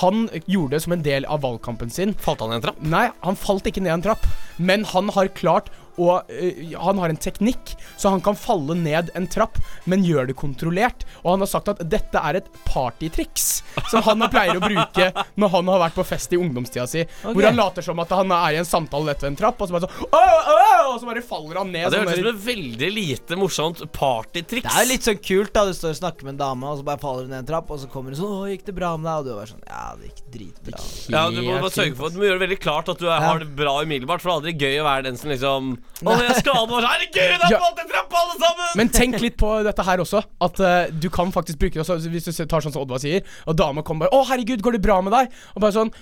han 0.00 0.28
gjorde 0.46 0.76
det 0.76 0.82
som 0.84 0.92
en 0.94 1.02
del 1.04 1.24
av 1.28 1.42
valgkampen 1.42 1.90
sin. 1.92 2.14
Falt 2.14 2.40
han 2.40 2.52
i 2.52 2.56
en 2.56 2.62
trapp? 2.64 2.78
Nei, 2.80 3.10
han 3.24 3.36
falt 3.36 3.66
ikke 3.68 3.82
ned 3.82 3.92
en 3.98 4.04
trapp, 4.06 4.26
men 4.58 4.84
han 4.92 5.10
har 5.16 5.28
klart 5.36 5.68
å 6.00 6.22
eh, 6.28 6.72
Han 6.78 6.98
har 7.02 7.12
en 7.12 7.20
teknikk, 7.20 7.74
så 8.00 8.12
han 8.12 8.22
kan 8.24 8.36
falle 8.38 8.74
ned 8.78 9.10
en 9.18 9.26
trapp, 9.30 9.58
men 9.84 10.04
gjør 10.04 10.30
det 10.30 10.36
kontrollert. 10.38 11.04
Og 11.22 11.34
han 11.34 11.44
har 11.44 11.50
sagt 11.50 11.68
at 11.72 11.82
dette 11.90 12.18
er 12.18 12.40
et 12.40 12.48
partytriks 12.68 13.62
som 13.90 14.02
han 14.06 14.24
pleier 14.32 14.56
å 14.58 14.62
bruke 14.62 15.10
når 15.40 15.52
han 15.56 15.72
har 15.72 15.82
vært 15.86 15.98
på 15.98 16.06
fest 16.06 16.32
i 16.32 16.40
ungdomstida 16.40 16.86
si. 16.88 17.04
Okay. 17.04 17.34
Hvor 17.34 17.48
han 17.48 17.58
later 17.58 17.84
som 17.84 18.00
at 18.02 18.14
han 18.14 18.32
er 18.36 18.56
i 18.56 18.60
en 18.62 18.68
samtale 18.68 19.12
etter 19.12 19.28
ved 19.28 19.34
en 19.34 19.40
trapp, 19.42 19.60
og 19.60 19.68
så 19.68 19.76
bare 19.76 19.88
sånn 19.88 20.08
«Åh, 20.08 20.50
åh», 20.56 20.88
Og 20.92 21.00
så 21.00 21.08
bare 21.08 21.22
faller 21.24 21.60
han 21.60 21.70
ned. 21.72 21.84
Ja, 21.86 21.90
det 21.92 22.00
sånn 22.00 22.08
høres 22.08 22.18
ut 22.18 22.26
som 22.26 22.32
et 22.32 22.46
veldig 22.46 22.90
lite 22.92 23.38
morsomt 23.40 23.82
partytriks. 23.94 24.66
Det 24.66 24.72
er 24.72 24.86
jo 24.86 24.90
litt 24.90 25.06
sånn 25.08 25.20
kult 25.22 25.52
da 25.54 25.64
du 25.68 25.72
står 25.76 25.94
og 25.94 26.00
snakker 26.00 26.28
med 26.28 26.34
en 26.34 26.42
dame, 26.42 26.72
og 26.72 26.80
så 26.80 26.86
bare 26.88 27.02
faller 27.02 27.28
hun 27.28 27.32
ned 27.34 27.44
en 27.44 27.50
trapp, 27.52 27.70
og 27.72 27.80
så 27.82 27.90
kommer 27.92 28.12
hun 28.12 28.20
sånn 28.20 28.32
'Å, 28.32 28.50
gikk 28.52 28.66
det 28.68 28.76
bra 28.76 28.96
med 28.96 29.08
deg?' 29.08 29.18
Og 29.20 29.24
du 29.24 29.32
er 29.32 29.52
sånn 29.52 29.64
'Ja, 29.68 29.84
det 29.96 30.10
gikk 30.10 30.22
dritbra'. 30.36 30.82
Ja, 31.12 31.24
du 31.30 31.40
må 31.42 31.60
bare 31.60 31.70
sørge 31.72 31.96
for 31.96 32.10
Du 32.12 32.18
må 32.18 32.26
gjøre 32.28 32.38
det 32.40 32.46
veldig 32.48 32.60
klart 32.60 32.88
at 32.92 32.98
du 32.98 33.06
er, 33.08 33.20
har 33.20 33.38
det 33.38 33.50
bra 33.56 33.82
umiddelbart, 33.82 34.20
for 34.20 34.28
det 34.28 34.34
er 34.34 34.40
aldri 34.40 34.54
gøy 34.58 34.80
å 34.82 34.88
være 34.88 35.02
den 35.08 35.16
som 35.16 35.30
liksom 35.30 35.72
Å, 36.02 36.14
jeg 36.18 36.36
skader 36.42 36.66
meg 36.72 36.86
Herregud, 36.88 37.20
jeg 37.22 37.40
Ja. 37.40 37.56
er 37.56 37.62
falt 37.62 37.82
en 37.84 37.90
trapp, 37.92 38.16
alle 38.22 38.38
sammen! 38.40 38.70
Men 38.76 38.88
tenk 38.88 39.20
litt 39.22 39.36
på 39.38 39.52
dette 39.64 39.82
her 39.86 39.98
også. 40.02 40.22
At 40.40 40.60
uh, 40.60 40.86
du 40.90 41.08
kan 41.10 41.30
faktisk 41.34 41.58
bruke 41.62 41.78
det 41.78 41.84
også, 41.86 42.00
Hvis 42.10 42.26
du 42.30 42.46
tar 42.46 42.60
sånn 42.64 42.72
som 42.74 42.82
Oddvar 42.82 42.98
sier, 43.02 43.22
og 43.46 43.56
dama 43.56 43.82
kommer 43.82 44.08
bare 44.08 44.16
'Å, 44.18 44.26
herregud, 44.32 44.62
går 44.62 44.72
det 44.78 44.82
bra 44.82 45.00
med 45.00 45.12
deg?' 45.12 45.30
Og 45.54 45.60
bare 45.62 45.72
sånn 45.78 45.92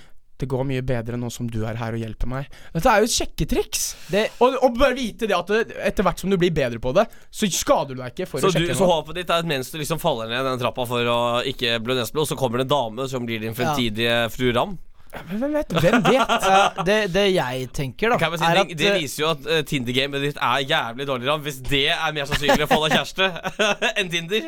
det 0.41 0.47
går 0.49 0.63
mye 0.65 0.81
bedre 0.81 1.17
nå 1.21 1.29
som 1.29 1.45
du 1.45 1.59
er 1.69 1.77
her 1.77 1.93
og 1.93 2.01
hjelper 2.01 2.25
meg. 2.25 2.47
Dette 2.73 2.89
er 2.89 3.03
jo 3.03 3.05
et 3.05 3.13
sjekketriks. 3.13 3.83
Det- 4.09 4.31
Og, 4.41 4.55
og 4.63 4.73
bare 4.75 4.95
vite 4.97 5.27
det 5.29 5.37
at 5.37 5.45
det, 5.45 5.77
etter 5.77 6.01
hvert 6.03 6.17
som 6.17 6.31
du 6.31 6.37
blir 6.41 6.49
bedre 6.49 6.79
på 6.81 6.93
det, 6.97 7.05
så 7.29 7.45
skader 7.45 7.93
du 7.93 8.01
deg 8.01 8.09
ikke 8.15 8.27
for 8.27 8.39
Så, 8.41 8.49
å 8.49 8.51
du, 8.57 8.65
sjekke 8.65 8.73
så 8.75 8.87
håpet 8.89 9.15
ditt 9.21 9.29
er 9.29 9.43
at 9.45 9.45
mens 9.45 9.69
du 9.69 9.77
liksom 9.77 9.99
faller 10.01 10.27
ned 10.33 10.43
den 10.43 10.57
trappa 10.57 10.87
for 10.89 11.05
å 11.05 11.19
ikke 11.45 11.77
blø 11.85 11.93
nesblod, 11.93 12.25
så 12.25 12.35
kommer 12.35 12.57
det 12.57 12.65
en 12.71 12.73
dame 12.73 13.07
som 13.07 13.23
blir 13.23 13.39
din 13.39 13.53
fremtidige 13.53 14.31
fru 14.33 14.49
Ram? 14.51 14.79
Hvem 15.11 15.53
vet? 15.53 15.73
Hvem 15.75 16.03
vet? 16.05 16.31
Ja, 16.51 16.83
det, 16.85 16.97
det 17.13 17.25
jeg 17.33 17.67
tenker, 17.75 18.13
da, 18.13 18.19
Kan 18.21 18.35
jeg 18.35 18.41
si, 18.41 18.47
er 18.47 18.59
det, 18.59 18.63
at 18.63 18.79
det 18.79 18.93
viser 19.01 19.23
jo 19.23 19.29
at 19.33 19.49
uh, 19.49 19.59
Tinder-gamet 19.67 20.23
ditt 20.23 20.39
er 20.39 20.63
jævlig 20.63 21.07
dårlig, 21.09 21.27
Ram. 21.27 21.43
Hvis 21.45 21.59
det 21.67 21.83
er 21.93 22.15
mer 22.15 22.29
sannsynlig 22.29 22.65
å 22.65 22.69
få 22.71 22.79
deg 22.85 22.95
kjæreste 22.95 23.29
enn 23.99 24.11
Tinder. 24.13 24.47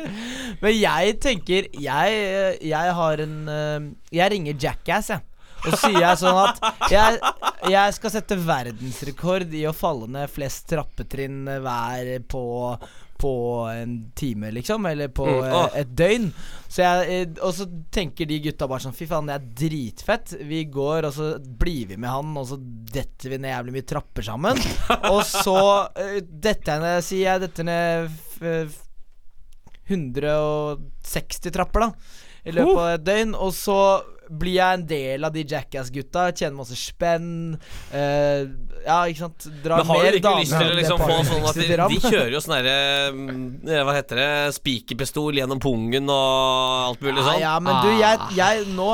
Men 0.62 0.76
jeg 0.78 1.14
tenker 1.24 1.68
Jeg, 1.72 2.58
jeg 2.64 2.96
har 2.98 3.22
en 3.24 3.36
eh, 3.50 3.86
Jeg 4.14 4.32
ringer 4.34 4.58
Jackass, 4.66 5.12
jeg. 5.12 5.24
Og 5.64 5.72
så 5.72 5.78
sier 5.86 6.02
jeg 6.02 6.20
sånn 6.20 6.38
at 6.42 6.90
jeg, 6.92 7.20
jeg 7.72 7.94
skal 7.96 8.12
sette 8.12 8.36
verdensrekord 8.36 9.54
i 9.56 9.62
å 9.64 9.72
falle 9.76 10.10
ned 10.12 10.28
flest 10.32 10.66
trappetrinn 10.68 11.46
hver 11.64 12.10
på 12.28 12.42
på 13.18 13.32
en 13.70 13.94
time, 14.18 14.50
liksom. 14.50 14.86
Eller 14.86 15.08
på 15.08 15.26
Mm, 15.26 15.52
oh. 15.54 15.68
et 15.76 15.90
døgn. 15.96 16.28
Så 16.68 16.82
jeg, 16.82 17.14
eh, 17.14 17.42
og 17.44 17.54
så 17.54 17.66
tenker 17.94 18.26
de 18.26 18.40
gutta 18.44 18.66
bare 18.70 18.82
sånn 18.84 18.96
Fy 18.96 19.06
faen, 19.10 19.28
det 19.30 19.36
er 19.36 19.46
dritfett. 19.62 20.34
Vi 20.44 20.64
går, 20.72 21.06
og 21.08 21.14
så 21.16 21.28
blir 21.40 21.92
vi 21.92 21.98
med 22.00 22.10
han, 22.10 22.32
og 22.40 22.48
så 22.50 22.58
detter 22.58 23.34
vi 23.34 23.38
ned 23.38 23.54
jævlig 23.54 23.76
mye 23.76 23.88
trapper 23.94 24.26
sammen. 24.26 24.60
og 25.12 25.22
så 25.28 25.60
uh, 25.86 26.18
detter 26.22 26.74
jeg 26.74 26.84
ned, 26.84 27.06
sier 27.06 27.24
jeg, 27.28 27.44
detter 27.46 27.70
ned 27.70 28.10
f 28.10 28.42
f 28.44 28.80
160 29.84 31.52
trapper, 31.52 31.86
da. 31.86 32.20
I 32.44 32.52
løpet 32.52 32.78
av 32.80 32.90
et 32.94 33.04
døgn. 33.04 33.34
Og 33.36 33.52
så 33.56 33.78
blir 34.28 34.56
jeg 34.58 34.78
en 34.78 34.86
del 34.88 35.26
av 35.26 35.34
de 35.34 35.44
Jackass-gutta. 35.44 36.28
Tjener 36.32 36.56
masse 36.56 36.76
spenn. 36.78 37.56
Uh, 37.92 38.46
ja, 38.84 38.98
ikke 39.08 39.24
sant. 39.24 39.48
Drar 39.64 39.82
Men 39.82 39.90
har 39.92 40.06
du 40.08 40.18
ikke 40.20 40.34
lyst 40.40 40.56
til 40.56 40.70
å 40.70 40.78
liksom 40.78 41.02
få 41.02 41.18
sånn 41.28 41.48
at 41.48 41.58
de, 41.58 41.68
de 41.94 41.98
kjører 42.02 42.32
jo 42.34 42.40
sånn 42.44 42.54
derre 42.58 42.76
mm, 43.16 43.44
Hva 43.86 43.94
heter 43.96 44.20
det? 44.20 44.30
Spikerpistol 44.58 45.40
gjennom 45.40 45.60
pungen 45.62 46.10
og 46.12 46.90
alt 46.90 47.04
mulig 47.04 47.24
sånn? 47.24 47.38
Ja, 47.40 47.54
ja, 47.54 47.54
men 47.64 47.80
du, 47.84 47.90
jeg, 48.00 48.20
jeg 48.36 48.66
nå 48.74 48.88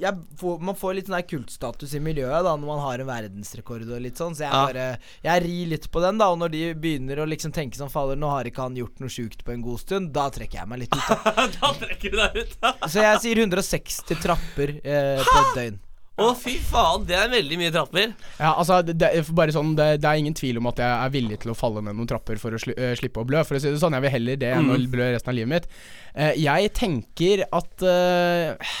jeg 0.00 0.14
får, 0.40 0.60
Man 0.64 0.78
får 0.78 0.96
litt 0.98 1.08
sånn 1.08 1.18
der 1.18 1.26
kultstatus 1.30 1.94
i 1.96 2.02
miljøet 2.04 2.44
da 2.46 2.54
når 2.56 2.68
man 2.68 2.82
har 2.84 3.02
en 3.02 3.10
verdensrekord 3.10 3.86
og 3.88 4.02
litt 4.04 4.20
sånn, 4.20 4.36
så 4.36 4.46
jeg 4.46 4.50
Ja. 4.50 4.64
bare 4.66 4.86
Jeg 5.24 5.44
rir 5.44 5.70
litt 5.72 5.88
på 5.92 6.02
den, 6.02 6.18
da. 6.20 6.30
Og 6.32 6.40
når 6.40 6.52
de 6.52 6.62
begynner 6.78 7.22
å 7.22 7.28
liksom 7.28 7.52
tenke 7.54 7.78
som 7.78 7.90
faller, 7.92 8.18
nå 8.18 8.28
har 8.30 8.48
ikke 8.48 8.64
han 8.66 8.76
gjort 8.78 9.00
noe 9.02 9.12
sjukt 9.12 9.44
på 9.46 9.54
en 9.54 9.64
god 9.64 9.80
stund, 9.82 10.12
da 10.14 10.28
trekker 10.32 10.60
jeg 10.60 10.70
meg 10.70 10.84
litt 10.84 10.94
ut. 10.94 11.10
Da. 11.10 11.46
da 11.56 11.72
trekker 11.80 12.14
du 12.14 12.18
deg 12.20 12.38
ut. 12.40 12.56
Så 12.86 13.04
jeg 13.04 13.22
sier 13.24 13.42
160 13.44 14.20
trapper 14.22 14.69
eh, 14.84 15.22
på 15.26 15.38
et 15.44 15.56
døgn. 15.58 15.78
Å, 16.20 16.34
fy 16.36 16.58
faen, 16.60 17.06
det 17.08 17.14
er 17.16 17.30
veldig 17.32 17.56
mye 17.56 17.70
trapper. 17.72 18.10
Ja, 18.36 18.50
altså, 18.60 18.82
det, 18.84 18.98
det, 19.00 19.08
er 19.16 19.28
bare 19.32 19.54
sånn, 19.56 19.70
det, 19.78 19.86
det 20.02 20.08
er 20.10 20.18
ingen 20.20 20.34
tvil 20.36 20.58
om 20.60 20.66
at 20.68 20.82
jeg 20.82 20.90
er 21.06 21.14
villig 21.14 21.38
til 21.40 21.54
å 21.54 21.56
falle 21.56 21.80
ned 21.86 21.96
noen 21.96 22.10
trapper 22.10 22.36
for 22.42 22.52
å 22.52 22.60
sli, 22.60 22.74
øh, 22.76 22.92
slippe 23.00 23.22
å 23.22 23.24
blø. 23.24 23.40
For 23.48 23.56
å 23.56 23.62
si 23.62 23.70
det 23.72 23.80
sånn, 23.80 23.96
jeg 23.96 24.04
vil 24.04 24.12
heller 24.18 24.36
det 24.42 24.50
enn 24.52 24.68
å 24.68 24.76
Mm. 24.76 24.84
blø 24.92 25.06
resten 25.14 25.32
av 25.32 25.38
livet 25.38 25.52
mitt. 25.54 25.68
Eh, 26.14 26.34
jeg 26.44 26.72
tenker 26.76 27.46
at 27.48 27.86
øh, 27.88 28.74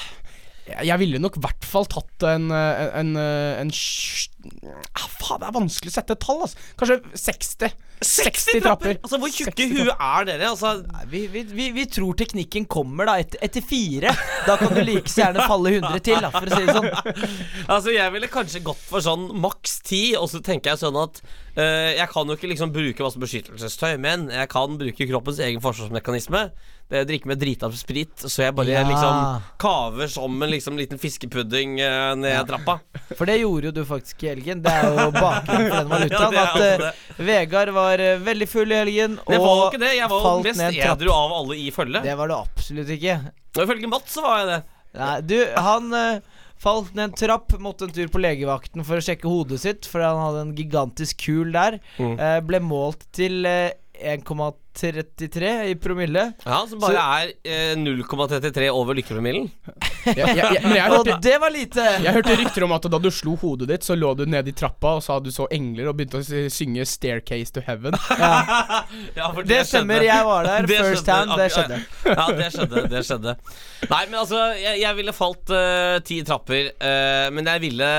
Jeg 0.86 0.98
ville 1.02 1.18
nok 1.22 1.36
i 1.38 1.44
hvert 1.44 1.66
fall 1.66 1.86
tatt 1.90 2.26
en 2.30 2.48
En, 2.50 2.90
en, 3.00 3.12
en 3.64 3.70
sj- 3.74 4.28
ah, 4.96 5.06
Faen, 5.20 5.40
det 5.42 5.48
er 5.50 5.54
vanskelig 5.56 5.92
å 5.92 5.94
sette 5.98 6.14
et 6.16 6.22
tall, 6.24 6.42
altså. 6.46 6.58
Kanskje 6.80 6.98
60. 7.20 7.74
60 8.00 8.62
trapper. 8.64 8.94
Altså, 9.04 9.18
Hvor 9.20 9.28
tjukke 9.28 9.52
60 9.52 9.74
huet 9.76 10.04
er 10.06 10.24
dere? 10.30 10.46
Altså, 10.48 10.70
Nei, 10.88 11.02
vi, 11.12 11.20
vi, 11.34 11.42
vi, 11.52 11.66
vi 11.76 11.84
tror 11.92 12.16
teknikken 12.16 12.64
kommer 12.72 13.10
da 13.10 13.18
etter, 13.20 13.42
etter 13.44 13.64
fire. 13.64 14.14
Da 14.46 14.56
kan 14.60 14.72
du 14.72 14.80
like 14.86 15.10
så 15.12 15.26
gjerne 15.26 15.44
falle 15.50 15.74
100 15.76 16.00
til, 16.08 16.24
da, 16.24 16.30
for 16.32 16.48
å 16.48 16.56
si 16.56 16.64
det 16.70 16.76
sånn. 16.78 16.88
altså 17.76 17.94
Jeg 17.94 18.14
ville 18.16 18.30
kanskje 18.32 18.62
gått 18.70 18.80
for 18.88 19.04
sånn 19.04 19.28
maks 19.44 19.76
10, 19.84 20.16
og 20.22 20.30
så 20.32 20.40
tenker 20.46 20.72
jeg 20.72 20.82
sånn 20.86 20.96
at 21.02 21.20
uh, 21.60 21.90
Jeg 21.98 22.08
kan 22.14 22.32
jo 22.32 22.38
ikke 22.40 22.50
liksom 22.54 22.72
bruke 22.74 23.04
masse 23.04 23.20
beskyttelsestøy, 23.20 23.98
men 24.00 24.28
jeg 24.32 24.48
kan 24.56 24.80
bruke 24.80 25.10
kroppens 25.12 25.42
egen 25.44 25.60
forsvarsmekanisme. 25.64 26.46
Jeg 26.90 27.06
drikker 27.06 27.30
med 27.30 27.38
drita 27.38 27.68
sprit, 27.78 28.24
så 28.24 28.42
jeg 28.42 28.54
bare 28.58 28.72
ja. 28.72 28.80
liksom 28.82 29.44
kaver 29.62 30.08
som 30.10 30.42
en 30.42 30.50
liksom, 30.50 30.78
liten 30.78 30.98
fiskepudding 30.98 31.76
uh, 31.78 32.16
ned 32.18 32.32
ja. 32.32 32.40
trappa. 32.48 32.80
For 33.14 33.30
det 33.30 33.36
gjorde 33.38 33.70
jo 33.70 33.74
du 33.76 33.84
faktisk 33.86 34.24
i 34.26 34.32
helgen. 34.32 34.64
Det 34.64 34.72
er 34.74 34.88
jo 34.88 35.12
bakgrunnen 35.14 35.68
for 35.68 35.76
den 35.76 35.92
valutaen. 35.94 36.34
ja, 36.34 36.46
at 36.48 36.82
uh, 36.82 37.22
Vegard 37.28 37.70
var 37.76 38.02
uh, 38.02 38.16
veldig 38.26 38.48
full 38.50 38.74
i 38.74 38.80
helgen 38.80 39.16
og 39.20 39.30
det 39.30 39.38
var 39.38 39.54
jo 39.60 39.68
ikke 39.68 39.82
det. 39.84 39.92
Jeg 40.00 40.10
var 40.10 40.26
falt 40.26 40.50
mest 40.50 40.82
edru 40.90 41.12
av 41.14 41.36
alle 41.38 41.60
i 41.62 41.70
følget. 41.74 42.10
Det 42.10 42.18
var 42.18 42.32
du 42.32 42.36
absolutt 42.40 42.90
ikke. 42.96 43.16
Ifølge 43.54 43.90
Mats 43.94 44.18
så 44.18 44.26
var 44.26 44.42
jeg 44.42 44.50
det. 44.50 44.60
Nei, 44.98 45.16
du, 45.30 45.38
han 45.54 45.98
Falt 46.60 46.90
ned 46.92 47.06
en 47.06 47.14
trapp, 47.16 47.54
måtte 47.56 47.86
en 47.86 47.92
tur 47.96 48.10
på 48.12 48.20
legevakten 48.20 48.82
for 48.84 49.00
å 49.00 49.04
sjekke 49.04 49.24
hodet 49.30 49.62
sitt, 49.62 49.86
for 49.88 50.02
han 50.04 50.18
hadde 50.20 50.42
en 50.42 50.50
gigantisk 50.58 51.22
kul 51.24 51.54
der. 51.54 51.78
Mm. 51.96 52.18
ble 52.44 52.60
målt 52.60 53.06
til 53.16 53.48
1,2 53.48 54.50
33 54.76 55.50
i 55.70 55.74
promille. 55.74 56.32
Ja, 56.44 56.66
Som 56.68 56.80
bare 56.80 56.94
så, 56.94 57.04
er 57.20 57.32
eh, 57.44 57.76
0,33 57.78 58.68
over 58.70 58.94
lykkepromillen. 58.94 59.48
ja, 60.06 60.28
ja, 60.34 60.50
ja, 60.76 60.86
og 60.98 61.08
det 61.22 61.36
var 61.42 61.50
lite! 61.52 61.84
Jeg 62.04 62.14
hørte 62.14 62.36
rykter 62.38 62.64
om 62.66 62.74
at 62.76 62.86
da 62.92 63.00
du 63.02 63.10
slo 63.12 63.34
hodet 63.40 63.68
ditt, 63.72 63.86
så 63.86 63.96
lå 63.98 64.12
du 64.18 64.24
nede 64.30 64.52
i 64.52 64.54
trappa 64.56 64.94
og 64.98 65.02
sa 65.04 65.18
du 65.20 65.30
så 65.34 65.48
engler, 65.52 65.90
og 65.90 65.98
begynte 65.98 66.20
å 66.22 66.48
synge 66.52 66.86
'Staircase 66.86 67.54
to 67.56 67.64
Heaven'. 67.66 67.96
det, 69.16 69.46
det 69.50 69.60
stemmer. 69.68 70.06
Jeg 70.06 70.28
var 70.28 70.48
der 70.48 70.66
det 70.70 70.78
first 70.78 71.04
skjedde. 71.04 71.18
hand. 71.18 71.34
Det 71.40 71.50
skjedde. 71.56 71.80
Ja, 72.06 72.26
det 72.40 72.48
skjedde. 72.54 72.84
Det 72.94 73.04
skjedde. 73.08 73.36
Nei, 73.90 74.02
men 74.06 74.18
altså, 74.22 74.40
jeg, 74.60 74.80
jeg 74.84 74.98
ville 75.00 75.16
falt 75.16 75.52
uh, 75.54 75.98
ti 76.06 76.20
trapper, 76.26 76.70
uh, 76.78 77.26
men 77.34 77.48
jeg 77.48 77.64
ville 77.66 77.90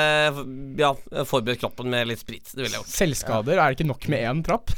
ja, 0.80 0.94
forberedt 1.28 1.62
kroppen 1.62 1.92
med 1.92 2.10
litt 2.10 2.22
sprit. 2.22 2.48
Det 2.54 2.64
ville 2.64 2.74
jeg 2.76 2.84
gjort. 2.84 2.96
Selvskader? 2.96 3.60
Er 3.60 3.72
det 3.74 3.80
ikke 3.82 3.90
nok 3.92 4.08
med 4.14 4.26
én 4.32 4.44
trapp? 4.46 4.74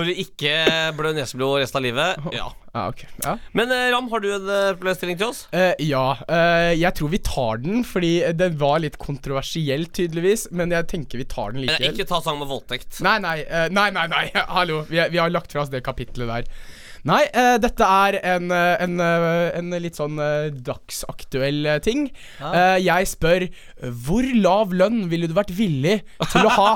For 0.00 0.08
ikke 0.24 0.54
blø 0.96 1.12
neseblod 1.16 1.60
resten 1.60 1.80
av 1.80 1.84
livet. 1.84 2.26
Ja. 2.40 2.48
Ah, 2.70 2.86
ok 2.92 3.00
ja. 3.24 3.32
Men 3.58 3.72
eh, 3.74 3.88
Ram, 3.90 4.06
har 4.12 4.22
du 4.22 4.28
en 4.30 4.44
eh, 4.46 4.68
problemstilling 4.78 5.18
til 5.18 5.32
oss? 5.32 5.40
Uh, 5.50 5.74
ja, 5.82 6.04
Uh, 6.30 6.70
jeg 6.78 6.94
tror 6.94 7.10
vi 7.10 7.18
tar 7.26 7.58
den, 7.64 7.82
fordi 7.86 8.12
den 8.38 8.54
var 8.60 8.78
litt 8.84 8.96
kontroversiell, 9.02 9.88
tydeligvis. 9.90 10.46
Men 10.54 10.70
jeg 10.74 10.86
tenker 10.92 11.18
vi 11.20 11.26
tar 11.28 11.54
den 11.54 11.64
likevel. 11.64 11.90
ikke 11.90 12.06
ta 12.08 12.20
sang 12.22 12.38
med 12.38 12.48
voldtekt. 12.50 13.00
Nei, 13.04 13.16
nei, 13.22 13.40
uh, 13.48 13.66
nei, 13.74 13.88
nei, 13.94 14.06
nei, 14.12 14.24
hallo. 14.56 14.84
Vi, 14.90 15.00
vi 15.10 15.20
har 15.20 15.32
lagt 15.32 15.52
fra 15.52 15.64
oss 15.64 15.72
det 15.74 15.82
kapitlet 15.86 16.30
der. 16.30 16.46
Nei, 17.08 17.22
uh, 17.32 17.56
dette 17.60 17.86
er 17.86 18.18
en, 18.34 18.50
eh, 18.52 18.82
en, 18.84 19.00
eh, 19.00 19.46
en 19.56 19.72
litt 19.80 19.96
sånn 19.96 20.18
dagsaktuell 20.64 21.68
ting. 21.80 21.88
ting. 21.90 22.02
Uh, 22.40 22.76
jeg 22.80 23.08
spør 23.08 23.46
hvor 24.04 24.26
lav 24.36 24.74
lønn 24.76 25.06
ville 25.10 25.28
du 25.30 25.34
vært 25.36 25.52
villig 25.56 26.00
til 26.30 26.46
å 26.46 26.52
ha 26.54 26.70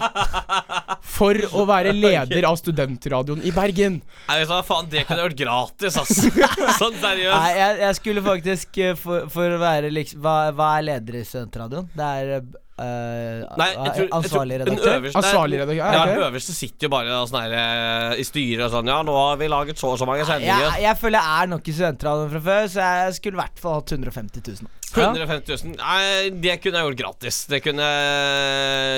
for 1.04 1.38
å 1.52 1.66
være 1.68 1.92
leder 2.04 2.48
av 2.48 2.56
studentradioen 2.60 3.44
i 3.44 3.52
Bergen? 3.54 4.00
Nei, 4.28 4.40
vet 4.40 4.48
du 4.48 4.54
hva, 4.54 4.62
faen, 4.66 4.88
det 4.90 5.04
kunne 5.08 5.28
vært 5.28 5.38
gratis, 5.38 5.98
ass. 6.00 6.24
sånn 6.80 6.96
Nei, 6.96 7.04
seriøst. 7.04 7.60
jeg, 7.60 7.78
jeg 7.84 8.00
skulle 8.00 8.24
faktisk 8.24 8.82
for, 9.00 9.28
for 9.32 9.56
å 9.56 9.62
være 9.62 9.92
liksom 9.92 10.24
hva, 10.24 10.36
hva 10.56 10.74
er 10.78 10.88
leder 10.88 11.20
i 11.20 11.26
studentradioen? 11.28 11.90
Det 11.94 12.12
er 12.24 12.36
eh, 12.82 13.44
Nei, 13.60 13.68
jeg 13.74 13.92
tror, 13.98 14.08
ansvarlig 14.18 14.58
den 14.58 14.68
redaktør. 14.68 14.96
øverste, 14.98 15.20
Ansvarlig 15.20 15.60
redaktør, 15.60 15.76
ja, 15.78 15.90
Ja, 15.94 16.04
den 16.10 16.22
øverste 16.26 16.54
sitter 16.56 16.88
jo 16.88 16.90
bare 16.94 17.18
og 17.20 17.28
sånn 17.30 17.40
her 17.44 17.54
eh, 17.60 18.20
i 18.22 18.26
styret 18.26 18.64
og 18.66 18.72
sånn 18.74 18.90
Ja, 18.90 18.98
nå 19.06 19.14
har 19.18 19.36
vi 19.40 19.48
laget 19.52 19.78
så 19.78 19.92
og 19.92 20.00
så 20.00 20.08
mange 20.08 20.26
sendinger. 20.26 20.64
Jeg, 20.66 20.82
jeg 20.88 20.98
føler 21.02 21.18
jeg 21.20 21.42
er 21.44 21.52
nok 21.54 21.68
i 21.70 21.76
studentradioen 21.78 22.32
fra 22.34 22.42
før, 22.48 22.68
så 22.74 22.88
jeg 22.88 23.14
skulle 23.20 23.38
i 23.38 23.42
hvert 23.44 23.62
fall 23.62 23.78
hatt 23.78 23.94
150 23.98 24.44
000. 24.50 24.72
150 24.94 25.64
000. 25.64 25.78
Nei, 25.78 26.30
det 26.44 26.58
kunne 26.62 26.80
jeg 26.82 26.88
gjort 26.90 27.00
gratis. 27.02 27.40
Det 27.50 27.62
kunne 27.64 27.88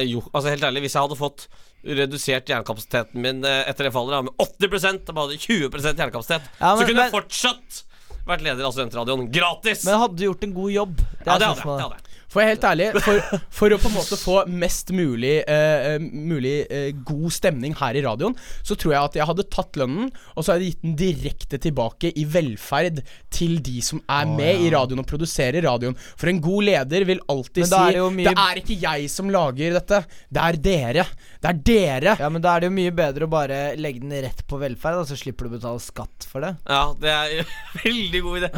jo 0.09 0.22
Altså, 0.33 0.51
helt 0.53 0.66
ærlig, 0.68 0.85
hvis 0.87 0.97
jeg 0.97 1.07
hadde 1.07 1.18
fått 1.20 1.47
redusert 1.87 2.49
hjernekapasiteten 2.51 3.20
min 3.22 3.45
eh, 3.47 3.62
etter 3.70 3.87
det 3.87 3.93
fallet 3.95 4.27
med 4.27 4.41
80 4.43 5.05
og 5.07 5.14
bare 5.14 5.37
20 5.39 5.68
hjernekapasitet, 5.70 6.49
Ja, 6.61 6.74
men- 6.74 6.81
så 6.81 6.89
kunne 6.89 7.05
jeg 7.05 7.14
fortsatt 7.14 7.83
vært 8.27 8.43
leder 8.43 8.66
av 8.66 8.72
studentradioen 8.74 9.29
gratis. 9.31 9.85
Men 9.87 10.01
hadde 10.03 10.16
du 10.18 10.24
gjort 10.27 10.43
en 10.43 10.55
god 10.57 10.72
jobb? 10.74 10.97
Det 10.97 11.27
ja, 11.27 11.39
det 11.39 11.47
hadde 11.47 11.79
jeg. 11.79 12.05
Det. 12.37 12.43
For 12.43 12.45
er 12.45 12.53
helt 12.53 12.66
ærlig, 12.68 12.87
for, 13.01 13.41
for 13.59 13.72
å 13.72 13.78
på 13.80 13.89
en 13.89 13.95
måte 13.97 14.16
få 14.20 14.37
mest 14.53 14.91
mulig, 14.95 15.39
eh, 15.49 15.87
eh, 15.95 16.03
mulig 16.05 16.55
uh, 16.68 16.91
god 17.09 17.32
stemning 17.32 17.76
her 17.78 17.97
i 17.97 18.03
radioen, 18.05 18.37
så 18.66 18.76
tror 18.76 18.93
jeg 18.93 19.09
at 19.11 19.16
jeg 19.20 19.28
hadde 19.30 19.47
tatt 19.53 19.78
lønnen, 19.80 20.11
og 20.34 20.45
så 20.45 20.53
hadde 20.53 20.66
jeg 20.66 20.74
gitt 20.74 20.84
den 20.84 20.97
direkte 21.01 21.61
tilbake 21.62 22.11
i 22.12 22.26
velferd 22.28 23.01
til 23.32 23.57
de 23.64 23.80
som 23.84 24.03
er 24.12 24.28
med 24.28 24.66
i 24.66 24.70
radioen 24.74 25.01
og 25.01 25.09
produserer 25.09 25.64
radioen. 25.64 25.97
For 26.16 26.28
en 26.30 26.43
god 26.45 26.68
leder 26.68 27.07
vil 27.09 27.22
alltid 27.32 27.70
si 27.70 27.80
er 27.80 27.97
det 27.97 28.05
mye- 28.18 28.28
Det 28.28 28.45
er 28.45 28.61
ikke 28.62 28.78
jeg 28.84 29.09
som 29.12 29.32
lager 29.32 29.78
dette, 29.78 30.03
det 30.28 30.45
er 30.45 30.61
dere. 30.68 31.07
Det 31.41 31.51
er 31.53 31.62
dere. 31.70 32.16
Ja, 32.20 32.30
men 32.32 32.45
da 32.45 32.57
er 32.57 32.64
det 32.66 32.70
jo 32.70 32.76
mye 32.76 32.95
bedre 32.97 33.26
å 33.28 33.32
bare 33.32 33.61
legge 33.80 34.05
den 34.05 34.12
rett 34.26 34.45
på 34.49 34.61
velferd, 34.61 35.01
og 35.03 35.09
så 35.09 35.16
slipper 35.18 35.47
du 35.49 35.55
å 35.55 35.57
betale 35.57 35.82
skatt 35.82 36.28
for 36.28 36.45
det. 36.45 36.53
Ja, 36.68 36.84
det 37.01 37.12
er 37.16 37.34
en 37.41 37.51
veldig 37.87 38.22
god 38.26 38.43
idé. 38.43 38.53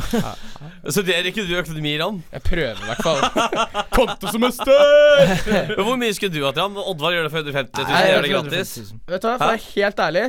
Studerer 0.88 1.30
ikke 1.30 1.46
du 1.46 1.54
økonomi, 1.62 1.94
Ran? 2.00 2.22
Jeg 2.34 2.46
prøver 2.48 2.82
i 2.82 2.90
hvert 2.90 3.06
fall. 3.06 3.66
Kontosemester! 3.94 5.32
Hvor 5.84 5.96
mye 6.00 6.14
skulle 6.16 6.34
du 6.34 6.44
hatt, 6.46 6.58
Jan? 6.60 6.76
Oddvar 6.78 7.16
gjør 7.16 7.28
det 7.28 7.32
for 7.34 7.42
150 7.44 7.82
000. 7.84 7.92
Nei, 7.92 8.02
Gjør 8.12 8.26
det 8.26 8.34
gratis. 8.34 8.74
150 8.78 8.92
000. 8.92 9.00
Vet 9.14 9.24
du 9.24 9.28
hva, 9.28 9.34
for 9.38 9.46
å 9.46 9.50
være 9.54 9.64
helt 9.74 10.04
ærlig 10.08 10.26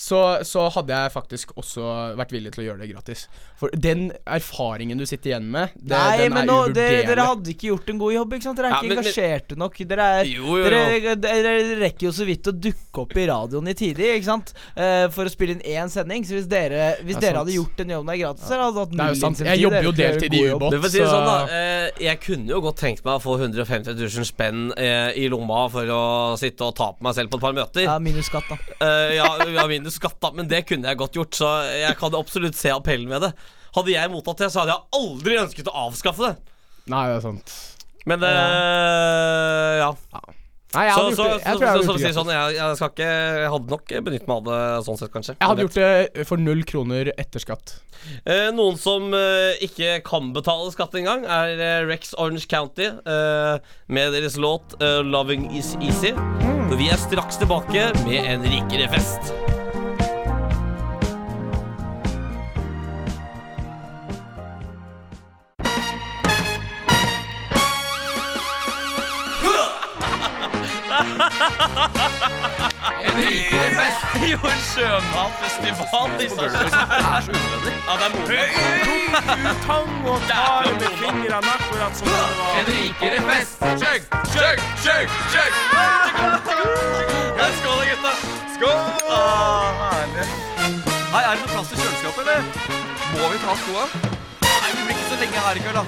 så, 0.00 0.18
så 0.48 0.62
hadde 0.72 0.96
jeg 0.96 1.12
faktisk 1.12 1.50
også 1.60 1.82
vært 2.16 2.30
villig 2.32 2.54
til 2.54 2.62
å 2.62 2.66
gjøre 2.70 2.80
det 2.80 2.86
gratis. 2.94 3.26
For 3.60 3.68
den 3.76 4.06
erfaringen 4.24 4.96
du 4.96 5.04
sitter 5.04 5.34
igjen 5.34 5.50
med, 5.52 5.74
det, 5.76 5.92
Nei, 5.92 6.14
den 6.22 6.32
men 6.32 6.40
er 6.40 6.48
nå, 6.48 6.54
uvurderlig. 6.70 7.02
dere 7.10 7.26
hadde 7.28 7.52
ikke 7.52 7.66
gjort 7.68 7.90
en 7.92 7.98
god 8.00 8.14
jobb, 8.14 8.32
ikke 8.38 8.46
sant? 8.46 8.56
Dere 8.60 8.70
er 8.70 8.72
Ja, 8.72 8.78
ikke 8.80 8.88
men- 8.94 9.02
engasjerte 9.02 9.58
nok. 9.60 9.76
Dere, 9.90 10.06
er, 10.22 10.30
Jo, 10.30 10.46
jo, 10.56 10.62
jo. 10.62 10.70
Dere, 10.70 11.16
dere 11.20 11.52
rekker 11.82 12.06
jo 12.08 12.12
så 12.16 12.24
vidt 12.24 12.48
å 12.48 12.54
dukke 12.56 13.02
opp 13.04 13.12
i 13.20 13.26
radioen 13.28 13.68
i 13.68 13.74
tide, 13.76 14.06
ikke 14.16 14.28
sant? 14.30 14.54
Uh, 14.72 15.10
for 15.12 15.28
å 15.28 15.34
spille 15.34 15.58
inn 15.58 15.60
én 15.68 15.92
sending. 15.92 16.24
Så 16.24 16.38
hvis 16.38 16.48
dere, 16.48 16.96
hvis 17.04 17.20
er 17.20 17.26
dere 17.26 17.42
hadde 17.44 17.58
gjort 17.58 17.76
den 17.82 17.92
jobben 17.92 18.14
der 18.14 18.22
gratis, 18.24 18.48
ja. 18.48 18.62
hadde 18.64 18.80
hatt 18.86 18.96
null 18.96 19.12
insentiv. 19.14 19.50
Jeg 19.52 19.64
jobber 19.66 19.88
jo 19.90 19.92
deltid 20.00 20.38
i 20.40 20.42
ubåt. 20.48 20.78
Men 20.80 20.88
si 20.88 20.98
det 20.98 21.04
så- 21.06 21.12
sånn 21.12 21.28
da 21.28 21.36
uh, 21.44 21.90
Jeg 22.00 22.20
kunne 22.24 22.48
jo 22.48 22.62
godt 22.64 22.80
tenkt 22.80 23.04
meg 23.04 23.20
å 23.20 23.22
få 23.22 23.36
150 23.36 23.92
000 24.00 24.24
spenn 24.32 24.72
uh, 24.72 25.12
i 25.12 25.28
lomma 25.28 25.68
for 25.68 25.84
å 25.92 26.02
sitte 26.40 26.64
og 26.64 26.74
ta 26.80 26.88
på 26.96 27.04
meg 27.04 27.14
selv 27.20 27.28
på 27.28 27.36
et 27.36 27.44
par 27.44 27.52
møter. 27.52 27.84
Ja, 27.84 27.98
minus 28.00 28.32
skatt, 28.32 28.48
da. 28.48 28.56
Eh, 28.80 29.16
ja, 29.18 29.28
ja, 29.44 29.66
minus 29.68 29.89
skatt, 29.94 30.18
da, 30.22 30.30
men 30.36 30.48
det 30.50 30.64
kunne 30.68 30.88
jeg 30.90 31.00
godt 31.00 31.18
gjort, 31.18 31.34
så 31.38 31.50
jeg 31.68 31.96
kan 32.00 32.16
absolutt 32.18 32.58
se 32.58 32.72
appellen 32.74 33.08
med 33.10 33.26
det. 33.28 33.32
Hadde 33.76 33.92
jeg 33.94 34.10
mottatt 34.10 34.42
det, 34.42 34.50
så 34.50 34.64
hadde 34.64 34.74
jeg 34.74 35.00
aldri 35.00 35.38
ønsket 35.44 35.70
å 35.70 35.76
avskaffe 35.86 36.26
det. 36.30 36.56
Nei, 36.90 37.04
det 37.10 37.18
er 37.20 37.26
sant. 37.28 37.56
Men 38.08 38.22
det 38.22 38.30
ja. 38.34 39.90
Nei, 40.70 40.84
jeg 40.86 40.94
Så, 40.94 41.04
så, 41.18 41.24
det. 41.26 41.38
så, 41.42 41.50
Jeg 41.50 41.58
så, 41.58 41.64
jeg 41.66 41.82
så, 41.82 41.94
gratis. 41.98 42.14
sånn, 42.14 42.28
jeg, 42.30 42.54
jeg, 42.54 42.74
skal 42.78 42.90
ikke, 42.92 43.06
jeg 43.42 43.50
hadde 43.54 43.72
nok 43.74 43.92
benyttet 44.06 44.28
meg 44.30 44.36
av 44.36 44.44
det 44.46 44.58
sånn 44.86 44.98
sett, 45.00 45.10
kanskje. 45.14 45.34
Jeg 45.40 45.50
hadde 45.50 45.64
gjort 45.66 45.78
det 45.80 46.26
for 46.28 46.42
null 46.44 46.62
kroner 46.68 47.10
etter 47.18 47.42
skatt. 47.42 47.72
Eh, 48.22 48.48
noen 48.54 48.78
som 48.78 49.10
eh, 49.18 49.58
ikke 49.66 49.96
kan 50.06 50.30
betale 50.36 50.70
skatt 50.70 50.94
engang, 51.00 51.26
er 51.26 51.58
eh, 51.58 51.82
Rex 51.90 52.14
Orange 52.14 52.46
County 52.50 52.86
eh, 52.86 53.72
med 53.90 54.14
deres 54.14 54.38
låt 54.40 54.78
eh, 54.78 55.02
'Loving 55.02 55.50
Is 55.58 55.74
Easy'. 55.82 56.14
Mm. 56.14 56.76
vi 56.78 56.86
er 56.86 57.02
straks 57.02 57.40
tilbake 57.42 57.90
med 58.06 58.30
en 58.30 58.46
rikere 58.46 58.86
fest. 58.94 59.34
En 73.20 73.26
rikere 73.28 73.70
fest. 73.76 73.98
Jo, 74.30 74.38
sjømatfestival 74.72 76.10
i 76.20 76.28
Sarpsborg. 76.28 76.70
Det 76.70 77.00
er 77.10 77.20
så 77.24 77.30
unødvendig. 77.30 77.74
Ja, 77.86 77.92
det 78.00 78.06
er 78.06 78.12
moro. 78.16 78.42
Tang 79.66 79.92
og 80.12 80.20
tar 80.28 80.68
med 80.80 80.90
fingrene 81.00 81.52
akkurat 81.56 81.94
som 81.98 82.06
det 82.08 82.14
var. 82.38 82.52
En 82.60 82.66
rikere 82.70 83.20
fest. 83.28 83.54
Chug, 83.82 84.00
chug, 84.34 84.58
chug, 84.84 85.06
chug. 85.32 85.52
Skål, 87.60 87.82
gutta. 87.90 88.12
Skål! 88.54 88.78
Ah, 89.10 89.68
herlig. 89.82 90.26
Hei, 91.12 91.22
er 91.22 91.30
det 91.34 91.40
noe 91.42 91.50
plass 91.52 91.68
til 91.72 91.80
kjøleskapet, 91.80 92.22
eller? 92.22 92.42
Må 93.16 93.30
vi 93.32 93.40
ta 93.42 93.52
skoa? 93.64 93.84
Nei, 94.46 94.70
vi 94.76 94.80
blir 94.86 94.94
ikke 94.94 95.08
så 95.10 95.16
lenge 95.22 95.38
her 95.46 95.54
i 95.58 95.64
kveld, 95.64 95.78
da. 95.80 95.84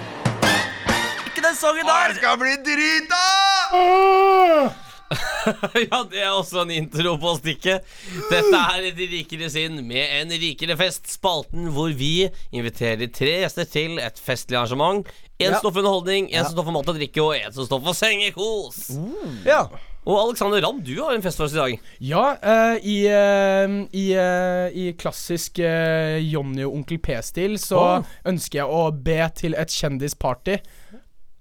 Ikke 1.29 1.43
den 1.47 1.57
sangen 1.57 1.87
der! 1.87 2.09
Det 2.09 2.17
skal 2.23 2.41
bli 2.43 2.57
drita! 2.67 3.23
ja, 5.91 6.01
det 6.11 6.23
er 6.23 6.31
også 6.33 6.63
en 6.65 6.73
intro 6.75 7.17
på 7.21 7.35
stikket. 7.39 7.87
Dette 8.31 8.63
er 8.63 8.89
Et 8.93 9.05
rikere 9.13 9.51
sinn 9.53 9.79
med 9.87 10.17
en 10.21 10.35
rikere 10.43 10.77
fest. 10.81 11.11
Spalten 11.13 11.71
hvor 11.75 11.93
vi 11.97 12.29
inviterer 12.55 13.11
tre 13.13 13.39
gjester 13.43 13.69
til 13.69 14.01
et 14.03 14.21
festlig 14.23 14.59
arrangement. 14.61 15.07
En 15.43 15.53
Ja. 15.53 15.59
står 15.59 15.73
for 15.73 15.83
underholdning, 15.83 16.29
en 16.31 16.39
Ja. 16.39 16.45
som 16.45 16.55
står 16.55 16.65
for 16.69 16.77
mat 16.77 16.89
og 16.89 16.99
drikke, 17.01 17.23
og 17.23 17.37
en 17.37 17.53
som 17.53 17.67
står 17.67 17.81
for 17.83 17.99
sengekos. 17.99 18.85
Ja. 19.45 19.67
Og 20.05 20.19
Alexander 20.19 20.61
Ramm, 20.65 20.81
du 20.83 20.97
har 20.99 21.15
en 21.15 21.23
fest 21.23 21.39
for 21.39 21.47
oss 21.47 21.55
i 21.55 21.61
dag. 21.61 21.81
Ja, 22.01 22.23
uh, 22.43 22.77
i, 22.83 23.07
uh, 23.07 23.87
i, 23.95 24.07
uh, 24.19 24.67
i 24.75 24.93
klassisk 24.99 25.61
uh, 25.63 26.19
Jonny 26.19 26.65
og 26.67 26.75
Onkel 26.75 26.99
P-stil 26.99 27.55
så 27.63 27.79
oh. 27.79 28.15
ønsker 28.27 28.65
jeg 28.65 28.67
å 28.67 28.91
be 28.91 29.21
til 29.39 29.55
et 29.55 29.71
kjendisparty. 29.71 30.59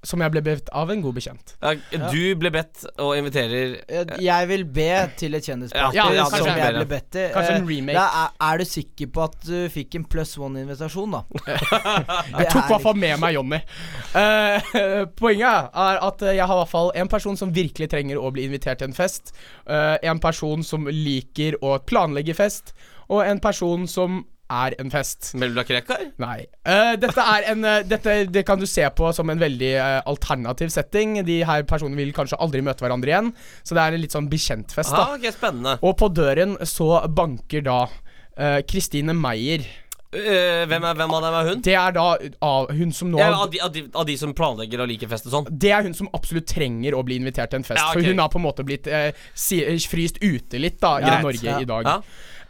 Som 0.04 0.22
jeg 0.24 0.34
ble 0.34 0.42
bedt 0.46 0.70
av 0.74 0.90
en 0.92 1.02
god 1.04 1.14
bekjent. 1.18 1.54
Ja, 1.62 1.74
du 2.10 2.22
ble 2.42 2.50
bedt 2.54 2.86
og 3.02 3.14
inviterer 3.20 3.76
Jeg 4.22 4.48
vil 4.50 4.64
be 4.66 4.88
til 5.20 5.38
et 5.38 5.46
kjendisparty 5.46 5.98
Ja, 5.98 6.08
ja, 6.16 6.26
som 6.32 6.48
jeg 6.50 6.74
ble 6.78 6.88
bedt 6.90 7.10
til. 7.14 7.28
Kanskje 7.36 7.58
en 7.60 7.62
Eh, 7.62 7.70
remake. 7.70 7.98
Da 7.98 8.06
er, 8.24 8.34
er 8.48 8.62
du 8.62 8.66
sikker 8.66 9.12
på 9.14 9.24
at 9.28 9.38
du 9.46 9.58
fikk 9.72 9.98
en 10.00 10.08
pluss 10.10 10.34
one-invitasjon, 10.42 11.14
da? 11.18 11.22
Jeg 12.40 12.50
tok 12.52 12.66
i 12.66 12.74
hvert 12.74 12.86
fall 12.86 12.98
med 13.00 13.22
meg 13.22 13.36
Jonny. 13.36 13.62
Uh, 14.16 15.06
poenget 15.22 15.70
er 15.86 16.02
at 16.02 16.26
jeg 16.26 16.46
har 16.46 16.56
i 16.56 16.62
hvert 16.64 16.72
fall 16.72 16.92
en 16.98 17.12
person 17.12 17.38
som 17.40 17.54
virkelig 17.56 17.90
trenger 17.92 18.20
å 18.20 18.32
bli 18.34 18.48
invitert 18.50 18.82
til 18.82 18.90
en 18.90 18.98
fest. 18.98 19.34
Uh, 19.70 19.98
en 20.02 20.22
person 20.24 20.66
som 20.66 20.90
liker 20.90 21.60
å 21.62 21.78
planlegge 21.86 22.36
fest, 22.38 22.74
og 23.12 23.26
en 23.26 23.42
person 23.44 23.88
som 23.92 24.24
er 24.52 24.76
en 24.82 24.92
fest. 24.94 25.32
Melula 25.40 25.64
Krekar? 25.68 26.08
Nei. 26.22 26.46
Uh, 26.68 26.94
dette 27.00 27.26
er 27.36 27.50
en 27.54 27.68
uh, 27.68 27.80
dette, 27.88 28.18
Det 28.32 28.46
kan 28.48 28.60
du 28.62 28.68
se 28.70 28.86
på 28.98 29.12
som 29.16 29.32
en 29.32 29.42
veldig 29.42 29.74
uh, 29.78 30.00
alternativ 30.12 30.72
setting. 30.74 31.20
De 31.28 31.42
her 31.48 31.66
personene 31.70 32.00
vil 32.00 32.14
kanskje 32.16 32.40
aldri 32.44 32.64
møte 32.66 32.86
hverandre 32.86 33.14
igjen, 33.14 33.34
så 33.64 33.78
det 33.78 33.86
er 33.86 33.98
en 33.98 34.04
litt 34.04 34.16
sånn 34.16 34.30
bekjentfest. 34.32 34.96
Ah, 34.96 35.16
ok, 35.18 35.30
spennende. 35.36 35.78
Og 35.82 35.96
på 36.00 36.12
døren 36.14 36.58
så 36.68 36.94
banker 37.12 37.66
da 37.66 37.84
Kristine 38.68 39.14
Meyer. 39.14 39.66
Uh, 40.12 40.66
hvem, 40.68 40.84
er, 40.84 40.96
hvem 41.00 41.14
av 41.16 41.22
dem 41.24 41.36
er 41.38 41.46
hun? 41.48 41.60
Det 41.64 41.76
er 41.80 41.94
da 41.96 42.06
av 42.44 42.72
hun 42.76 42.90
som 42.92 43.08
nå 43.14 43.20
Ja, 43.22 43.30
av, 43.32 43.46
de, 43.52 43.62
av, 43.64 43.70
de, 43.72 43.86
av 43.96 44.08
de 44.10 44.18
som 44.20 44.34
planlegger 44.36 44.84
og 44.84 44.90
liker 44.92 45.08
fest 45.08 45.30
og 45.30 45.36
sånn? 45.38 45.48
Det 45.56 45.72
er 45.72 45.86
hun 45.88 45.96
som 45.96 46.10
absolutt 46.18 46.50
trenger 46.52 46.98
å 46.98 47.04
bli 47.08 47.16
invitert 47.22 47.54
til 47.54 47.62
en 47.62 47.68
fest. 47.68 47.80
Ja, 47.80 47.94
okay. 47.94 48.02
For 48.02 48.12
hun 48.12 48.20
har 48.20 48.28
på 48.34 48.42
en 48.42 48.44
måte 48.44 48.66
blitt 48.68 48.90
eh, 48.92 49.16
si, 49.32 49.62
fryst 49.88 50.20
ute 50.20 50.60
litt 50.60 50.82
da 50.84 50.98
i 51.00 51.14
Norge 51.24 51.48
Ja. 51.48 51.62
i 51.64 51.70
dag. 51.70 51.88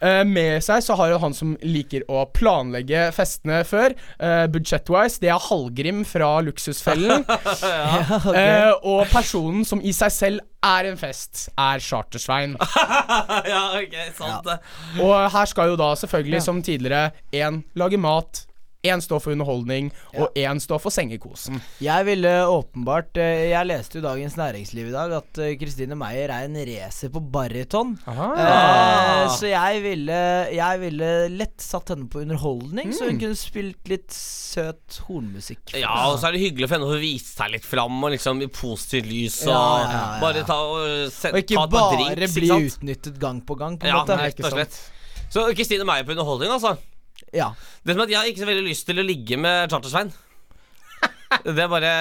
Ja. 0.01 0.07
Eh, 0.21 0.23
med 0.25 0.63
seg 0.65 0.81
så 0.83 0.95
har 0.99 1.11
jo 1.13 1.19
han 1.21 1.33
som 1.37 1.53
liker 1.61 2.03
å 2.09 2.23
planlegge 2.33 3.07
festene 3.15 3.61
før, 3.67 3.93
uh, 4.21 4.47
budsjett-wise, 4.51 5.19
det 5.21 5.29
er 5.29 5.39
Hallgrim 5.49 6.03
fra 6.07 6.33
Luksusfellen. 6.45 7.25
Eh, 8.41 8.71
og 8.87 9.05
personen 9.11 9.63
som 9.67 9.81
i 9.85 9.91
seg 9.95 10.11
selv 10.13 10.41
er 10.65 10.87
en 10.89 10.97
fest, 10.99 11.47
er 11.59 11.81
Chartersvein. 11.83 12.53
ja, 13.51 13.61
ok, 13.77 13.95
sant 14.17 14.47
det. 14.47 14.57
Og 15.03 15.13
her 15.33 15.49
skal 15.49 15.71
jo 15.73 15.77
da 15.79 15.91
selvfølgelig, 15.99 16.39
Ja. 16.39 16.45
som 16.45 16.61
tidligere, 16.65 17.11
én 17.35 17.61
lage 17.77 17.99
mat, 18.01 18.43
én 18.83 19.01
står 19.03 19.19
for 19.21 19.31
underholdning, 19.35 19.91
og 20.17 20.33
én 20.35 20.59
står 20.61 20.79
for 20.81 20.89
sengekosen. 20.93 21.59
Jeg 21.83 22.05
ville 22.07 22.31
åpenbart 22.49 23.17
eh, 23.21 23.49
Jeg 23.51 23.67
leste 23.69 23.99
jo 23.99 24.05
Dagens 24.07 24.37
Næringsliv 24.39 24.87
i 24.89 24.95
dag 24.95 25.11
at 25.19 25.29
Kristine 25.33 25.59
Christine 25.71 25.95
Meyer 25.95 26.29
er 26.33 26.45
en 26.47 26.55
racer 26.67 27.09
på 27.13 27.21
baryton. 27.31 27.93
Eh, 28.07 29.25
så 29.37 29.47
jeg 29.51 29.81
ville 29.83 30.17
Jeg 30.55 30.79
ville 30.81 31.11
lett 31.37 31.61
satt 31.63 31.89
henne 31.93 32.09
på 32.11 32.21
underholdning, 32.25 32.91
så 32.93 33.05
hun 33.07 33.15
Mm. 33.15 33.19
kunne 33.21 33.35
spilt 33.37 33.87
litt 33.91 34.11
søt 34.15 34.99
hornmusikk. 35.07 35.73
Ja, 35.79 35.91
og 36.11 36.19
så 36.19 36.27
er 36.29 36.31
det 36.37 36.41
hyggelig 36.41 36.69
for 36.69 36.77
henne 36.79 36.89
å 36.91 36.99
vise 37.01 37.31
seg 37.37 37.51
litt 37.51 37.65
fram 37.65 38.03
og 38.03 38.11
liksom 38.13 38.41
i 38.41 38.47
positivt 38.47 39.05
lys 39.09 39.41
og 39.47 39.51
Ja, 39.53 39.61
ja, 39.61 39.91
ja, 39.91 39.99
ja. 40.15 40.19
bare 40.21 40.43
ta 40.47 40.57
og 40.61 41.11
se, 41.11 41.29
Og 41.31 41.39
ikke 41.43 41.55
ta 41.59 41.67
bare 41.67 41.97
drinks, 42.15 42.33
bli 42.35 42.47
ikke 42.47 42.57
sant? 42.57 42.79
utnyttet 42.81 43.19
gang 43.19 43.41
på 43.41 43.57
gang, 43.57 43.77
på 43.77 43.85
en 43.85 43.89
Ja, 43.93 44.01
måte. 44.03 44.17
Nei, 44.17 44.29
ikke. 44.31 44.67
Så 45.31 45.45
Kristine 45.55 45.85
Meyer 45.87 46.03
på 46.03 46.11
underholdning, 46.11 46.51
altså. 46.51 46.77
Ja. 47.33 47.51
Det 47.85 47.93
som 47.95 48.01
er 48.01 48.09
at 48.09 48.11
Jeg 48.11 48.19
har 48.19 48.29
ikke 48.31 48.43
så 48.43 48.49
veldig 48.49 48.67
lyst 48.67 48.87
til 48.89 48.99
å 48.99 49.07
ligge 49.07 49.37
med 49.39 49.71
Chartersvein. 49.71 50.11
Det 51.57 51.67
bare 51.71 51.91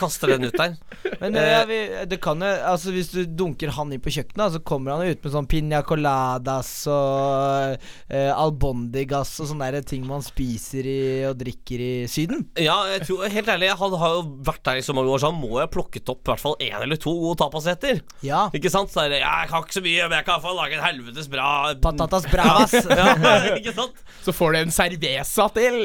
kaster 0.00 0.34
den 0.34 0.48
ut 0.48 0.56
der. 0.56 0.76
Men 1.20 1.36
eh, 1.38 1.48
jeg 1.50 1.68
vil, 1.70 1.94
det 2.10 2.18
kan 2.22 2.42
jo 2.42 2.48
Altså 2.66 2.92
Hvis 2.94 3.10
du 3.12 3.20
dunker 3.24 3.72
han 3.76 3.92
inn 3.94 4.02
på 4.02 4.12
kjøkkenet, 4.12 4.56
så 4.56 4.60
kommer 4.66 4.96
han 4.96 5.06
jo 5.06 5.14
ut 5.14 5.24
med 5.24 5.34
sånn 5.34 5.48
piña 5.50 5.82
coladas 5.86 6.70
og 6.90 7.76
eh, 8.10 8.30
albondigas 8.32 9.34
og 9.42 9.50
sånne 9.50 9.70
der 9.76 9.86
ting 9.86 10.04
man 10.06 10.24
spiser 10.24 10.86
i 10.86 10.98
og 11.28 11.36
drikker 11.40 11.82
i 11.82 11.92
Syden. 12.10 12.44
Ja, 12.60 12.76
jeg 12.92 13.06
tror, 13.08 13.26
helt 13.32 13.50
ærlig, 13.50 13.72
han 13.80 13.96
har 14.00 14.16
jo 14.18 14.24
vært 14.46 14.62
der 14.68 14.80
i 14.80 14.84
så 14.84 14.94
mange 14.96 15.12
år, 15.12 15.22
så 15.22 15.30
han 15.32 15.40
må 15.40 15.54
jo 15.54 15.62
ha 15.62 15.70
plukket 15.70 16.12
opp 16.12 16.22
i 16.24 16.32
hvert 16.32 16.42
fall 16.42 16.56
én 16.62 16.76
eller 16.78 17.00
to 17.00 17.12
gode 17.22 17.40
tapasretter. 17.42 18.02
Ja. 18.26 18.46
Ikke 18.56 18.72
sant? 18.72 18.92
Så 18.92 19.04
er 19.04 19.14
det 19.14 19.22
jeg 19.22 19.50
kan 19.50 19.64
ikke 19.64 19.78
så 19.78 19.84
mye, 19.84 20.08
men 20.08 20.18
jeg 20.20 20.28
kan 20.28 20.44
få 20.44 20.54
lage 20.56 20.78
en 20.78 20.84
helvetes 20.84 21.30
bra 21.32 21.48
Patatas 21.82 22.28
bravas. 22.30 22.76
ja, 22.98 23.14
ikke 23.56 23.74
sant? 23.76 24.04
Så 24.24 24.34
får 24.36 24.54
du 24.54 24.60
en 24.60 24.74
cerveza 24.74 25.48
til. 25.56 25.80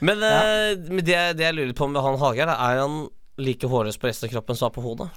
Men, 0.00 0.22
ja. 0.22 0.42
men 0.90 1.02
det, 1.04 1.18
det 1.38 1.48
jeg 1.48 1.58
lurer 1.58 1.74
på 1.76 1.88
med 1.90 2.02
han 2.04 2.15
Hageir, 2.22 2.50
er 2.52 2.82
han 2.82 3.06
like 3.36 3.68
hårløs 3.68 3.98
på 4.00 4.08
resten 4.08 4.30
av 4.30 4.32
kroppen 4.32 4.56
som 4.56 4.66
han 4.66 4.72
er 4.72 4.76
på 4.76 4.84
hodet? 4.84 5.08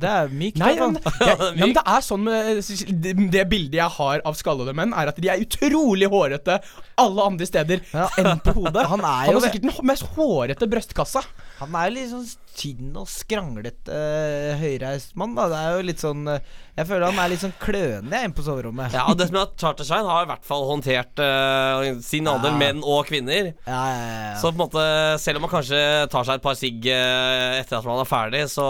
Det 0.00 0.08
er 0.10 0.30
mykt. 0.32 0.60
Nei, 0.62 0.70
men, 0.80 0.96
jeg, 1.28 1.28
ja, 1.28 1.50
men 1.58 1.74
det 1.76 1.82
er 1.84 2.04
sånn 2.04 2.24
med 2.24 2.62
det, 3.04 3.14
det 3.34 3.44
bildet 3.50 3.76
jeg 3.82 3.96
har 3.98 4.24
av 4.28 4.38
skallede 4.38 4.72
menn, 4.76 4.94
er 4.96 5.12
at 5.12 5.20
de 5.20 5.28
er 5.32 5.44
utrolig 5.44 6.08
hårete 6.08 6.56
alle 6.98 7.26
andre 7.28 7.48
steder 7.48 7.84
enn 7.92 8.40
på 8.44 8.56
hodet. 8.62 8.86
Han 8.94 9.04
er 9.04 9.28
Han 9.28 9.36
jo 9.36 9.44
sikkert 9.44 9.66
den 9.68 9.90
mest 9.92 10.08
hårete 10.16 10.70
brøstkassa. 10.72 11.24
Han 11.60 11.76
er 11.76 11.90
jo 11.90 11.96
litt 11.98 12.12
sånn 12.14 12.28
tynn 12.58 12.96
og 12.98 13.06
skranglete 13.10 13.94
uh, 13.94 14.56
høyreist 14.58 15.12
mann, 15.18 15.36
da. 15.38 15.44
Det 15.52 15.58
er 15.60 15.76
jo 15.78 15.84
litt 15.86 16.02
sånn 16.02 16.24
eh, 16.32 16.40
Jeg 16.78 16.88
føler 16.88 17.06
han 17.12 17.20
er 17.22 17.30
litt 17.32 17.42
sånn 17.44 17.54
klønete 17.62 18.20
inne 18.26 18.34
på 18.34 18.44
soverommet. 18.46 18.94
Ja, 18.94 19.04
det 19.18 19.28
som 19.30 19.38
er 19.38 19.44
at 19.46 19.54
Chartershine 19.62 20.10
har 20.10 20.26
i 20.26 20.30
hvert 20.32 20.46
fall 20.48 20.66
håndtert 20.68 21.22
uh, 21.22 21.88
sin 22.04 22.26
alder, 22.30 22.50
Ja. 22.54 22.58
menn 22.60 22.82
og 22.82 23.06
kvinner. 23.08 23.52
Ja, 23.66 23.82
ja, 23.92 24.08
ja. 24.08 24.34
Så 24.42 24.50
på 24.50 24.56
en 24.58 24.62
måte 24.64 24.84
selv 25.22 25.40
om 25.40 25.46
man 25.46 25.52
kanskje 25.54 25.80
tar 26.12 26.26
seg 26.26 26.38
et 26.40 26.46
par 26.48 26.58
sigg 26.58 26.90
uh, 26.90 27.58
etter 27.60 27.78
at 27.78 27.86
man 27.88 28.02
er 28.02 28.10
ferdig, 28.10 28.44
så 28.52 28.66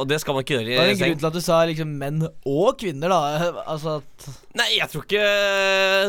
Og 0.00 0.06
det 0.08 0.20
skal 0.24 0.36
man 0.36 0.44
ikke 0.46 0.58
gjøre 0.58 0.66
Det 0.72 0.80
er 0.80 0.90
i 0.90 0.96
en 0.96 1.00
grunn 1.02 1.12
seng. 1.14 1.20
til 1.22 1.30
at 1.30 1.36
du 1.38 1.44
sa 1.44 1.60
liksom 1.68 1.94
menn 2.00 2.24
og 2.26 2.80
kvinner, 2.80 3.12
da. 3.12 3.52
Altså 3.76 3.98
at 4.00 4.28
Nei, 4.56 4.70
jeg 4.78 4.88
tror 4.92 5.04
ikke 5.04 5.28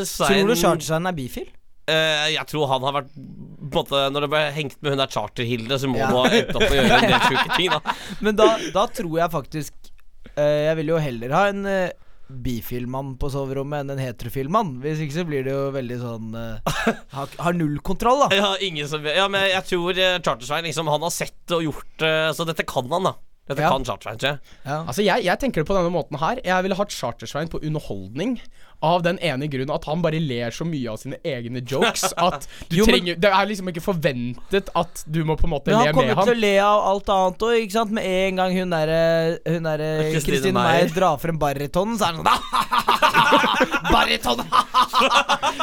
Svein 0.08 0.44
Tror 0.46 0.52
du 0.54 0.60
Chartershine 0.60 1.12
er 1.12 1.18
bifil? 1.18 1.48
Eh, 1.88 2.26
jeg 2.36 2.48
tror 2.52 2.68
han 2.68 2.84
har 2.84 2.96
vært 2.98 3.14
måte 3.72 4.00
Når 4.12 4.26
det 4.26 4.30
ble 4.34 4.42
hengt 4.58 4.74
med 4.84 4.92
hun 4.92 5.00
der 5.00 5.12
Charter-Hilde, 5.14 5.78
så 5.80 5.88
må 5.88 6.02
Ja. 6.02 6.10
han 6.10 6.18
ha 6.18 6.26
endt 6.36 6.52
opp 6.58 6.66
med 6.66 6.74
å 6.74 6.82
gjøre 6.82 6.98
en 7.00 7.14
del 7.14 7.22
sjuke 7.30 7.56
ting, 7.56 7.70
da. 7.72 7.96
Men 8.28 8.36
da, 8.36 8.48
da 8.76 8.84
tror 8.92 9.16
jeg 9.22 9.32
faktisk 9.32 9.74
uh, 10.36 10.42
Jeg 10.68 10.76
vil 10.82 10.92
jo 10.92 11.00
heller 11.00 11.36
ha 11.38 11.46
en 11.54 11.64
uh, 11.64 11.88
bifil-mann 12.28 13.14
på 13.22 13.30
soverommet 13.32 13.86
enn 13.86 13.94
en 13.94 14.02
heterofil 14.04 14.50
mann. 14.52 14.74
Hvis 14.84 15.00
ikke 15.06 15.16
så 15.16 15.24
blir 15.30 15.46
det 15.48 15.54
jo 15.56 15.70
veldig 15.72 16.00
sånn 16.02 16.34
uh, 16.36 16.74
har, 17.16 17.32
har 17.40 17.56
null 17.56 17.78
kontroll, 17.88 18.26
da. 18.26 18.36
Ja, 18.42 18.50
ingen 18.68 18.90
som 18.92 19.06
Ja, 19.08 19.30
men 19.32 19.48
jeg 19.48 19.64
tror 19.70 19.96
uh, 19.96 20.18
Chartersvein 20.20 20.68
liksom 20.68 20.92
Han 20.92 21.06
har 21.08 21.14
sett 21.16 21.56
og 21.56 21.64
gjort 21.64 22.04
eh, 22.04 22.28
Så 22.36 22.44
dette 22.50 22.66
kan 22.68 22.92
han, 22.92 23.08
da. 23.08 23.14
Dette 23.48 23.64
Ja. 23.64 23.72
kan 23.72 23.88
Chartersvein, 23.88 24.20
ikke 24.20 24.34
ja. 24.68 24.82
Altså 24.84 25.06
jeg, 25.08 25.24
jeg 25.24 25.40
tenker 25.40 25.64
det 25.64 25.70
på 25.70 25.76
denne 25.78 25.94
måten 25.96 26.20
her. 26.20 26.42
Jeg 26.44 26.66
ville 26.66 26.76
hatt 26.76 26.92
Chartersvein 26.92 27.48
på 27.48 27.62
underholdning. 27.64 28.34
Av 28.86 29.02
den 29.02 29.18
ene 29.26 29.48
grunnen 29.50 29.74
at 29.74 29.86
han 29.90 30.04
bare 30.04 30.20
ler 30.22 30.54
så 30.54 30.66
mye 30.68 30.92
av 30.92 31.00
sine 31.02 31.18
egne 31.26 31.64
jokes 31.66 32.12
at 32.28 32.46
du 32.70 32.78
Jo, 32.78 32.86
men- 32.86 32.94
trenger 32.94 33.22
Det 33.24 33.32
er 33.34 33.50
liksom 33.50 33.72
ikke 33.72 33.82
forventet 33.82 34.70
at 34.78 35.04
du 35.10 35.24
må 35.26 35.38
på 35.40 35.48
en 35.48 35.56
måte 35.56 35.72
Le 35.72 35.78
le 35.78 35.80
han 35.80 35.88
Han 35.88 35.98
kommer 35.98 36.20
han. 36.22 36.30
til 36.30 36.38
å 36.38 36.42
le 36.44 36.54
av 36.62 36.86
alt 36.92 37.10
annet 37.16 37.46
òg, 37.48 37.56
ikke 37.64 37.78
sant. 37.80 37.96
Med 37.98 38.06
en 38.06 38.42
gang 38.44 38.54
hun 38.58 38.76
derre 38.76 39.02
Hun 39.48 39.70
der, 39.70 39.86
Christine 40.12 40.22
Christine 40.28 40.60
Meyer. 40.60 40.94
Drar 40.94 41.18
frem 41.22 41.40
barytonen, 41.42 41.98
så 41.98 42.12
er 42.12 42.20
han 42.20 42.28
sånn 42.28 42.46
Baryton! 43.92 44.44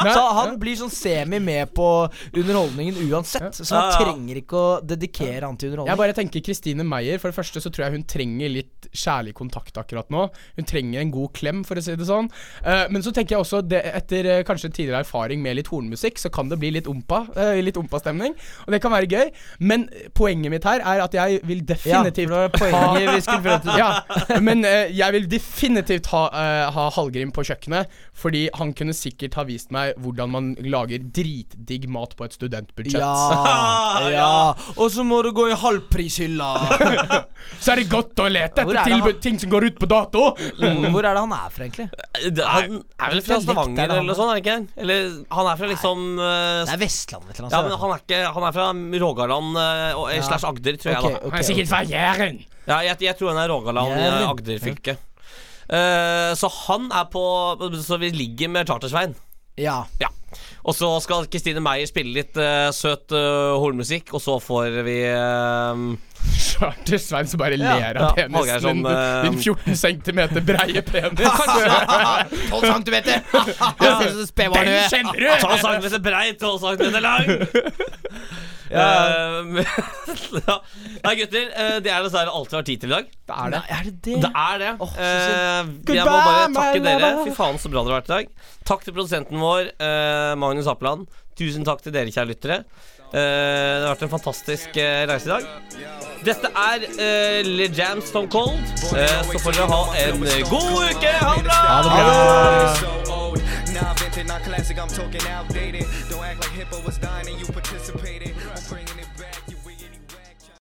så 0.05 0.23
han 0.37 0.55
blir 0.59 0.77
sånn 0.79 0.91
semi 0.93 1.39
med 1.43 1.71
på 1.75 1.87
underholdningen 2.35 2.97
uansett. 3.09 3.57
Så 3.57 3.75
ja. 3.75 3.95
trenger 3.99 4.39
ikke 4.41 4.59
å 4.59 4.67
dedikere 4.85 5.45
han 5.47 5.57
til 5.59 5.75
Jeg 5.77 5.99
bare 5.99 6.15
tenker 6.17 6.43
Kristine 6.45 6.85
Meyer 6.87 7.21
For 7.21 7.31
det 7.31 7.37
første 7.37 7.61
så 7.63 7.71
tror 7.73 7.87
jeg 7.87 7.97
hun 7.97 8.05
trenger 8.09 8.51
litt 8.51 8.89
kjærlig 8.95 9.35
kontakt 9.37 9.77
akkurat 9.79 10.11
nå. 10.13 10.27
Hun 10.59 10.67
trenger 10.67 11.01
en 11.01 11.13
god 11.13 11.33
klem, 11.35 11.63
for 11.67 11.79
å 11.79 11.83
si 11.83 11.95
det 11.97 12.07
sånn. 12.07 12.29
Uh, 12.65 12.85
men 12.93 13.04
så 13.05 13.13
tenker 13.15 13.35
jeg 13.35 13.43
også, 13.43 13.61
det, 13.65 13.81
etter 13.99 14.29
eh, 14.31 14.43
kanskje 14.47 14.71
tidligere 14.71 15.03
erfaring 15.05 15.41
med 15.43 15.59
litt 15.59 15.69
hornmusikk, 15.71 16.19
så 16.21 16.31
kan 16.33 16.49
det 16.51 16.59
bli 16.61 16.71
litt 16.75 16.89
ompa. 16.91 17.23
Uh, 17.35 17.57
litt 17.63 17.77
ompa-stemning. 17.79 18.35
Og 18.65 18.73
det 18.73 18.81
kan 18.83 18.93
være 18.93 19.09
gøy. 19.09 19.31
Men 19.65 19.87
poenget 20.17 20.53
mitt 20.53 20.67
her 20.67 20.83
er 20.83 21.03
at 21.05 21.15
jeg 21.15 21.41
vil 21.47 21.63
definitivt 21.67 22.33
Ja, 22.33 22.47
det 22.49 22.71
var 22.73 22.99
vi 23.15 23.21
skulle 23.23 23.57
til. 23.63 23.77
ja, 23.81 24.39
men 24.43 24.65
uh, 24.65 24.85
jeg 24.91 25.17
vil 25.17 25.29
definitivt 25.31 26.09
ha, 26.13 26.23
uh, 26.33 26.73
ha 26.75 26.87
Hallgrim 26.95 27.33
på 27.35 27.45
kjøkkenet, 27.47 27.91
fordi 28.15 28.47
han 28.57 28.73
kunne 28.77 28.95
sikkert 28.95 29.37
ha 29.39 29.45
vist 29.47 29.73
meg 29.75 29.95
hvordan 30.01 30.33
man 30.33 30.51
lager 30.65 31.03
dritdigg 31.15 31.87
mat 31.91 32.15
på 32.17 32.27
et 32.27 32.35
studentbudsjett. 32.37 33.01
Ja, 33.01 34.09
ja. 34.15 34.33
Og 34.75 34.89
så 34.93 35.05
må 35.07 35.21
du 35.25 35.31
gå 35.35 35.49
i 35.51 35.57
halvprishylla. 35.59 36.51
Så 37.61 37.73
er 37.73 37.81
det 37.81 37.89
godt 37.91 38.17
å 38.21 38.27
lete 38.31 38.63
etter 38.63 38.79
er 38.79 38.89
tilbud, 38.89 39.19
ting 39.21 39.37
som 39.41 39.51
går 39.51 39.69
ut 39.69 39.79
på 39.79 39.89
dato. 39.89 40.23
Hvor 40.35 41.05
er 41.05 41.11
det 41.13 41.21
han 41.21 41.33
er 41.35 41.51
fra, 41.53 41.67
egentlig? 41.67 41.87
Han 42.45 42.79
er 42.95 43.11
vel 43.11 43.21
fra 43.25 43.35
er 43.35 43.41
Stavanger 43.43 43.89
eller 43.91 44.05
noe 44.07 44.15
sånt, 44.15 44.31
er 44.31 44.37
det 44.39 44.43
ikke? 44.45 44.81
Eller 44.85 45.07
han 45.35 45.47
er 45.51 45.57
fra 45.59 45.67
liksom 45.71 46.03
uh, 46.15 46.61
Det 46.63 46.75
er 46.77 46.79
Vestlandet 46.79 47.33
eller 47.35 47.43
noe 47.45 47.51
sånt. 47.51 47.57
Ja, 47.57 47.63
men 47.67 47.79
han 47.81 47.91
er 47.95 48.03
ikke 48.05 48.21
Han 48.37 48.45
er 48.47 48.55
fra 48.55 48.67
Rogaland 49.03 49.57
uh, 49.59 49.99
og- 49.99 50.07
eh, 50.11 50.15
Ja. 50.21 50.27
slash 50.29 50.45
Agder, 50.47 50.77
tror 50.79 50.93
jeg, 50.93 51.01
da. 51.01 51.11
ok, 51.19 51.31
Han 51.33 51.39
er 51.41 51.47
sikkert 51.49 51.71
fra 51.73 51.81
Jæren. 51.83 52.39
Ja, 52.65 52.77
jeg, 52.87 53.01
jeg 53.01 53.17
tror 53.19 53.33
han 53.33 53.41
er 53.43 53.51
Rogaland, 53.51 53.91
eh, 53.91 54.05
Jæren. 54.05 54.29
Agder-fylke. 54.31 54.95
Eh, 55.65 56.31
så 56.37 56.49
han 56.67 56.91
er 56.93 57.05
på 57.09 57.21
Så 57.81 57.97
vi 57.99 58.09
ligger 58.13 58.49
med 58.53 58.67
Chartersvein. 58.69 59.15
Ja. 59.57 59.83
Ja. 59.99 60.07
Og 60.65 60.75
så 60.75 60.89
skal 61.03 61.27
Kristine 61.31 61.61
Meyer 61.63 61.87
spille 61.89 62.15
litt 62.15 62.37
uh, 62.39 62.71
søt 62.73 63.13
uh, 63.15 63.55
hornmusikk, 63.61 64.13
og 64.17 64.23
så 64.23 64.37
får 64.41 64.79
vi 64.85 64.97
eh, 65.05 65.83
Charter-Svein 66.35 67.29
som 67.29 67.41
bare 67.41 67.59
ler 67.59 67.99
av 67.99 68.17
ja, 68.17 68.25
penisen 68.25 68.81
din. 68.81 68.87
Din 69.27 69.37
14 69.43 69.77
cm 69.77 70.21
breie 70.47 70.81
penis. 70.85 71.29
12 72.49 72.65
centimeter! 72.73 73.21
Jeg 73.21 73.93
ser 73.93 74.09
ut 74.09 74.17
som 74.17 74.27
spedbarn. 74.31 74.71
Den 74.71 74.89
kjenner 74.89 75.21
du! 75.21 75.29
12 75.45 75.85
cm 75.85 76.01
brei, 76.05 76.25
12 76.41 76.65
cm 76.65 76.99
lang. 77.05 77.31
Ja. 78.73 78.85
ja. 80.47 80.55
Nei, 81.05 81.13
gutter. 81.19 81.51
det 81.85 81.91
er 81.93 82.01
dessverre 82.01 82.33
alt 82.33 82.49
vi 82.49 82.57
har 82.57 82.65
tid 82.65 82.81
til 82.81 82.89
i 82.89 82.95
dag. 82.95 83.11
Det 83.29 83.37
er 83.43 83.53
det. 83.53 83.61
Er 83.69 83.85
det 83.85 83.95
det? 84.07 84.17
Det 84.25 84.31
er 84.47 84.63
det. 84.63 84.71
Oh, 84.81 84.95
så 84.95 85.35
Eh, 85.55 85.95
jeg 85.95 86.05
må 86.05 86.15
bare 86.15 86.47
takke 86.55 86.81
dere. 86.83 87.11
Fy 87.25 87.33
faen, 87.35 87.59
så 87.61 87.71
bra 87.71 87.83
dere 87.85 87.95
har 87.95 88.01
vært 88.01 88.09
i 88.09 88.15
dag. 88.15 88.51
Takk 88.65 88.85
til 88.85 88.95
produsenten 88.95 89.41
vår, 89.41 89.69
eh, 89.77 90.24
Magnus 90.39 90.69
Appeland. 90.71 91.05
Tusen 91.37 91.67
takk 91.67 91.83
til 91.83 91.93
dere, 91.95 92.11
kjære 92.11 92.31
lyttere. 92.31 92.61
Eh, 93.11 93.13
det 93.13 93.85
har 93.85 93.93
vært 93.93 94.07
en 94.07 94.15
fantastisk 94.15 94.77
eh, 94.81 95.05
reise 95.09 95.29
i 95.29 95.33
dag. 95.35 96.05
Dette 96.25 96.49
er 96.49 96.85
uh, 96.89 97.41
Le 97.45 97.69
Jam 97.77 98.01
Stone 98.01 98.29
Cold. 98.33 98.57
Eh, 98.97 99.17
så 99.31 99.39
får 99.43 99.51
dere 99.59 99.69
ha 99.69 99.81
en 100.07 100.23
eh, 100.25 100.41
god 100.49 100.71
uke. 100.89 101.13
Ha 101.21 101.35
det 101.37 101.43
bra! 101.43 101.59
Ha 101.69 101.81
det 101.83 101.89
bra. 101.91 102.95